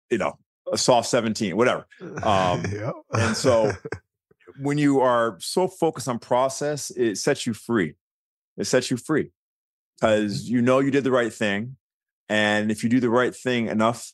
you 0.09 0.19
know, 0.19 0.37
a 0.71 0.77
soft 0.77 1.09
seventeen, 1.09 1.57
whatever. 1.57 1.85
Um, 2.23 2.63
Yep. 2.71 2.93
and 3.11 3.35
so 3.35 3.73
when 4.61 4.77
you 4.77 5.01
are 5.01 5.37
so 5.41 5.67
focused 5.67 6.07
on 6.07 6.17
process, 6.17 6.91
it 6.91 7.17
sets 7.17 7.45
you 7.45 7.53
free. 7.53 7.95
It 8.55 8.63
sets 8.63 8.89
you 8.89 8.95
free 8.95 9.31
because 9.99 10.49
you 10.49 10.61
know 10.61 10.79
you 10.79 10.91
did 10.91 11.03
the 11.03 11.11
right 11.11 11.33
thing, 11.33 11.75
and 12.29 12.71
if 12.71 12.85
you 12.85 12.89
do 12.89 13.01
the 13.01 13.09
right 13.09 13.35
thing 13.35 13.67
enough, 13.67 14.13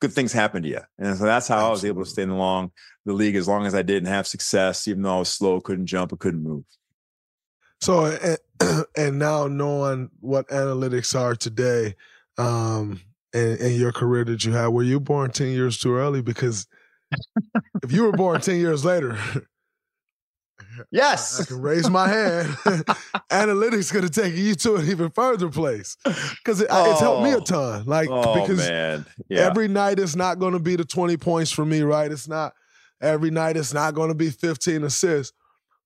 good 0.00 0.12
things 0.12 0.32
happen 0.32 0.62
to 0.62 0.68
you. 0.68 0.80
And 0.98 1.16
so 1.16 1.24
that's 1.24 1.48
how 1.48 1.66
I 1.66 1.70
was 1.70 1.84
able 1.84 2.04
to 2.04 2.10
stay 2.10 2.22
in 2.22 2.30
the 2.30 2.34
long 2.34 2.70
the 3.04 3.12
league 3.12 3.36
as 3.36 3.48
long 3.48 3.66
as 3.66 3.74
I 3.74 3.82
did 3.82 3.98
and 3.98 4.06
have 4.06 4.26
success, 4.26 4.86
even 4.86 5.02
though 5.02 5.16
I 5.16 5.18
was 5.20 5.30
slow, 5.30 5.60
couldn't 5.60 5.86
jump, 5.86 6.12
or 6.12 6.16
couldn't 6.16 6.42
move. 6.42 6.64
So 7.80 8.04
and, 8.04 8.84
and 8.96 9.18
now 9.18 9.46
knowing 9.46 10.10
what 10.20 10.48
analytics 10.48 11.18
are 11.18 11.34
today, 11.34 11.94
um, 12.36 13.00
and, 13.32 13.58
and 13.58 13.76
your 13.76 13.92
career 13.92 14.24
that 14.24 14.44
you 14.44 14.52
had, 14.52 14.68
were 14.68 14.82
you 14.82 15.00
born 15.00 15.30
ten 15.30 15.48
years 15.48 15.78
too 15.78 15.94
early? 15.94 16.22
Because 16.22 16.66
if 17.82 17.90
you 17.92 18.02
were 18.04 18.12
born 18.12 18.40
ten 18.40 18.56
years 18.56 18.84
later, 18.84 19.18
Yes. 20.90 21.40
I 21.40 21.44
can 21.44 21.60
raise 21.60 21.88
my 21.88 22.08
hand. 22.08 22.48
Analytics 23.30 23.92
going 23.92 24.06
to 24.06 24.10
take 24.10 24.34
you 24.34 24.54
to 24.56 24.76
an 24.76 24.88
even 24.88 25.10
further 25.10 25.48
place 25.48 25.96
because 26.04 26.60
it, 26.60 26.68
oh. 26.70 26.90
it's 26.90 27.00
helped 27.00 27.22
me 27.22 27.32
a 27.32 27.38
oh. 27.38 27.40
ton. 27.40 27.84
Like, 27.86 28.08
oh, 28.10 28.40
because 28.40 28.58
man. 28.58 29.06
Yeah. 29.28 29.40
every 29.46 29.68
night 29.68 29.98
it's 29.98 30.16
not 30.16 30.38
going 30.38 30.52
to 30.52 30.58
be 30.58 30.76
the 30.76 30.84
20 30.84 31.16
points 31.16 31.50
for 31.50 31.64
me, 31.64 31.82
right? 31.82 32.10
It's 32.10 32.28
not 32.28 32.54
every 33.00 33.30
night 33.30 33.56
it's 33.56 33.74
not 33.74 33.94
going 33.94 34.08
to 34.08 34.14
be 34.14 34.30
15 34.30 34.84
assists. 34.84 35.32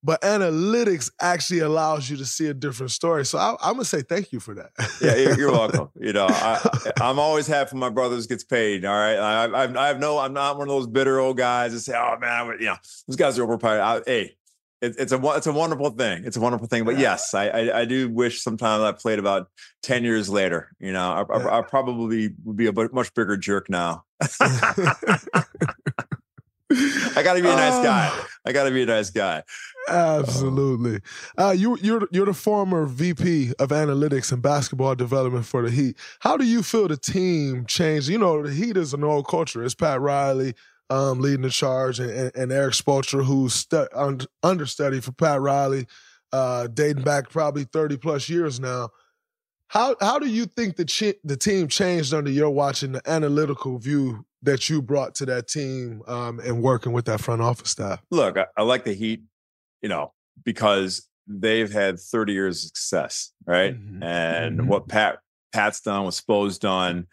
But 0.05 0.21
analytics 0.23 1.13
actually 1.21 1.61
allows 1.61 2.11
you 2.11 2.17
to 2.17 2.27
see 2.27 2.49
a 2.49 2.55
different 2.55 2.91
story. 2.91 3.25
So 3.25 3.39
I, 3.39 3.51
am 3.51 3.75
gonna 3.75 3.85
say 3.85 4.03
thank 4.03 4.33
you 4.33 4.41
for 4.41 4.53
that. 4.55 4.71
yeah, 5.01 5.37
you're 5.37 5.53
welcome. 5.53 5.91
You 5.95 6.13
know, 6.13 6.27
I, 6.29 6.91
am 7.01 7.21
always 7.21 7.47
happy 7.47 7.77
my 7.77 7.89
brothers 7.89 8.27
gets 8.27 8.43
paid. 8.43 8.85
All 8.85 8.93
right, 8.93 9.15
I, 9.15 9.45
I, 9.45 9.85
I 9.85 9.87
have 9.87 10.01
no, 10.01 10.19
I'm 10.19 10.33
not 10.33 10.59
one 10.59 10.69
of 10.69 10.75
those 10.75 10.89
bitter 10.89 11.21
old 11.21 11.37
guys 11.37 11.73
that 11.73 11.81
say, 11.81 11.95
"Oh 11.97 12.19
man, 12.19 12.57
you 12.59 12.67
know, 12.67 12.75
those 13.07 13.15
guys 13.15 13.39
are 13.39 13.45
overpaid." 13.45 13.79
I, 13.79 14.01
hey, 14.05 14.35
it, 14.83 14.97
it's 14.99 15.13
a 15.13 15.37
it's 15.37 15.47
a 15.47 15.53
wonderful 15.53 15.91
thing. 15.91 16.25
It's 16.25 16.37
a 16.37 16.41
wonderful 16.41 16.67
thing. 16.67 16.85
But 16.85 16.99
yes, 16.99 17.33
I, 17.35 17.49
I, 17.49 17.81
I 17.81 17.85
do 17.85 18.11
wish 18.11 18.43
sometimes 18.43 18.83
I 18.83 18.93
played 18.93 19.21
about 19.21 19.49
ten 19.83 20.03
years 20.03 20.29
later. 20.29 20.73
You 20.81 20.93
know, 20.93 21.27
I, 21.31 21.39
I, 21.39 21.59
I 21.59 21.63
probably 21.63 22.35
would 22.45 22.57
be 22.57 22.67
a 22.67 22.73
much 22.73 23.15
bigger 23.15 23.37
jerk 23.37 23.71
now. 23.71 24.05
I 27.15 27.23
got 27.23 27.35
to 27.35 27.43
be 27.43 27.49
a 27.49 27.55
nice 27.55 27.85
guy. 27.85 28.25
I 28.45 28.53
got 28.53 28.65
to 28.65 28.71
be 28.71 28.83
a 28.83 28.87
nice 28.87 29.11
guy. 29.11 29.43
Absolutely. 29.89 31.01
Uh, 31.39 31.55
you, 31.57 31.77
you're 31.81 32.09
you're 32.11 32.27
the 32.27 32.35
former 32.35 32.87
VP 32.87 33.53
of 33.59 33.69
analytics 33.69 34.33
and 34.33 34.43
basketball 34.43 34.95
development 34.95 35.47
for 35.47 35.63
the 35.63 35.71
Heat. 35.71 35.97
How 36.21 36.37
do 36.37 36.45
you 36.45 36.63
feel 36.63 36.89
the 36.89 36.97
team 36.97 37.67
changed? 37.67 38.09
You 38.09 38.19
know, 38.19 38.43
the 38.43 38.53
Heat 38.53 38.77
is 38.77 38.95
an 38.95 39.05
old 39.05 39.29
culture. 39.29 39.63
It's 39.63 39.75
Pat 39.75 40.01
Riley 40.01 40.55
um, 40.93 41.21
leading 41.21 41.43
the 41.43 41.51
charge, 41.51 41.99
and, 42.01 42.11
and, 42.11 42.37
and 42.37 42.53
Erik 42.53 42.75
Spoelstra, 42.75 43.25
who's 43.25 43.55
stu- 43.55 43.89
un- 43.95 44.21
understudy 44.43 45.01
for 45.01 45.13
Pat 45.13 45.41
Riley, 45.41 45.87
uh, 46.33 46.67
dating 46.67 47.03
back 47.03 47.31
probably 47.31 47.65
thirty 47.65 47.97
plus 47.97 48.29
years 48.29 48.61
now. 48.61 48.91
How 49.69 49.97
how 50.01 50.19
do 50.19 50.29
you 50.29 50.45
think 50.45 50.77
the 50.77 50.85
ch- 50.85 51.19
the 51.25 51.37
team 51.37 51.69
changed 51.69 52.13
under 52.13 52.31
your 52.31 52.51
watching 52.51 52.93
the 52.93 53.03
analytical 53.11 53.79
view 53.79 54.27
that 54.43 54.69
you 54.69 54.83
brought 54.83 55.15
to 55.15 55.27
that 55.27 55.49
team 55.49 56.03
um, 56.07 56.41
and 56.41 56.63
working 56.63 56.93
with 56.93 57.07
that 57.07 57.21
front 57.21 57.41
office 57.41 57.71
staff? 57.71 58.03
Look, 58.11 58.37
I, 58.37 58.47
I, 58.57 58.63
like 58.63 58.85
the 58.85 58.93
Heat, 58.93 59.23
you 59.81 59.89
know, 59.89 60.13
because 60.45 61.09
they've 61.27 61.73
had 61.73 61.99
30 61.99 62.33
years 62.33 62.65
of 62.65 62.69
success, 62.69 63.33
right? 63.47 63.75
Mm-hmm. 63.75 64.03
And 64.03 64.59
mm-hmm. 64.59 64.69
what 64.69 64.89
Pat 64.89 65.21
Pat's 65.53 65.81
done, 65.81 66.05
what 66.05 66.15
Spo's 66.15 66.59
done, 66.59 67.07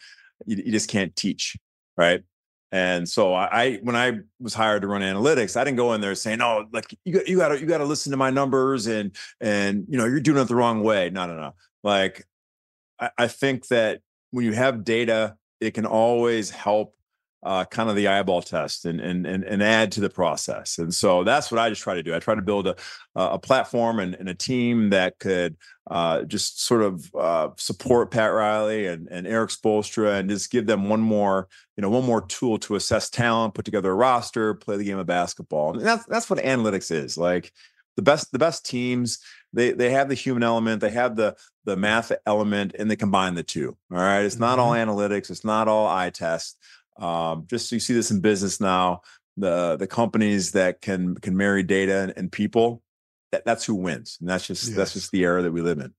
you, 0.45 0.57
you, 0.57 0.71
just 0.71 0.89
can't 0.89 1.15
teach, 1.15 1.55
right? 1.97 2.23
And 2.72 3.09
so 3.09 3.34
I, 3.34 3.78
when 3.78 3.95
I 3.95 4.20
was 4.39 4.53
hired 4.53 4.84
to 4.84 4.88
run 4.88 5.01
analytics, 5.01 5.57
I 5.57 5.63
didn't 5.63 5.78
go 5.78 5.93
in 5.93 6.01
there 6.01 6.13
saying, 6.13 6.41
"Oh, 6.41 6.67
like 6.72 6.95
you, 7.03 7.22
you 7.26 7.38
got 7.38 7.49
to 7.49 7.59
you 7.59 7.65
got 7.65 7.80
to 7.80 7.86
listen 7.86 8.11
to 8.11 8.17
my 8.17 8.30
numbers 8.30 8.86
and 8.86 9.15
and 9.41 9.86
you 9.89 9.97
know 9.97 10.05
you're 10.05 10.20
doing 10.20 10.38
it 10.38 10.47
the 10.47 10.55
wrong 10.55 10.84
way." 10.84 11.09
No, 11.09 11.26
no, 11.26 11.36
no. 11.36 11.55
Like 11.84 12.28
I, 12.99 13.09
I 13.17 13.28
think 13.28 13.67
that 13.70 14.01
when 14.32 14.45
you 14.45 14.53
have 14.53 14.84
data, 14.84 15.36
it 15.59 15.74
can 15.74 15.88
always 15.88 16.51
help 16.51 16.95
uh, 17.42 17.64
kind 17.66 17.90
of 17.90 17.96
the 17.96 18.08
eyeball 18.08 18.42
test 18.42 18.86
and, 18.86 19.00
and 19.00 19.26
and 19.26 19.44
and 19.44 19.64
add 19.64 19.92
to 19.94 20.02
the 20.02 20.10
process. 20.10 20.78
And 20.78 20.94
so 20.94 21.24
that's 21.24 21.52
what 21.52 21.60
I 21.60 21.70
just 21.70 21.82
try 21.82 21.96
to 21.96 22.04
do. 22.04 22.14
I 22.14 22.20
try 22.20 22.36
to 22.36 22.42
build 22.42 22.68
a 22.68 22.76
a 23.16 23.40
platform 23.40 24.00
and, 24.00 24.16
and 24.16 24.28
a 24.28 24.34
team 24.34 24.90
that 24.90 25.20
could 25.20 25.56
uh, 25.90 26.24
just 26.24 26.64
sort 26.66 26.82
of 26.82 27.10
uh, 27.16 27.50
support 27.58 28.12
Pat 28.12 28.32
Riley 28.32 28.88
and, 28.88 29.08
and 29.10 29.26
Erik 29.26 29.50
Spoelstra 29.50 30.20
and 30.20 30.30
just 30.30 30.52
give 30.52 30.68
them 30.68 30.90
one 30.90 31.02
more 31.02 31.48
you 31.78 31.82
know 31.82 31.90
one 31.90 32.06
more 32.06 32.22
tool 32.26 32.58
to 32.60 32.76
assess 32.76 33.10
talent, 33.10 33.54
put 33.54 33.66
together 33.66 33.92
a 33.92 33.96
roster, 33.96 34.54
play 34.54 34.76
the 34.76 34.84
game 34.84 35.00
of 35.00 35.08
basketball. 35.08 35.78
And 35.78 35.86
that's 35.86 36.06
that's 36.06 36.30
what 36.30 36.40
analytics 36.40 36.92
is 36.92 37.18
like. 37.18 37.54
The 37.96 38.02
best 38.04 38.32
the 38.32 38.40
best 38.40 38.66
teams 38.66 39.20
they 39.54 39.72
they 39.72 39.92
have 39.92 40.10
the 40.10 40.16
human 40.16 40.44
element, 40.44 40.82
they 40.82 40.92
have 40.92 41.16
the 41.16 41.36
the 41.66 41.76
math 41.76 42.12
element, 42.26 42.76
and 42.78 42.90
they 42.90 42.96
combine 42.96 43.36
the 43.36 43.44
two. 43.44 43.78
All 43.92 43.98
right, 43.98 44.22
it's 44.24 44.40
not 44.40 44.60
all 44.60 44.74
mm-hmm. 44.74 44.90
analytics, 44.90 45.30
it's 45.30 45.46
not 45.46 45.68
all 45.68 45.88
eye 45.88 46.10
test. 46.10 46.58
Um, 47.00 47.45
just 47.47 47.70
so 47.70 47.76
you 47.76 47.80
see 47.80 47.93
this 47.93 48.12
in 48.12 48.20
business 48.20 48.60
now, 48.60 49.02
the 49.38 49.78
the 49.78 49.88
companies 49.88 50.52
that 50.52 50.82
can 50.82 51.16
can 51.16 51.36
marry 51.36 51.64
data 51.64 52.00
and, 52.00 52.14
and 52.16 52.32
people, 52.32 52.84
that, 53.32 53.45
that's 53.45 53.66
who 53.66 53.76
wins, 53.76 54.18
and 54.20 54.30
that's 54.30 54.45
just 54.45 54.68
yes. 54.68 54.76
that's 54.76 54.93
just 54.93 55.12
the 55.12 55.24
era 55.24 55.41
that 55.41 55.52
we 55.52 55.62
live 55.62 55.80
in. 55.80 55.93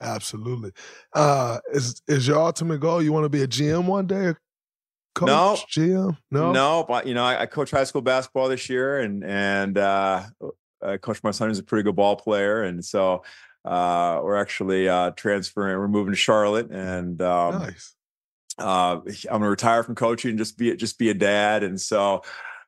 Absolutely. 0.00 0.72
Uh, 1.14 1.58
is 1.72 2.02
is 2.08 2.26
your 2.26 2.38
ultimate 2.38 2.80
goal? 2.80 3.02
You 3.02 3.12
want 3.12 3.24
to 3.24 3.30
be 3.30 3.42
a 3.42 3.48
GM 3.48 3.86
one 3.86 4.06
day? 4.06 4.34
Coach, 5.14 5.28
no, 5.28 5.56
GM, 5.70 6.18
no, 6.30 6.52
no. 6.52 6.84
But 6.86 7.06
you 7.06 7.14
know, 7.14 7.24
I, 7.24 7.42
I 7.42 7.46
coach 7.46 7.70
high 7.70 7.84
school 7.84 8.02
basketball 8.02 8.48
this 8.48 8.68
year, 8.68 9.00
and 9.00 9.24
and 9.24 9.78
uh, 9.78 10.24
I 10.82 10.98
coach 10.98 11.22
my 11.22 11.30
son 11.30 11.48
who's 11.48 11.58
a 11.58 11.62
pretty 11.62 11.84
good 11.84 11.96
ball 11.96 12.16
player, 12.16 12.64
and 12.64 12.84
so 12.84 13.22
uh, 13.64 14.20
we're 14.22 14.36
actually 14.36 14.88
uh, 14.88 15.12
transferring. 15.12 15.78
We're 15.78 15.88
moving 15.88 16.12
to 16.12 16.18
Charlotte, 16.18 16.70
and 16.70 17.22
um, 17.22 17.60
nice 17.60 17.95
uh, 18.58 19.00
I'm 19.04 19.40
gonna 19.40 19.50
retire 19.50 19.82
from 19.82 19.94
coaching 19.94 20.30
and 20.30 20.38
just 20.38 20.56
be 20.56 20.74
just 20.76 20.98
be 20.98 21.10
a 21.10 21.14
dad. 21.14 21.62
And 21.62 21.80
so 21.80 22.22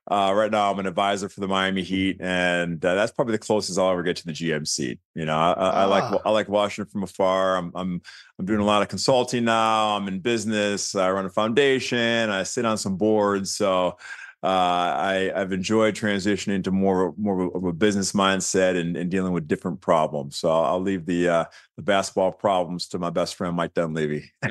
uh, 0.09 0.33
right 0.35 0.49
now 0.49 0.71
I'm 0.71 0.79
an 0.79 0.87
advisor 0.87 1.29
for 1.29 1.39
the 1.39 1.47
Miami 1.47 1.83
Heat, 1.83 2.17
and 2.19 2.83
uh, 2.83 2.95
that's 2.95 3.11
probably 3.11 3.33
the 3.33 3.39
closest 3.39 3.77
I'll 3.77 3.91
ever 3.91 4.01
get 4.01 4.15
to 4.17 4.25
the 4.25 4.31
GM 4.31 4.67
seat. 4.67 4.99
You 5.13 5.25
know, 5.25 5.37
I, 5.37 5.51
I, 5.51 5.69
I 5.69 5.85
like 5.85 6.03
ah. 6.03 6.19
I 6.25 6.31
like 6.31 6.49
Washington 6.49 6.91
from 6.91 7.03
afar. 7.03 7.57
I'm 7.57 7.71
I'm 7.75 8.01
I'm 8.39 8.45
doing 8.45 8.59
a 8.59 8.65
lot 8.65 8.81
of 8.81 8.87
consulting 8.87 9.45
now. 9.45 9.95
I'm 9.95 10.07
in 10.07 10.19
business. 10.19 10.95
I 10.95 11.11
run 11.11 11.25
a 11.25 11.29
foundation. 11.29 12.29
I 12.29 12.43
sit 12.43 12.65
on 12.65 12.77
some 12.77 12.97
boards. 12.97 13.55
So 13.55 13.97
uh, 14.41 14.47
I, 14.47 15.31
have 15.35 15.51
enjoyed 15.51 15.95
transitioning 15.95 16.63
to 16.63 16.71
more 16.71 17.13
more 17.17 17.55
of 17.55 17.65
a 17.65 17.73
business 17.73 18.13
mindset 18.13 18.79
and, 18.79 18.95
and 18.95 19.11
dealing 19.11 19.33
with 19.33 19.49
different 19.49 19.81
problems. 19.81 20.37
So 20.37 20.49
I'll, 20.49 20.63
I'll 20.63 20.79
leave 20.79 21.05
the 21.05 21.27
uh, 21.27 21.45
the 21.75 21.83
basketball 21.83 22.31
problems 22.31 22.87
to 22.89 22.99
my 22.99 23.09
best 23.09 23.35
friend 23.35 23.55
Mike 23.55 23.73
Dunleavy. 23.73 24.31
By 24.41 24.49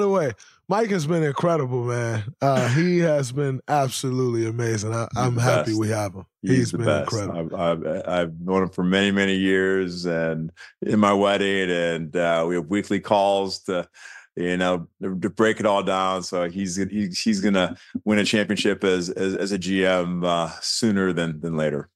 the 0.00 0.08
way, 0.08 0.32
Mike 0.70 0.88
has 0.90 1.06
been 1.06 1.22
incredible, 1.22 1.84
man. 1.84 2.32
Uh, 2.40 2.68
he 2.68 3.00
has 3.00 3.32
been 3.32 3.60
absolutely 3.68 4.46
amazing. 4.46 4.94
I, 4.94 5.08
am 5.16 5.36
happy 5.36 5.74
we 5.74 5.88
have 5.88 6.14
him. 6.14 6.24
He's, 6.40 6.50
He's 6.50 6.72
been 6.72 6.86
best. 6.86 7.12
incredible. 7.12 7.56
I've, 7.56 7.84
I've, 7.84 8.08
I've, 8.08 8.40
known 8.40 8.62
him 8.62 8.68
for 8.70 8.84
many, 8.84 9.10
many 9.10 9.34
years, 9.34 10.06
and 10.06 10.52
in 10.80 11.00
my 11.00 11.12
wedding, 11.12 11.70
and 11.70 12.16
uh, 12.16 12.46
we 12.48 12.54
have 12.54 12.68
weekly 12.68 13.00
calls 13.00 13.58
to 13.64 13.88
you 14.36 14.56
know, 14.56 14.88
to 15.02 15.30
break 15.30 15.60
it 15.60 15.66
all 15.66 15.82
down. 15.82 16.22
So 16.22 16.48
he's 16.48 16.76
he's 16.76 17.20
he's 17.20 17.40
gonna 17.40 17.76
win 18.04 18.18
a 18.18 18.24
championship 18.24 18.84
as 18.84 19.10
as, 19.10 19.36
as 19.36 19.52
a 19.52 19.58
GM 19.58 20.24
uh, 20.24 20.50
sooner 20.60 21.12
than 21.12 21.40
than 21.40 21.56
later. 21.56 21.88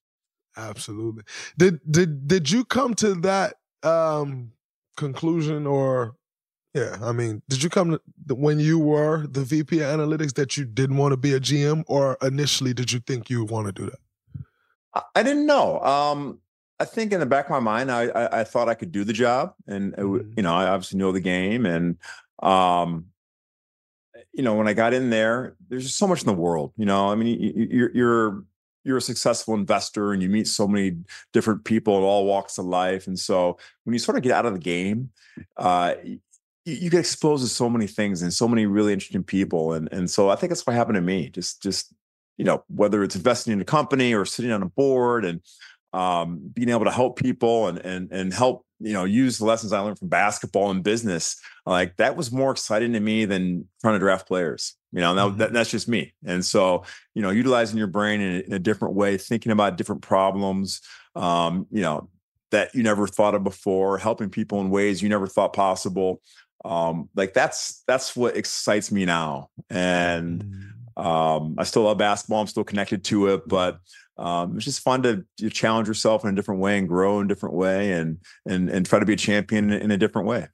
Absolutely. 0.57 1.25
Did 1.59 1.81
did 1.91 2.29
did 2.29 2.51
you 2.51 2.65
come 2.65 2.95
to 2.95 3.15
that 3.17 3.55
um, 3.83 4.53
conclusion 4.97 5.67
or? 5.67 6.17
Yeah, 6.75 6.97
I 7.03 7.13
mean, 7.13 7.41
did 7.49 7.63
you 7.63 7.71
come 7.71 8.01
to 8.27 8.35
when 8.35 8.59
you 8.59 8.81
were 8.81 9.29
the 9.29 9.45
VP 9.45 9.79
of 9.79 9.87
analytics 9.97 10.35
that 10.35 10.57
you 10.57 10.65
didn't 10.65 10.97
want 10.97 11.13
to 11.13 11.17
be 11.17 11.33
a 11.33 11.39
GM, 11.39 11.85
or 11.87 12.17
initially 12.21 12.75
did 12.75 12.91
you 12.91 12.99
think 12.99 13.31
you 13.31 13.45
would 13.45 13.51
want 13.53 13.69
to 13.69 13.73
do 13.73 13.87
that? 13.87 15.05
I 15.15 15.23
didn't 15.23 15.47
know. 15.47 15.79
Um, 15.83 16.41
I 16.81 16.85
think 16.85 17.13
in 17.13 17.21
the 17.21 17.27
back 17.27 17.45
of 17.47 17.51
my 17.51 17.61
mind, 17.61 17.91
I, 17.91 18.07
I, 18.07 18.41
I 18.41 18.45
thought 18.45 18.69
I 18.69 18.75
could 18.75 18.91
do 18.91 19.05
the 19.05 19.13
job, 19.13 19.55
and 19.67 19.95
mm-hmm. 19.95 20.33
you 20.37 20.43
know, 20.43 20.55
I 20.55 20.67
obviously 20.67 20.99
know 20.99 21.13
the 21.13 21.21
game, 21.21 21.67
and 21.67 21.97
um, 22.43 23.07
you 24.33 24.43
know, 24.43 24.55
when 24.55 24.69
I 24.69 24.73
got 24.73 24.95
in 24.95 25.11
there, 25.11 25.57
there's 25.69 25.85
just 25.85 25.99
so 25.99 26.07
much 26.07 26.21
in 26.21 26.27
the 26.27 26.33
world. 26.33 26.73
You 26.77 26.87
know, 26.87 27.11
I 27.11 27.15
mean, 27.15 27.41
you, 27.41 27.85
are 27.85 27.91
you're 27.95 28.45
you're 28.85 28.97
a 28.99 29.03
successful 29.03 29.55
investor, 29.55 30.13
and 30.13 30.23
you 30.23 30.29
meet 30.29 30.47
so 30.47 30.69
many 30.69 30.97
different 31.33 31.65
people 31.65 31.97
at 31.97 32.03
all 32.03 32.27
walks 32.27 32.59
of 32.59 32.67
life. 32.67 33.07
And 33.07 33.19
so, 33.19 33.59
when 33.85 33.93
you 33.93 33.99
sort 33.99 34.17
of 34.17 34.23
get 34.23 34.33
out 34.33 34.47
of 34.47 34.53
the 34.53 34.59
game, 34.59 35.11
uh, 35.57 35.95
you, 36.03 36.19
you 36.65 36.91
get 36.91 37.01
exposed 37.01 37.45
to 37.45 37.49
so 37.49 37.71
many 37.71 37.87
things 37.87 38.23
and 38.23 38.33
so 38.33 38.49
many 38.49 38.67
really 38.67 38.93
interesting 38.93 39.23
people. 39.23 39.73
And 39.73 39.89
and 39.93 40.11
so, 40.11 40.31
I 40.31 40.37
think 40.37 40.51
that's 40.51 40.67
what 40.67 40.77
happened 40.77 40.97
to 40.97 41.03
me. 41.03 41.31
Just 41.31 41.63
just 41.63 41.95
you 42.37 42.45
know, 42.45 42.65
whether 42.69 43.05
it's 43.05 43.17
investing 43.17 43.53
in 43.53 43.61
a 43.61 43.65
company 43.65 44.13
or 44.13 44.25
sitting 44.25 44.51
on 44.51 44.63
a 44.63 44.67
board 44.67 45.25
and 45.25 45.41
um, 45.95 46.41
being 46.53 46.71
able 46.71 46.85
to 46.85 46.91
help 46.91 47.17
people 47.19 47.69
and 47.69 47.79
and 47.79 48.11
and 48.11 48.35
help 48.35 48.67
you 48.81 48.93
know 48.93 49.05
use 49.05 49.39
the 49.39 49.45
lessons 49.45 49.73
I 49.73 49.79
learned 49.79 49.99
from 49.99 50.09
basketball 50.09 50.71
and 50.71 50.83
business 50.83 51.41
like 51.65 51.97
that 51.97 52.17
was 52.17 52.33
more 52.33 52.51
exciting 52.51 52.93
to 52.95 53.01
me 53.01 53.25
than 53.25 53.69
trying 53.81 53.95
to 53.95 54.01
draft 54.01 54.27
players 54.27 54.75
you 54.93 55.01
know 55.01 55.15
that, 55.15 55.23
mm-hmm. 55.23 55.39
that, 55.39 55.53
that's 55.53 55.71
just 55.71 55.89
me 55.89 56.13
and 56.27 56.45
so 56.45 56.85
you 57.15 57.23
know 57.23 57.31
utilizing 57.31 57.79
your 57.79 57.87
brain 57.87 58.21
in 58.21 58.35
a, 58.35 58.39
in 58.41 58.53
a 58.55 58.59
different 58.59 58.95
way 58.95 59.17
thinking 59.17 59.53
about 59.53 59.77
different 59.77 60.03
problems 60.03 60.81
um, 61.15 61.67
you 61.71 61.81
know 61.81 62.09
that 62.51 62.75
you 62.75 62.83
never 62.83 63.07
thought 63.07 63.35
of 63.35 63.45
before 63.45 63.99
helping 63.99 64.31
people 64.31 64.61
in 64.61 64.71
ways 64.71 65.01
you 65.01 65.09
never 65.09 65.29
thought 65.29 65.53
possible 65.53 66.21
um, 66.65 67.09
like 67.15 67.35
that's 67.35 67.85
that's 67.87 68.17
what 68.17 68.37
excites 68.37 68.91
me 68.91 69.05
now 69.05 69.49
and 69.71 70.45
mm-hmm. 70.45 71.07
um, 71.07 71.55
i 71.57 71.63
still 71.63 71.83
love 71.83 71.99
basketball 71.99 72.41
i'm 72.41 72.49
still 72.49 72.65
connected 72.65 73.05
to 73.05 73.29
it 73.29 73.47
but 73.47 73.79
um, 74.17 74.57
it's 74.57 74.65
just 74.65 74.81
fun 74.81 75.03
to, 75.03 75.25
to, 75.39 75.51
challenge 75.51 75.89
yourself 75.89 76.25
in 76.25 76.31
a 76.31 76.35
different 76.35 76.61
way 76.61 76.79
and 76.79 76.89
grow 76.89 77.19
in 77.19 77.27
a 77.27 77.29
different 77.29 77.55
way 77.55 77.93
and 77.93 78.19
and 78.47 78.71
and 78.71 78.87
try 78.87 78.99
to 78.99 79.07
be 79.07 79.15
a 79.15 79.17
champion 79.17 79.73
in, 79.73 79.91
a 79.91 79.97
different 79.97 80.29
way. 80.29 80.47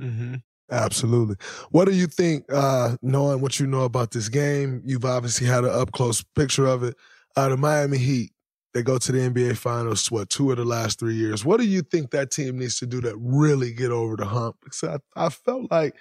Mm-hmm. 0.00 0.36
Absolutely. 0.70 1.36
What 1.70 1.84
do 1.84 1.94
you 1.94 2.08
think, 2.08 2.44
uh, 2.52 2.96
knowing 3.00 3.40
what 3.40 3.60
you 3.60 3.68
know 3.68 3.82
about 3.82 4.10
this 4.10 4.28
game? 4.28 4.82
You've 4.84 5.04
obviously 5.04 5.46
had 5.46 5.64
an 5.64 5.70
up 5.70 5.92
close 5.92 6.24
picture 6.34 6.66
of 6.66 6.82
it. 6.82 6.96
Uh, 7.36 7.50
the 7.50 7.56
Miami 7.56 7.98
Heat, 7.98 8.32
they 8.74 8.82
go 8.82 8.98
to 8.98 9.12
the 9.12 9.18
NBA 9.18 9.56
Finals, 9.56 10.10
what, 10.10 10.28
two 10.28 10.50
of 10.50 10.56
the 10.56 10.64
last 10.64 10.98
three 10.98 11.14
years. 11.14 11.44
What 11.44 11.60
do 11.60 11.66
you 11.66 11.82
think 11.82 12.10
that 12.10 12.32
team 12.32 12.58
needs 12.58 12.80
to 12.80 12.86
do 12.86 13.00
to 13.02 13.16
really 13.16 13.72
get 13.72 13.92
over 13.92 14.16
the 14.16 14.24
hump? 14.24 14.56
Because 14.64 14.82
I, 15.16 15.26
I 15.26 15.28
felt 15.28 15.70
like 15.70 15.94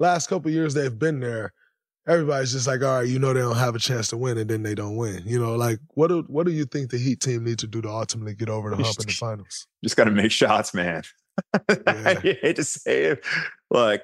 last 0.00 0.28
couple 0.28 0.50
years 0.50 0.74
they've 0.74 0.98
been 0.98 1.20
there. 1.20 1.52
Everybody's 2.08 2.52
just 2.52 2.66
like, 2.66 2.82
all 2.82 2.98
right, 2.98 3.08
you 3.08 3.18
know 3.18 3.32
they 3.32 3.40
don't 3.40 3.56
have 3.56 3.74
a 3.74 3.78
chance 3.78 4.08
to 4.08 4.16
win, 4.16 4.38
and 4.38 4.48
then 4.48 4.62
they 4.62 4.74
don't 4.74 4.96
win. 4.96 5.22
You 5.26 5.38
know, 5.38 5.54
like 5.54 5.78
what 5.94 6.08
do 6.08 6.24
what 6.28 6.46
do 6.46 6.52
you 6.52 6.64
think 6.64 6.90
the 6.90 6.98
Heat 6.98 7.20
team 7.20 7.44
needs 7.44 7.62
to 7.62 7.66
do 7.66 7.82
to 7.82 7.88
ultimately 7.88 8.34
get 8.34 8.48
over 8.48 8.70
the 8.70 8.76
hump 8.82 8.96
in 8.98 9.06
the 9.06 9.12
finals? 9.12 9.66
Just 9.84 9.96
got 9.96 10.04
to 10.04 10.10
make 10.10 10.32
shots, 10.32 10.74
man. 10.74 11.02
Yeah. 11.68 11.76
I 11.86 12.14
hate 12.14 12.56
to 12.56 12.64
say 12.64 13.04
it, 13.04 13.24
like 13.70 14.02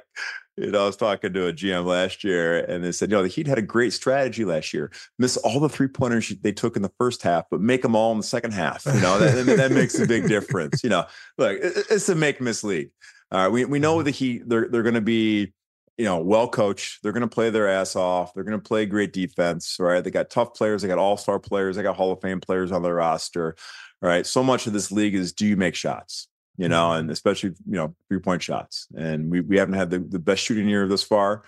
you 0.57 0.71
know, 0.71 0.85
I 0.85 0.87
was 0.87 0.97
talking 0.97 1.33
to 1.33 1.49
a 1.49 1.53
GM 1.53 1.85
last 1.85 2.23
year, 2.23 2.61
and 2.65 2.85
they 2.85 2.93
said, 2.93 3.11
you 3.11 3.17
know, 3.17 3.23
the 3.23 3.29
Heat 3.29 3.49
had 3.49 3.59
a 3.59 3.63
great 3.63 3.93
strategy 3.93 4.45
last 4.45 4.73
year. 4.73 4.93
Miss 5.19 5.37
all 5.39 5.59
the 5.59 5.69
three 5.69 5.89
pointers 5.89 6.29
they 6.43 6.53
took 6.53 6.77
in 6.77 6.83
the 6.83 6.93
first 6.97 7.23
half, 7.23 7.45
but 7.51 7.61
make 7.61 7.83
them 7.83 7.97
all 7.97 8.13
in 8.13 8.19
the 8.19 8.25
second 8.25 8.53
half. 8.53 8.87
You 8.87 9.01
know, 9.01 9.19
that, 9.19 9.57
that 9.57 9.73
makes 9.73 9.99
a 9.99 10.07
big 10.07 10.29
difference. 10.29 10.85
You 10.85 10.91
know, 10.91 11.07
look, 11.39 11.59
it's 11.61 12.09
a 12.09 12.15
make 12.15 12.41
miss 12.41 12.63
league. 12.63 12.91
All 13.33 13.41
right, 13.41 13.49
we 13.49 13.65
we 13.65 13.79
know 13.81 13.97
mm-hmm. 13.97 14.05
the 14.05 14.11
Heat 14.13 14.49
they're 14.49 14.69
they're 14.69 14.83
going 14.83 14.95
to 14.95 15.01
be 15.01 15.53
you 15.97 16.05
know, 16.05 16.19
well 16.19 16.49
coached. 16.49 17.03
They're 17.03 17.13
going 17.13 17.23
to 17.23 17.35
play 17.35 17.51
their 17.51 17.69
ass 17.69 17.97
off. 17.97 18.35
They're 18.35 18.45
going 18.45 18.59
to 18.59 18.69
play 18.69 18.87
great 18.87 19.13
defense, 19.13 19.77
right? 19.79 20.03
They 20.03 20.11
got 20.11 20.31
tough 20.31 20.55
players. 20.55 20.83
They 20.83 20.89
got 20.89 20.99
all 20.99 21.17
star 21.17 21.39
players. 21.39 21.77
They 21.77 21.83
got 21.83 21.97
Hall 21.97 22.13
of 22.13 22.21
Fame 22.21 22.41
players 22.41 22.73
on 22.73 22.83
their 22.83 22.95
roster, 22.95 23.57
right? 24.03 24.27
So 24.27 24.43
much 24.43 24.67
of 24.67 24.73
this 24.73 24.91
league 24.91 25.15
is 25.15 25.33
do 25.33 25.47
you 25.47 25.57
make 25.57 25.75
shots? 25.75 26.29
you 26.57 26.69
know, 26.69 26.89
mm-hmm. 26.91 27.01
and 27.01 27.11
especially 27.11 27.51
you 27.67 27.77
know 27.77 27.95
three 28.09 28.21
point 28.21 28.43
shots. 28.43 28.87
And 28.97 29.31
we 29.31 29.41
we 29.41 29.59
haven't 29.59 29.75
had 29.75 29.91
the, 29.91 29.99
the 29.99 30.19
best 30.19 30.43
shooting 30.43 30.69
year 30.69 30.87
this 30.87 31.03
far, 31.03 31.43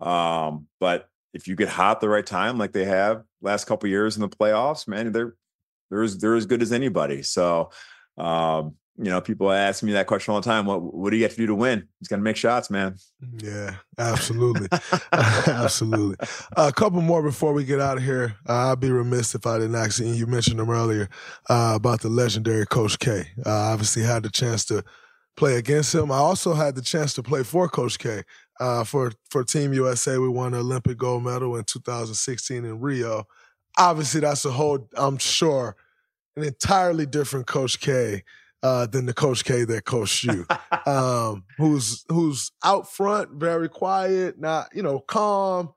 um, 0.00 0.66
but 0.80 1.08
if 1.32 1.48
you 1.48 1.56
get 1.56 1.68
hot 1.68 2.00
the 2.00 2.08
right 2.08 2.24
time, 2.24 2.58
like 2.58 2.72
they 2.72 2.84
have 2.84 3.24
last 3.42 3.64
couple 3.64 3.88
years 3.88 4.16
in 4.16 4.22
the 4.22 4.28
playoffs, 4.28 4.86
man, 4.86 5.12
they're 5.12 5.34
they're 5.90 6.02
as 6.02 6.18
they're 6.18 6.36
as 6.36 6.46
good 6.46 6.62
as 6.62 6.72
anybody. 6.72 7.22
So, 7.22 7.70
um, 8.16 8.76
you 8.96 9.10
know, 9.10 9.20
people 9.20 9.50
ask 9.50 9.82
me 9.82 9.92
that 9.92 10.06
question 10.06 10.32
all 10.32 10.40
the 10.40 10.48
time. 10.48 10.66
What 10.66 10.82
what 10.82 11.10
do 11.10 11.16
you 11.16 11.24
have 11.24 11.32
to 11.32 11.38
do 11.38 11.46
to 11.46 11.54
win? 11.54 11.88
He's 11.98 12.08
got 12.08 12.16
to 12.16 12.22
make 12.22 12.36
shots, 12.36 12.70
man. 12.70 12.96
Yeah, 13.38 13.76
absolutely, 13.98 14.68
absolutely. 15.12 16.16
Uh, 16.56 16.68
a 16.68 16.72
couple 16.72 17.00
more 17.00 17.22
before 17.22 17.52
we 17.52 17.64
get 17.64 17.80
out 17.80 17.96
of 17.96 18.04
here. 18.04 18.36
Uh, 18.48 18.70
I'd 18.70 18.80
be 18.80 18.90
remiss 18.90 19.34
if 19.34 19.46
I 19.46 19.58
didn't 19.58 19.74
ask 19.74 19.98
you. 19.98 20.06
You 20.06 20.26
mentioned 20.26 20.60
him 20.60 20.70
earlier 20.70 21.08
uh, 21.50 21.72
about 21.74 22.02
the 22.02 22.08
legendary 22.08 22.66
Coach 22.66 22.98
K. 23.00 23.26
Uh, 23.44 23.50
obviously, 23.50 24.02
had 24.02 24.22
the 24.22 24.30
chance 24.30 24.64
to 24.66 24.84
play 25.36 25.56
against 25.56 25.92
him. 25.92 26.12
I 26.12 26.18
also 26.18 26.54
had 26.54 26.76
the 26.76 26.82
chance 26.82 27.14
to 27.14 27.22
play 27.22 27.42
for 27.42 27.68
Coach 27.68 27.98
K. 27.98 28.22
Uh, 28.60 28.84
for 28.84 29.10
for 29.28 29.42
Team 29.42 29.72
USA, 29.72 30.18
we 30.18 30.28
won 30.28 30.52
the 30.52 30.58
Olympic 30.58 30.98
gold 30.98 31.24
medal 31.24 31.56
in 31.56 31.64
2016 31.64 32.64
in 32.64 32.80
Rio. 32.80 33.24
Obviously, 33.76 34.20
that's 34.20 34.44
a 34.44 34.52
whole. 34.52 34.88
I'm 34.96 35.18
sure 35.18 35.74
an 36.36 36.44
entirely 36.44 37.06
different 37.06 37.48
Coach 37.48 37.80
K 37.80 38.22
uh, 38.64 38.86
than 38.86 39.04
the 39.04 39.12
Coach 39.12 39.44
K 39.44 39.64
that 39.64 39.84
coached 39.84 40.24
you, 40.24 40.46
um, 40.86 41.44
who's 41.58 42.04
who's 42.08 42.50
out 42.64 42.90
front, 42.90 43.32
very 43.32 43.68
quiet, 43.68 44.40
not 44.40 44.70
you 44.74 44.82
know 44.82 44.98
calm. 45.00 45.74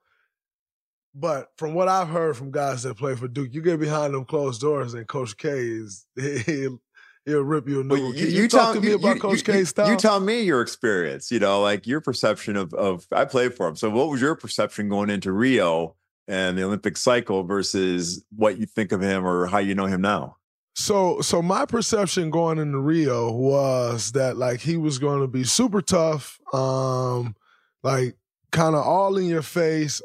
But 1.14 1.50
from 1.58 1.74
what 1.74 1.90
I've 1.90 2.08
heard 2.08 2.38
from 2.38 2.52
guys 2.52 2.84
that 2.84 2.96
play 2.96 3.16
for 3.16 3.28
Duke, 3.28 3.54
you 3.54 3.62
get 3.62 3.80
behind 3.80 4.14
them 4.14 4.24
closed 4.24 4.62
doors, 4.62 4.94
and 4.94 5.06
Coach 5.06 5.36
K 5.36 5.50
is 5.50 6.06
he'll, 6.46 6.80
he'll 7.26 7.42
rip 7.42 7.68
you 7.68 7.82
a 7.82 7.84
new. 7.84 7.96
Well, 7.96 8.14
you, 8.14 8.28
you, 8.28 8.44
you, 8.44 8.48
talk 8.48 8.76
to 8.76 8.82
me 8.82 8.90
you, 8.90 8.96
about 8.96 9.20
Coach 9.20 9.44
K's 9.44 9.70
style? 9.70 9.92
You 9.92 9.98
tell 9.98 10.22
me 10.22 10.42
your 10.42 10.62
experience. 10.62 11.30
You 11.30 11.40
know, 11.40 11.62
like 11.62 11.88
your 11.88 12.00
perception 12.00 12.56
of 12.56 12.74
of 12.74 13.06
I 13.12 13.26
played 13.26 13.54
for 13.54 13.68
him. 13.68 13.76
So, 13.76 13.90
what 13.90 14.10
was 14.10 14.22
your 14.22 14.36
perception 14.36 14.88
going 14.88 15.10
into 15.10 15.34
Rio 15.34 15.98
and 16.26 16.58
the 16.58 16.64
Olympic 16.64 16.96
cycle 16.96 17.44
versus 17.44 18.24
what 18.34 18.58
you 18.58 18.66
think 18.66 18.94
of 18.94 19.02
him 19.02 19.26
or 19.26 19.48
how 19.48 19.58
you 19.58 19.76
know 19.76 19.88
him 19.88 20.00
now? 20.00 20.38
So 20.80 21.22
so 21.22 21.42
my 21.42 21.66
perception 21.66 22.30
going 22.30 22.60
into 22.60 22.78
Rio 22.78 23.32
was 23.32 24.12
that 24.12 24.38
like 24.38 24.60
he 24.60 24.78
was 24.78 25.00
going 25.00 25.22
to 25.22 25.28
be 25.28 25.44
super 25.44 25.82
tough, 25.82 26.40
um, 26.54 27.36
like 27.82 28.16
kind 28.52 28.76
of 28.76 28.86
all 28.86 29.18
in 29.18 29.26
your 29.26 29.42
face, 29.42 30.04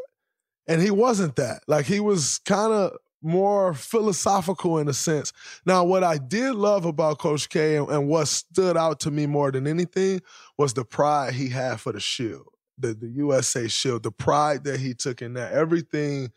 and 0.67 0.81
he 0.81 0.91
wasn't 0.91 1.37
that. 1.37 1.61
Like 1.69 1.85
he 1.85 2.01
was 2.01 2.39
kind 2.47 2.73
of 2.73 2.97
more 3.21 3.75
philosophical 3.75 4.79
in 4.79 4.89
a 4.89 4.95
sense. 4.95 5.35
Now, 5.67 5.85
what 5.85 6.03
I 6.03 6.17
did 6.17 6.55
love 6.55 6.87
about 6.87 7.19
Coach 7.19 7.51
K 7.51 7.77
and, 7.77 7.91
and, 7.91 8.09
what 8.09 8.27
stood 8.29 8.75
out 8.75 8.99
to 9.01 9.11
me 9.11 9.27
more 9.27 9.53
than 9.53 9.67
anything 9.67 10.23
was 10.57 10.73
the 10.73 10.87
pride 10.87 11.35
he 11.35 11.51
had 11.51 11.81
for 11.81 11.93
the 11.93 12.01
shield, 12.01 12.49
the, 12.79 12.95
the 12.95 13.09
USA 13.09 13.69
shield, 13.69 14.05
the 14.05 14.11
pride 14.11 14.65
that 14.65 14.81
he 14.81 14.95
took 14.95 15.21
in 15.21 15.35
that. 15.35 15.53
Everything, 15.53 16.33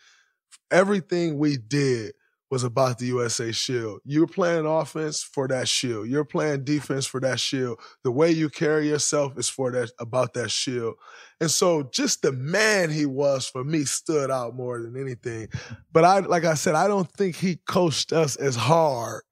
everything 0.71 1.37
we 1.37 1.55
did 1.55 2.11
was 2.51 2.63
about 2.63 2.99
the 2.99 3.07
USA 3.07 3.51
Shield. 3.51 4.01
You're 4.05 4.27
playing 4.27 4.65
offense 4.65 5.23
for 5.23 5.47
that 5.47 5.67
shield. 5.67 6.07
You're 6.07 6.25
playing 6.25 6.63
defense 6.63 7.05
for 7.05 7.19
that 7.21 7.39
shield. 7.39 7.79
The 8.03 8.11
way 8.11 8.31
you 8.31 8.49
carry 8.49 8.87
yourself 8.87 9.37
is 9.37 9.49
for 9.49 9.71
that 9.71 9.91
about 9.99 10.33
that 10.35 10.51
shield. 10.51 10.95
And 11.41 11.49
so 11.49 11.83
just 11.91 12.21
the 12.21 12.31
man 12.31 12.89
he 12.91 13.05
was 13.05 13.47
for 13.47 13.63
me 13.63 13.83
stood 13.83 14.29
out 14.29 14.55
more 14.55 14.81
than 14.81 14.99
anything. 14.99 15.49
But 15.91 16.05
I 16.05 16.19
like 16.19 16.45
I 16.45 16.53
said, 16.53 16.75
I 16.75 16.87
don't 16.87 17.11
think 17.11 17.35
he 17.35 17.57
coached 17.67 18.13
us 18.13 18.35
as 18.35 18.55
hard 18.55 19.23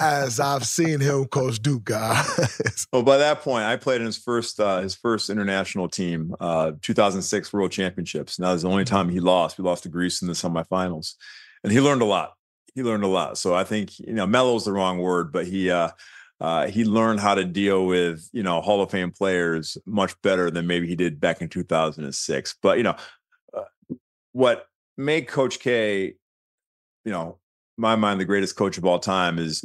as 0.00 0.40
I've 0.40 0.66
seen 0.66 0.98
him 0.98 1.26
coach 1.26 1.62
Duke 1.62 1.84
guys. 1.84 2.86
well, 2.92 3.04
by 3.04 3.18
that 3.18 3.40
point, 3.42 3.64
I 3.64 3.76
played 3.76 4.00
in 4.00 4.06
his 4.06 4.18
first 4.18 4.58
uh, 4.58 4.80
his 4.80 4.96
first 4.96 5.30
international 5.30 5.88
team, 5.88 6.34
uh, 6.40 6.72
2006 6.82 7.52
World 7.52 7.70
Championships. 7.70 8.40
Now, 8.40 8.52
was 8.52 8.62
the 8.62 8.68
only 8.68 8.84
time 8.84 9.08
he 9.08 9.20
lost. 9.20 9.58
We 9.58 9.64
lost 9.64 9.84
to 9.84 9.88
Greece 9.88 10.20
in 10.20 10.28
the 10.28 10.34
semifinals 10.34 11.14
and 11.62 11.72
he 11.72 11.80
learned 11.80 12.02
a 12.02 12.06
lot. 12.06 12.34
He 12.74 12.82
learned 12.82 13.04
a 13.04 13.08
lot. 13.08 13.38
So 13.38 13.54
I 13.54 13.64
think 13.64 13.98
you 13.98 14.14
know 14.14 14.26
mellow 14.26 14.56
is 14.56 14.64
the 14.64 14.72
wrong 14.72 14.98
word, 14.98 15.32
but 15.32 15.46
he 15.46 15.70
uh, 15.70 15.90
uh, 16.40 16.66
he 16.68 16.84
learned 16.84 17.20
how 17.20 17.34
to 17.34 17.44
deal 17.44 17.86
with 17.86 18.28
you 18.32 18.42
know 18.42 18.60
Hall 18.60 18.82
of 18.82 18.90
Fame 18.90 19.10
players 19.10 19.76
much 19.86 20.20
better 20.22 20.50
than 20.50 20.66
maybe 20.66 20.86
he 20.86 20.96
did 20.96 21.20
back 21.20 21.40
in 21.40 21.48
2006. 21.48 22.56
But 22.62 22.78
you 22.78 22.84
know 22.84 22.96
uh, 23.54 23.94
what 24.32 24.66
made 24.96 25.28
Coach 25.28 25.60
K, 25.60 26.14
you 27.04 27.12
know, 27.12 27.38
my 27.76 27.96
mind 27.96 28.20
the 28.20 28.24
greatest 28.24 28.56
coach 28.56 28.78
of 28.78 28.84
all 28.84 28.98
time 28.98 29.38
is 29.38 29.64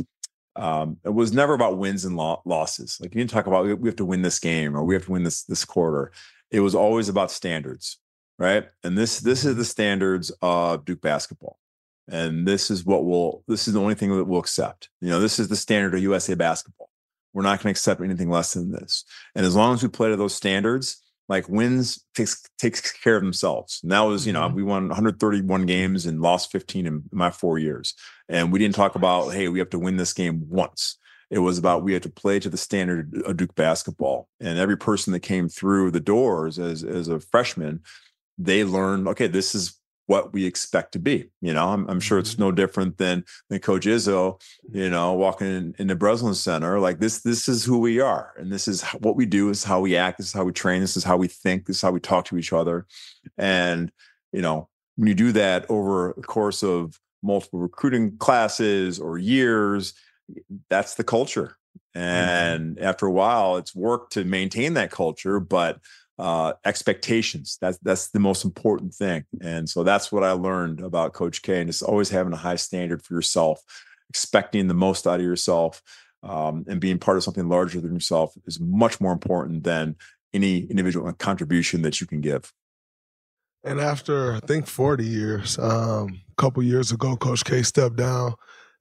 um, 0.57 0.97
it 1.05 1.13
was 1.13 1.31
never 1.31 1.53
about 1.53 1.77
wins 1.77 2.03
and 2.03 2.17
lo- 2.17 2.41
losses. 2.43 2.97
Like 2.99 3.13
you 3.13 3.19
didn't 3.19 3.31
talk 3.31 3.47
about 3.47 3.79
we 3.79 3.87
have 3.87 3.95
to 3.97 4.05
win 4.05 4.23
this 4.23 4.39
game 4.39 4.75
or 4.75 4.83
we 4.83 4.95
have 4.95 5.05
to 5.05 5.11
win 5.11 5.23
this 5.23 5.43
this 5.43 5.63
quarter. 5.63 6.11
It 6.51 6.59
was 6.59 6.75
always 6.75 7.09
about 7.09 7.31
standards, 7.31 7.99
right? 8.37 8.67
And 8.83 8.97
this 8.97 9.21
this 9.21 9.45
is 9.45 9.55
the 9.55 9.65
standards 9.65 10.31
of 10.41 10.83
Duke 10.83 11.01
basketball 11.01 11.57
and 12.09 12.47
this 12.47 12.71
is 12.71 12.85
what 12.85 13.05
we'll 13.05 13.43
this 13.47 13.67
is 13.67 13.73
the 13.73 13.81
only 13.81 13.95
thing 13.95 14.15
that 14.15 14.25
we'll 14.25 14.39
accept. 14.39 14.89
You 15.01 15.09
know 15.09 15.19
this 15.19 15.39
is 15.39 15.47
the 15.47 15.55
standard 15.55 15.93
of 15.95 16.01
usa 16.01 16.35
basketball. 16.35 16.89
We're 17.33 17.43
not 17.43 17.59
going 17.59 17.73
to 17.73 17.77
accept 17.77 18.01
anything 18.01 18.29
less 18.29 18.53
than 18.53 18.71
this. 18.71 19.03
And 19.35 19.45
as 19.45 19.55
long 19.55 19.73
as 19.73 19.83
we 19.83 19.89
play 19.89 20.09
to 20.09 20.15
those 20.15 20.35
standards 20.35 21.03
like 21.29 21.49
wins 21.49 22.05
takes 22.15 22.43
takes 22.57 22.91
care 22.91 23.17
of 23.17 23.23
themselves. 23.23 23.79
And 23.83 23.91
that 23.91 24.01
was 24.01 24.25
you 24.25 24.33
know 24.33 24.41
mm-hmm. 24.41 24.55
we 24.55 24.63
won 24.63 24.87
131 24.87 25.65
games 25.65 26.05
and 26.05 26.21
lost 26.21 26.51
15 26.51 26.87
in 26.87 27.03
my 27.11 27.31
four 27.31 27.59
years. 27.59 27.93
And 28.29 28.51
we 28.51 28.59
didn't 28.59 28.75
talk 28.75 28.95
about 28.95 29.29
hey 29.29 29.47
we 29.47 29.59
have 29.59 29.69
to 29.71 29.79
win 29.79 29.97
this 29.97 30.13
game 30.13 30.45
once. 30.47 30.97
It 31.29 31.39
was 31.39 31.57
about 31.57 31.83
we 31.83 31.93
had 31.93 32.03
to 32.03 32.09
play 32.09 32.39
to 32.39 32.49
the 32.49 32.57
standard 32.57 33.13
of 33.25 33.35
duke 33.35 33.55
basketball. 33.55 34.29
And 34.39 34.57
every 34.57 34.77
person 34.77 35.11
that 35.13 35.19
came 35.19 35.49
through 35.49 35.91
the 35.91 35.99
doors 35.99 36.59
as 36.59 36.83
as 36.83 37.07
a 37.07 37.19
freshman 37.19 37.81
they 38.39 38.63
learned 38.63 39.07
okay 39.07 39.27
this 39.27 39.55
is 39.55 39.76
what 40.07 40.33
we 40.33 40.45
expect 40.45 40.93
to 40.93 40.99
be. 40.99 41.29
You 41.41 41.53
know, 41.53 41.69
I'm, 41.69 41.87
I'm 41.89 41.99
sure 41.99 42.17
it's 42.17 42.33
mm-hmm. 42.33 42.43
no 42.43 42.51
different 42.51 42.97
than 42.97 43.23
than 43.49 43.59
Coach 43.59 43.85
Izzo, 43.85 44.41
you 44.71 44.89
know, 44.89 45.13
walking 45.13 45.47
in, 45.47 45.75
in 45.77 45.87
the 45.87 45.95
Breslin 45.95 46.33
Center. 46.33 46.79
Like 46.79 46.99
this, 46.99 47.19
this 47.21 47.47
is 47.47 47.63
who 47.63 47.77
we 47.77 47.99
are, 47.99 48.33
and 48.37 48.51
this 48.51 48.67
is 48.67 48.83
what 49.01 49.15
we 49.15 49.25
do. 49.25 49.49
This 49.49 49.59
is 49.59 49.63
how 49.65 49.81
we 49.81 49.95
act. 49.95 50.17
This 50.17 50.27
is 50.27 50.33
how 50.33 50.43
we 50.45 50.53
train. 50.53 50.81
This 50.81 50.97
is 50.97 51.03
how 51.03 51.17
we 51.17 51.27
think. 51.27 51.65
This 51.65 51.77
is 51.77 51.81
how 51.81 51.91
we 51.91 51.99
talk 51.99 52.25
to 52.25 52.37
each 52.37 52.51
other. 52.51 52.87
And 53.37 53.91
you 54.33 54.41
know, 54.41 54.69
when 54.95 55.07
you 55.07 55.13
do 55.13 55.31
that 55.33 55.65
over 55.69 56.13
the 56.17 56.23
course 56.23 56.63
of 56.63 56.99
multiple 57.21 57.59
recruiting 57.59 58.17
classes 58.17 58.99
or 58.99 59.17
years, 59.17 59.93
that's 60.69 60.95
the 60.95 61.03
culture. 61.03 61.57
Mm-hmm. 61.95 61.99
And 61.99 62.75
mm-hmm. 62.75 62.85
after 62.85 63.05
a 63.05 63.11
while, 63.11 63.57
it's 63.57 63.75
work 63.75 64.09
to 64.11 64.23
maintain 64.23 64.73
that 64.75 64.91
culture, 64.91 65.39
but 65.39 65.79
uh, 66.19 66.53
expectations. 66.65 67.57
That's 67.61 67.77
that's 67.79 68.09
the 68.09 68.19
most 68.19 68.43
important 68.43 68.93
thing. 68.93 69.25
And 69.41 69.69
so 69.69 69.83
that's 69.83 70.11
what 70.11 70.23
I 70.23 70.31
learned 70.31 70.81
about 70.81 71.13
Coach 71.13 71.41
K. 71.41 71.59
And 71.59 71.69
it's 71.69 71.81
always 71.81 72.09
having 72.09 72.33
a 72.33 72.37
high 72.37 72.55
standard 72.55 73.03
for 73.03 73.13
yourself, 73.13 73.61
expecting 74.09 74.67
the 74.67 74.73
most 74.73 75.05
out 75.05 75.19
of 75.19 75.25
yourself, 75.25 75.81
um, 76.23 76.65
and 76.67 76.81
being 76.81 76.97
part 76.97 77.17
of 77.17 77.23
something 77.23 77.47
larger 77.47 77.79
than 77.79 77.93
yourself 77.93 78.33
is 78.45 78.59
much 78.59 78.99
more 78.99 79.13
important 79.13 79.63
than 79.63 79.95
any 80.33 80.59
individual 80.65 81.11
contribution 81.13 81.83
that 81.83 82.01
you 82.01 82.07
can 82.07 82.21
give. 82.21 82.51
And 83.63 83.79
after 83.79 84.33
I 84.33 84.39
think 84.39 84.67
40 84.67 85.05
years, 85.05 85.59
um, 85.59 86.21
a 86.31 86.41
couple 86.41 86.63
years 86.63 86.91
ago, 86.91 87.15
Coach 87.15 87.43
K 87.43 87.63
stepped 87.63 87.95
down, 87.95 88.33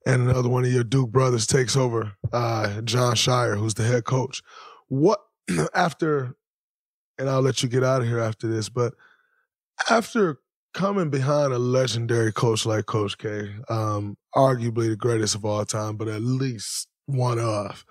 and 0.05 0.29
another 0.29 0.49
one 0.49 0.63
of 0.63 0.71
your 0.71 0.83
Duke 0.83 1.11
brothers 1.11 1.45
takes 1.45 1.75
over, 1.75 2.13
uh, 2.31 2.81
Jon 2.81 3.15
Scheyer, 3.15 3.57
who's 3.57 3.73
the 3.73 3.83
head 3.83 4.05
coach. 4.05 4.41
What 4.87 5.19
after 5.73 6.35
and 7.17 7.29
I'll 7.29 7.41
let 7.41 7.63
you 7.63 7.69
get 7.69 7.83
out 7.83 8.01
of 8.01 8.07
here 8.07 8.19
after 8.19 8.47
this. 8.47 8.69
But 8.69 8.93
after 9.89 10.39
coming 10.73 11.09
behind 11.09 11.53
a 11.53 11.59
legendary 11.59 12.31
coach 12.31 12.65
like 12.65 12.85
Coach 12.85 13.17
K, 13.17 13.49
um, 13.69 14.17
arguably 14.35 14.89
the 14.89 14.95
greatest 14.95 15.35
of 15.35 15.45
all 15.45 15.65
time, 15.65 15.97
but 15.97 16.07
at 16.07 16.21
least 16.21 16.87
one 17.05 17.39
of. 17.39 17.85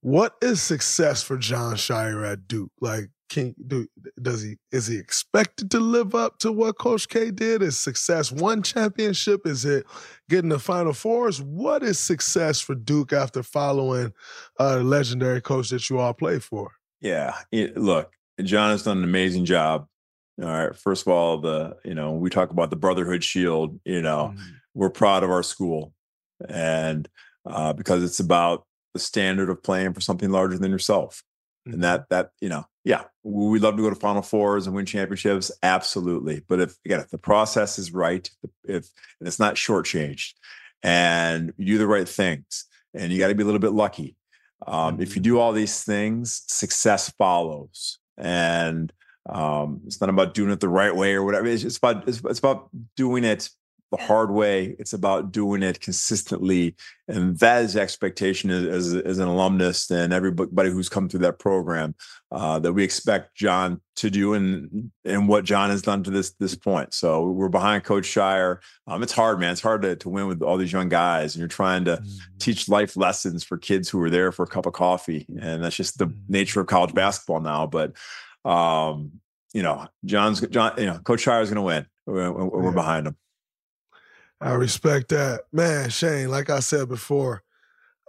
What 0.00 0.36
is 0.40 0.62
success 0.62 1.22
for 1.22 1.36
Jon 1.36 1.74
Scheyer 1.74 2.26
at 2.26 2.46
Duke? 2.46 2.70
Like, 2.80 3.10
can 3.28 3.54
do 3.66 3.86
does 4.22 4.42
he 4.42 4.56
is 4.72 4.86
he 4.86 4.96
expected 4.96 5.70
to 5.72 5.80
live 5.80 6.14
up 6.14 6.38
to 6.38 6.50
what 6.50 6.78
Coach 6.78 7.08
K 7.08 7.30
did? 7.30 7.62
Is 7.62 7.76
success 7.76 8.32
one 8.32 8.62
championship? 8.62 9.46
Is 9.46 9.64
it 9.64 9.84
getting 10.30 10.48
the 10.48 10.58
Final 10.58 10.94
Fours? 10.94 11.42
What 11.42 11.82
is 11.82 11.98
success 11.98 12.60
for 12.60 12.74
Duke 12.74 13.12
after 13.12 13.42
following 13.42 14.12
a 14.58 14.78
legendary 14.78 15.42
coach 15.42 15.68
that 15.70 15.90
you 15.90 15.98
all 15.98 16.14
play 16.14 16.38
for? 16.38 16.72
Yeah, 17.00 17.34
it, 17.52 17.76
look, 17.76 18.12
Jon 18.42 18.70
has 18.70 18.82
done 18.82 18.98
an 18.98 19.04
amazing 19.04 19.44
job. 19.44 19.86
All 20.40 20.46
right, 20.48 20.76
first 20.76 21.06
of 21.06 21.12
all, 21.12 21.38
the 21.38 21.76
you 21.84 21.94
know 21.94 22.12
we 22.12 22.30
talk 22.30 22.50
about 22.50 22.70
the 22.70 22.76
Brotherhood 22.76 23.24
Shield. 23.24 23.80
You 23.84 24.02
know, 24.02 24.32
mm-hmm. 24.34 24.50
we're 24.74 24.90
proud 24.90 25.24
of 25.24 25.30
our 25.30 25.42
school, 25.42 25.92
and 26.48 27.08
uh, 27.44 27.72
because 27.72 28.04
it's 28.04 28.20
about 28.20 28.64
the 28.94 29.00
standard 29.00 29.50
of 29.50 29.62
playing 29.62 29.94
for 29.94 30.00
something 30.00 30.30
larger 30.30 30.58
than 30.58 30.70
yourself 30.70 31.22
and 31.68 31.74
mm-hmm. 31.74 31.82
that 31.82 32.08
that 32.08 32.30
you 32.40 32.48
know 32.48 32.64
yeah 32.84 33.04
we 33.22 33.58
love 33.58 33.76
to 33.76 33.82
go 33.82 33.90
to 33.90 33.96
final 33.96 34.22
fours 34.22 34.66
and 34.66 34.74
win 34.74 34.86
championships 34.86 35.50
absolutely 35.62 36.42
but 36.48 36.60
if 36.60 36.76
again 36.84 37.00
if 37.00 37.10
the 37.10 37.18
process 37.18 37.78
is 37.78 37.92
right 37.92 38.30
if 38.64 38.88
and 39.20 39.28
it's 39.28 39.38
not 39.38 39.54
shortchanged 39.54 40.32
and 40.82 41.52
you 41.56 41.66
do 41.66 41.78
the 41.78 41.86
right 41.86 42.08
things 42.08 42.66
and 42.94 43.12
you 43.12 43.18
got 43.18 43.28
to 43.28 43.34
be 43.34 43.42
a 43.42 43.46
little 43.46 43.60
bit 43.60 43.72
lucky 43.72 44.16
um, 44.66 44.94
mm-hmm. 44.94 45.02
if 45.02 45.10
you 45.10 45.22
mm-hmm. 45.22 45.34
do 45.34 45.38
all 45.38 45.52
these 45.52 45.84
things 45.84 46.42
success 46.46 47.10
follows 47.18 47.98
and 48.18 48.92
um, 49.28 49.82
it's 49.86 50.00
not 50.00 50.10
about 50.10 50.34
doing 50.34 50.50
it 50.50 50.60
the 50.60 50.68
right 50.68 50.94
way 50.94 51.14
or 51.14 51.22
whatever 51.24 51.46
it's 51.46 51.62
just 51.62 51.78
about 51.78 52.08
it's, 52.08 52.20
it's 52.24 52.38
about 52.38 52.68
doing 52.96 53.24
it 53.24 53.48
the 53.90 53.96
hard 53.96 54.30
way. 54.30 54.76
It's 54.78 54.92
about 54.92 55.32
doing 55.32 55.62
it 55.62 55.80
consistently, 55.80 56.76
and 57.06 57.38
that 57.38 57.64
is 57.64 57.76
expectation 57.76 58.50
as, 58.50 58.64
as, 58.64 58.94
as 58.94 59.18
an 59.18 59.28
alumnus 59.28 59.90
and 59.90 60.12
everybody 60.12 60.70
who's 60.70 60.88
come 60.88 61.08
through 61.08 61.20
that 61.20 61.38
program 61.38 61.94
uh, 62.30 62.58
that 62.58 62.72
we 62.72 62.84
expect 62.84 63.34
Jon 63.34 63.80
to 63.96 64.10
do, 64.10 64.34
and 64.34 64.90
and 65.04 65.28
what 65.28 65.44
Jon 65.44 65.70
has 65.70 65.82
done 65.82 66.02
to 66.04 66.10
this 66.10 66.32
this 66.32 66.54
point. 66.54 66.92
So 66.92 67.30
we're 67.30 67.48
behind 67.48 67.84
Coach 67.84 68.04
Scheyer. 68.04 68.58
Um, 68.86 69.02
it's 69.02 69.12
hard, 69.12 69.40
man. 69.40 69.52
It's 69.52 69.62
hard 69.62 69.82
to 69.82 69.96
to 69.96 70.08
win 70.08 70.26
with 70.26 70.42
all 70.42 70.58
these 70.58 70.72
young 70.72 70.88
guys, 70.88 71.34
and 71.34 71.40
you're 71.40 71.48
trying 71.48 71.84
to 71.86 71.96
mm-hmm. 71.96 72.38
teach 72.38 72.68
life 72.68 72.96
lessons 72.96 73.42
for 73.42 73.56
kids 73.56 73.88
who 73.88 74.00
are 74.02 74.10
there 74.10 74.32
for 74.32 74.42
a 74.42 74.48
cup 74.48 74.66
of 74.66 74.74
coffee, 74.74 75.26
and 75.40 75.64
that's 75.64 75.76
just 75.76 75.98
the 75.98 76.06
mm-hmm. 76.06 76.20
nature 76.28 76.60
of 76.60 76.66
college 76.66 76.94
basketball 76.94 77.40
now. 77.40 77.66
But 77.66 77.94
um, 78.44 79.12
you 79.54 79.62
know, 79.62 79.88
Jon's 80.04 80.40
Jon. 80.42 80.72
You 80.76 80.86
know, 80.86 80.98
Coach 80.98 81.24
Scheyer 81.24 81.42
is 81.42 81.48
going 81.48 81.56
to 81.56 81.62
win. 81.62 81.86
We're, 82.06 82.32
we're 82.32 82.64
yeah. 82.64 82.74
behind 82.74 83.06
him. 83.06 83.16
I 84.40 84.52
respect 84.52 85.08
that. 85.08 85.42
Man, 85.52 85.90
Shane, 85.90 86.30
like 86.30 86.50
I 86.50 86.60
said 86.60 86.88
before, 86.88 87.42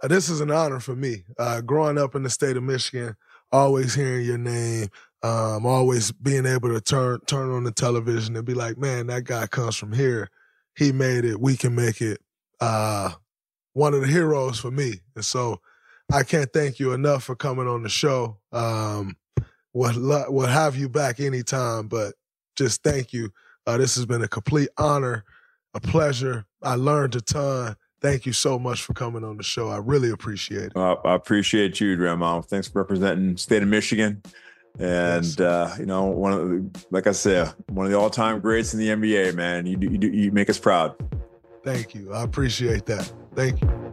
uh, 0.02 0.08
this 0.08 0.28
is 0.28 0.40
an 0.40 0.50
honor 0.50 0.80
for 0.80 0.94
me. 0.94 1.24
Uh, 1.38 1.60
growing 1.60 1.98
up 1.98 2.14
in 2.14 2.22
the 2.22 2.30
state 2.30 2.56
of 2.56 2.62
Michigan, 2.62 3.16
always 3.52 3.94
hearing 3.94 4.24
your 4.24 4.38
name, 4.38 4.88
um, 5.22 5.66
always 5.66 6.12
being 6.12 6.46
able 6.46 6.68
to 6.68 6.80
turn 6.80 7.20
turn 7.26 7.50
on 7.50 7.64
the 7.64 7.72
television 7.72 8.36
and 8.36 8.44
be 8.46 8.54
like, 8.54 8.78
man, 8.78 9.08
that 9.08 9.24
guy 9.24 9.46
comes 9.46 9.76
from 9.76 9.92
here. 9.92 10.30
He 10.76 10.92
made 10.92 11.24
it. 11.24 11.40
We 11.40 11.56
can 11.56 11.74
make 11.74 12.00
it. 12.00 12.20
Uh, 12.60 13.12
one 13.72 13.94
of 13.94 14.00
the 14.00 14.06
heroes 14.06 14.58
for 14.58 14.70
me. 14.70 15.00
And 15.14 15.24
so 15.24 15.60
I 16.12 16.22
can't 16.22 16.52
thank 16.52 16.78
you 16.78 16.92
enough 16.92 17.24
for 17.24 17.36
coming 17.36 17.68
on 17.68 17.82
the 17.82 17.88
show. 17.88 18.38
Um, 18.52 19.16
we'll, 19.72 20.26
we'll 20.28 20.46
have 20.46 20.76
you 20.76 20.88
back 20.88 21.20
anytime, 21.20 21.88
but 21.88 22.14
just 22.56 22.82
thank 22.82 23.12
you. 23.12 23.32
Uh, 23.66 23.76
this 23.76 23.94
has 23.94 24.06
been 24.06 24.22
a 24.22 24.28
complete 24.28 24.70
honor 24.76 25.24
a 25.74 25.80
pleasure. 25.80 26.46
I 26.62 26.74
learned 26.74 27.16
a 27.16 27.20
ton. 27.20 27.76
Thank 28.00 28.24
you 28.24 28.32
so 28.32 28.58
much 28.58 28.82
for 28.82 28.94
coming 28.94 29.24
on 29.24 29.36
the 29.36 29.42
show. 29.42 29.68
I 29.68 29.76
really 29.76 30.10
appreciate 30.10 30.72
it. 30.74 30.76
I 30.76 31.14
appreciate 31.14 31.80
you, 31.80 31.96
Grandma. 31.96 32.40
Thanks 32.40 32.68
for 32.68 32.80
representing 32.80 33.36
state 33.36 33.62
of 33.62 33.68
Michigan. 33.68 34.22
And 34.78 35.24
yes. 35.24 35.40
uh, 35.40 35.76
you 35.78 35.86
know, 35.86 36.04
one 36.04 36.32
of 36.32 36.48
the, 36.48 36.86
like 36.90 37.06
I 37.06 37.12
said, 37.12 37.52
one 37.68 37.86
of 37.86 37.92
the 37.92 37.98
all-time 37.98 38.40
greats 38.40 38.72
in 38.72 38.80
the 38.80 38.88
NBA, 38.88 39.34
man. 39.34 39.66
You 39.66 39.76
you, 39.80 40.10
you 40.10 40.32
make 40.32 40.48
us 40.48 40.58
proud. 40.58 40.94
Thank 41.64 41.94
you. 41.94 42.12
I 42.12 42.22
appreciate 42.22 42.86
that. 42.86 43.12
Thank 43.34 43.60
you. 43.60 43.92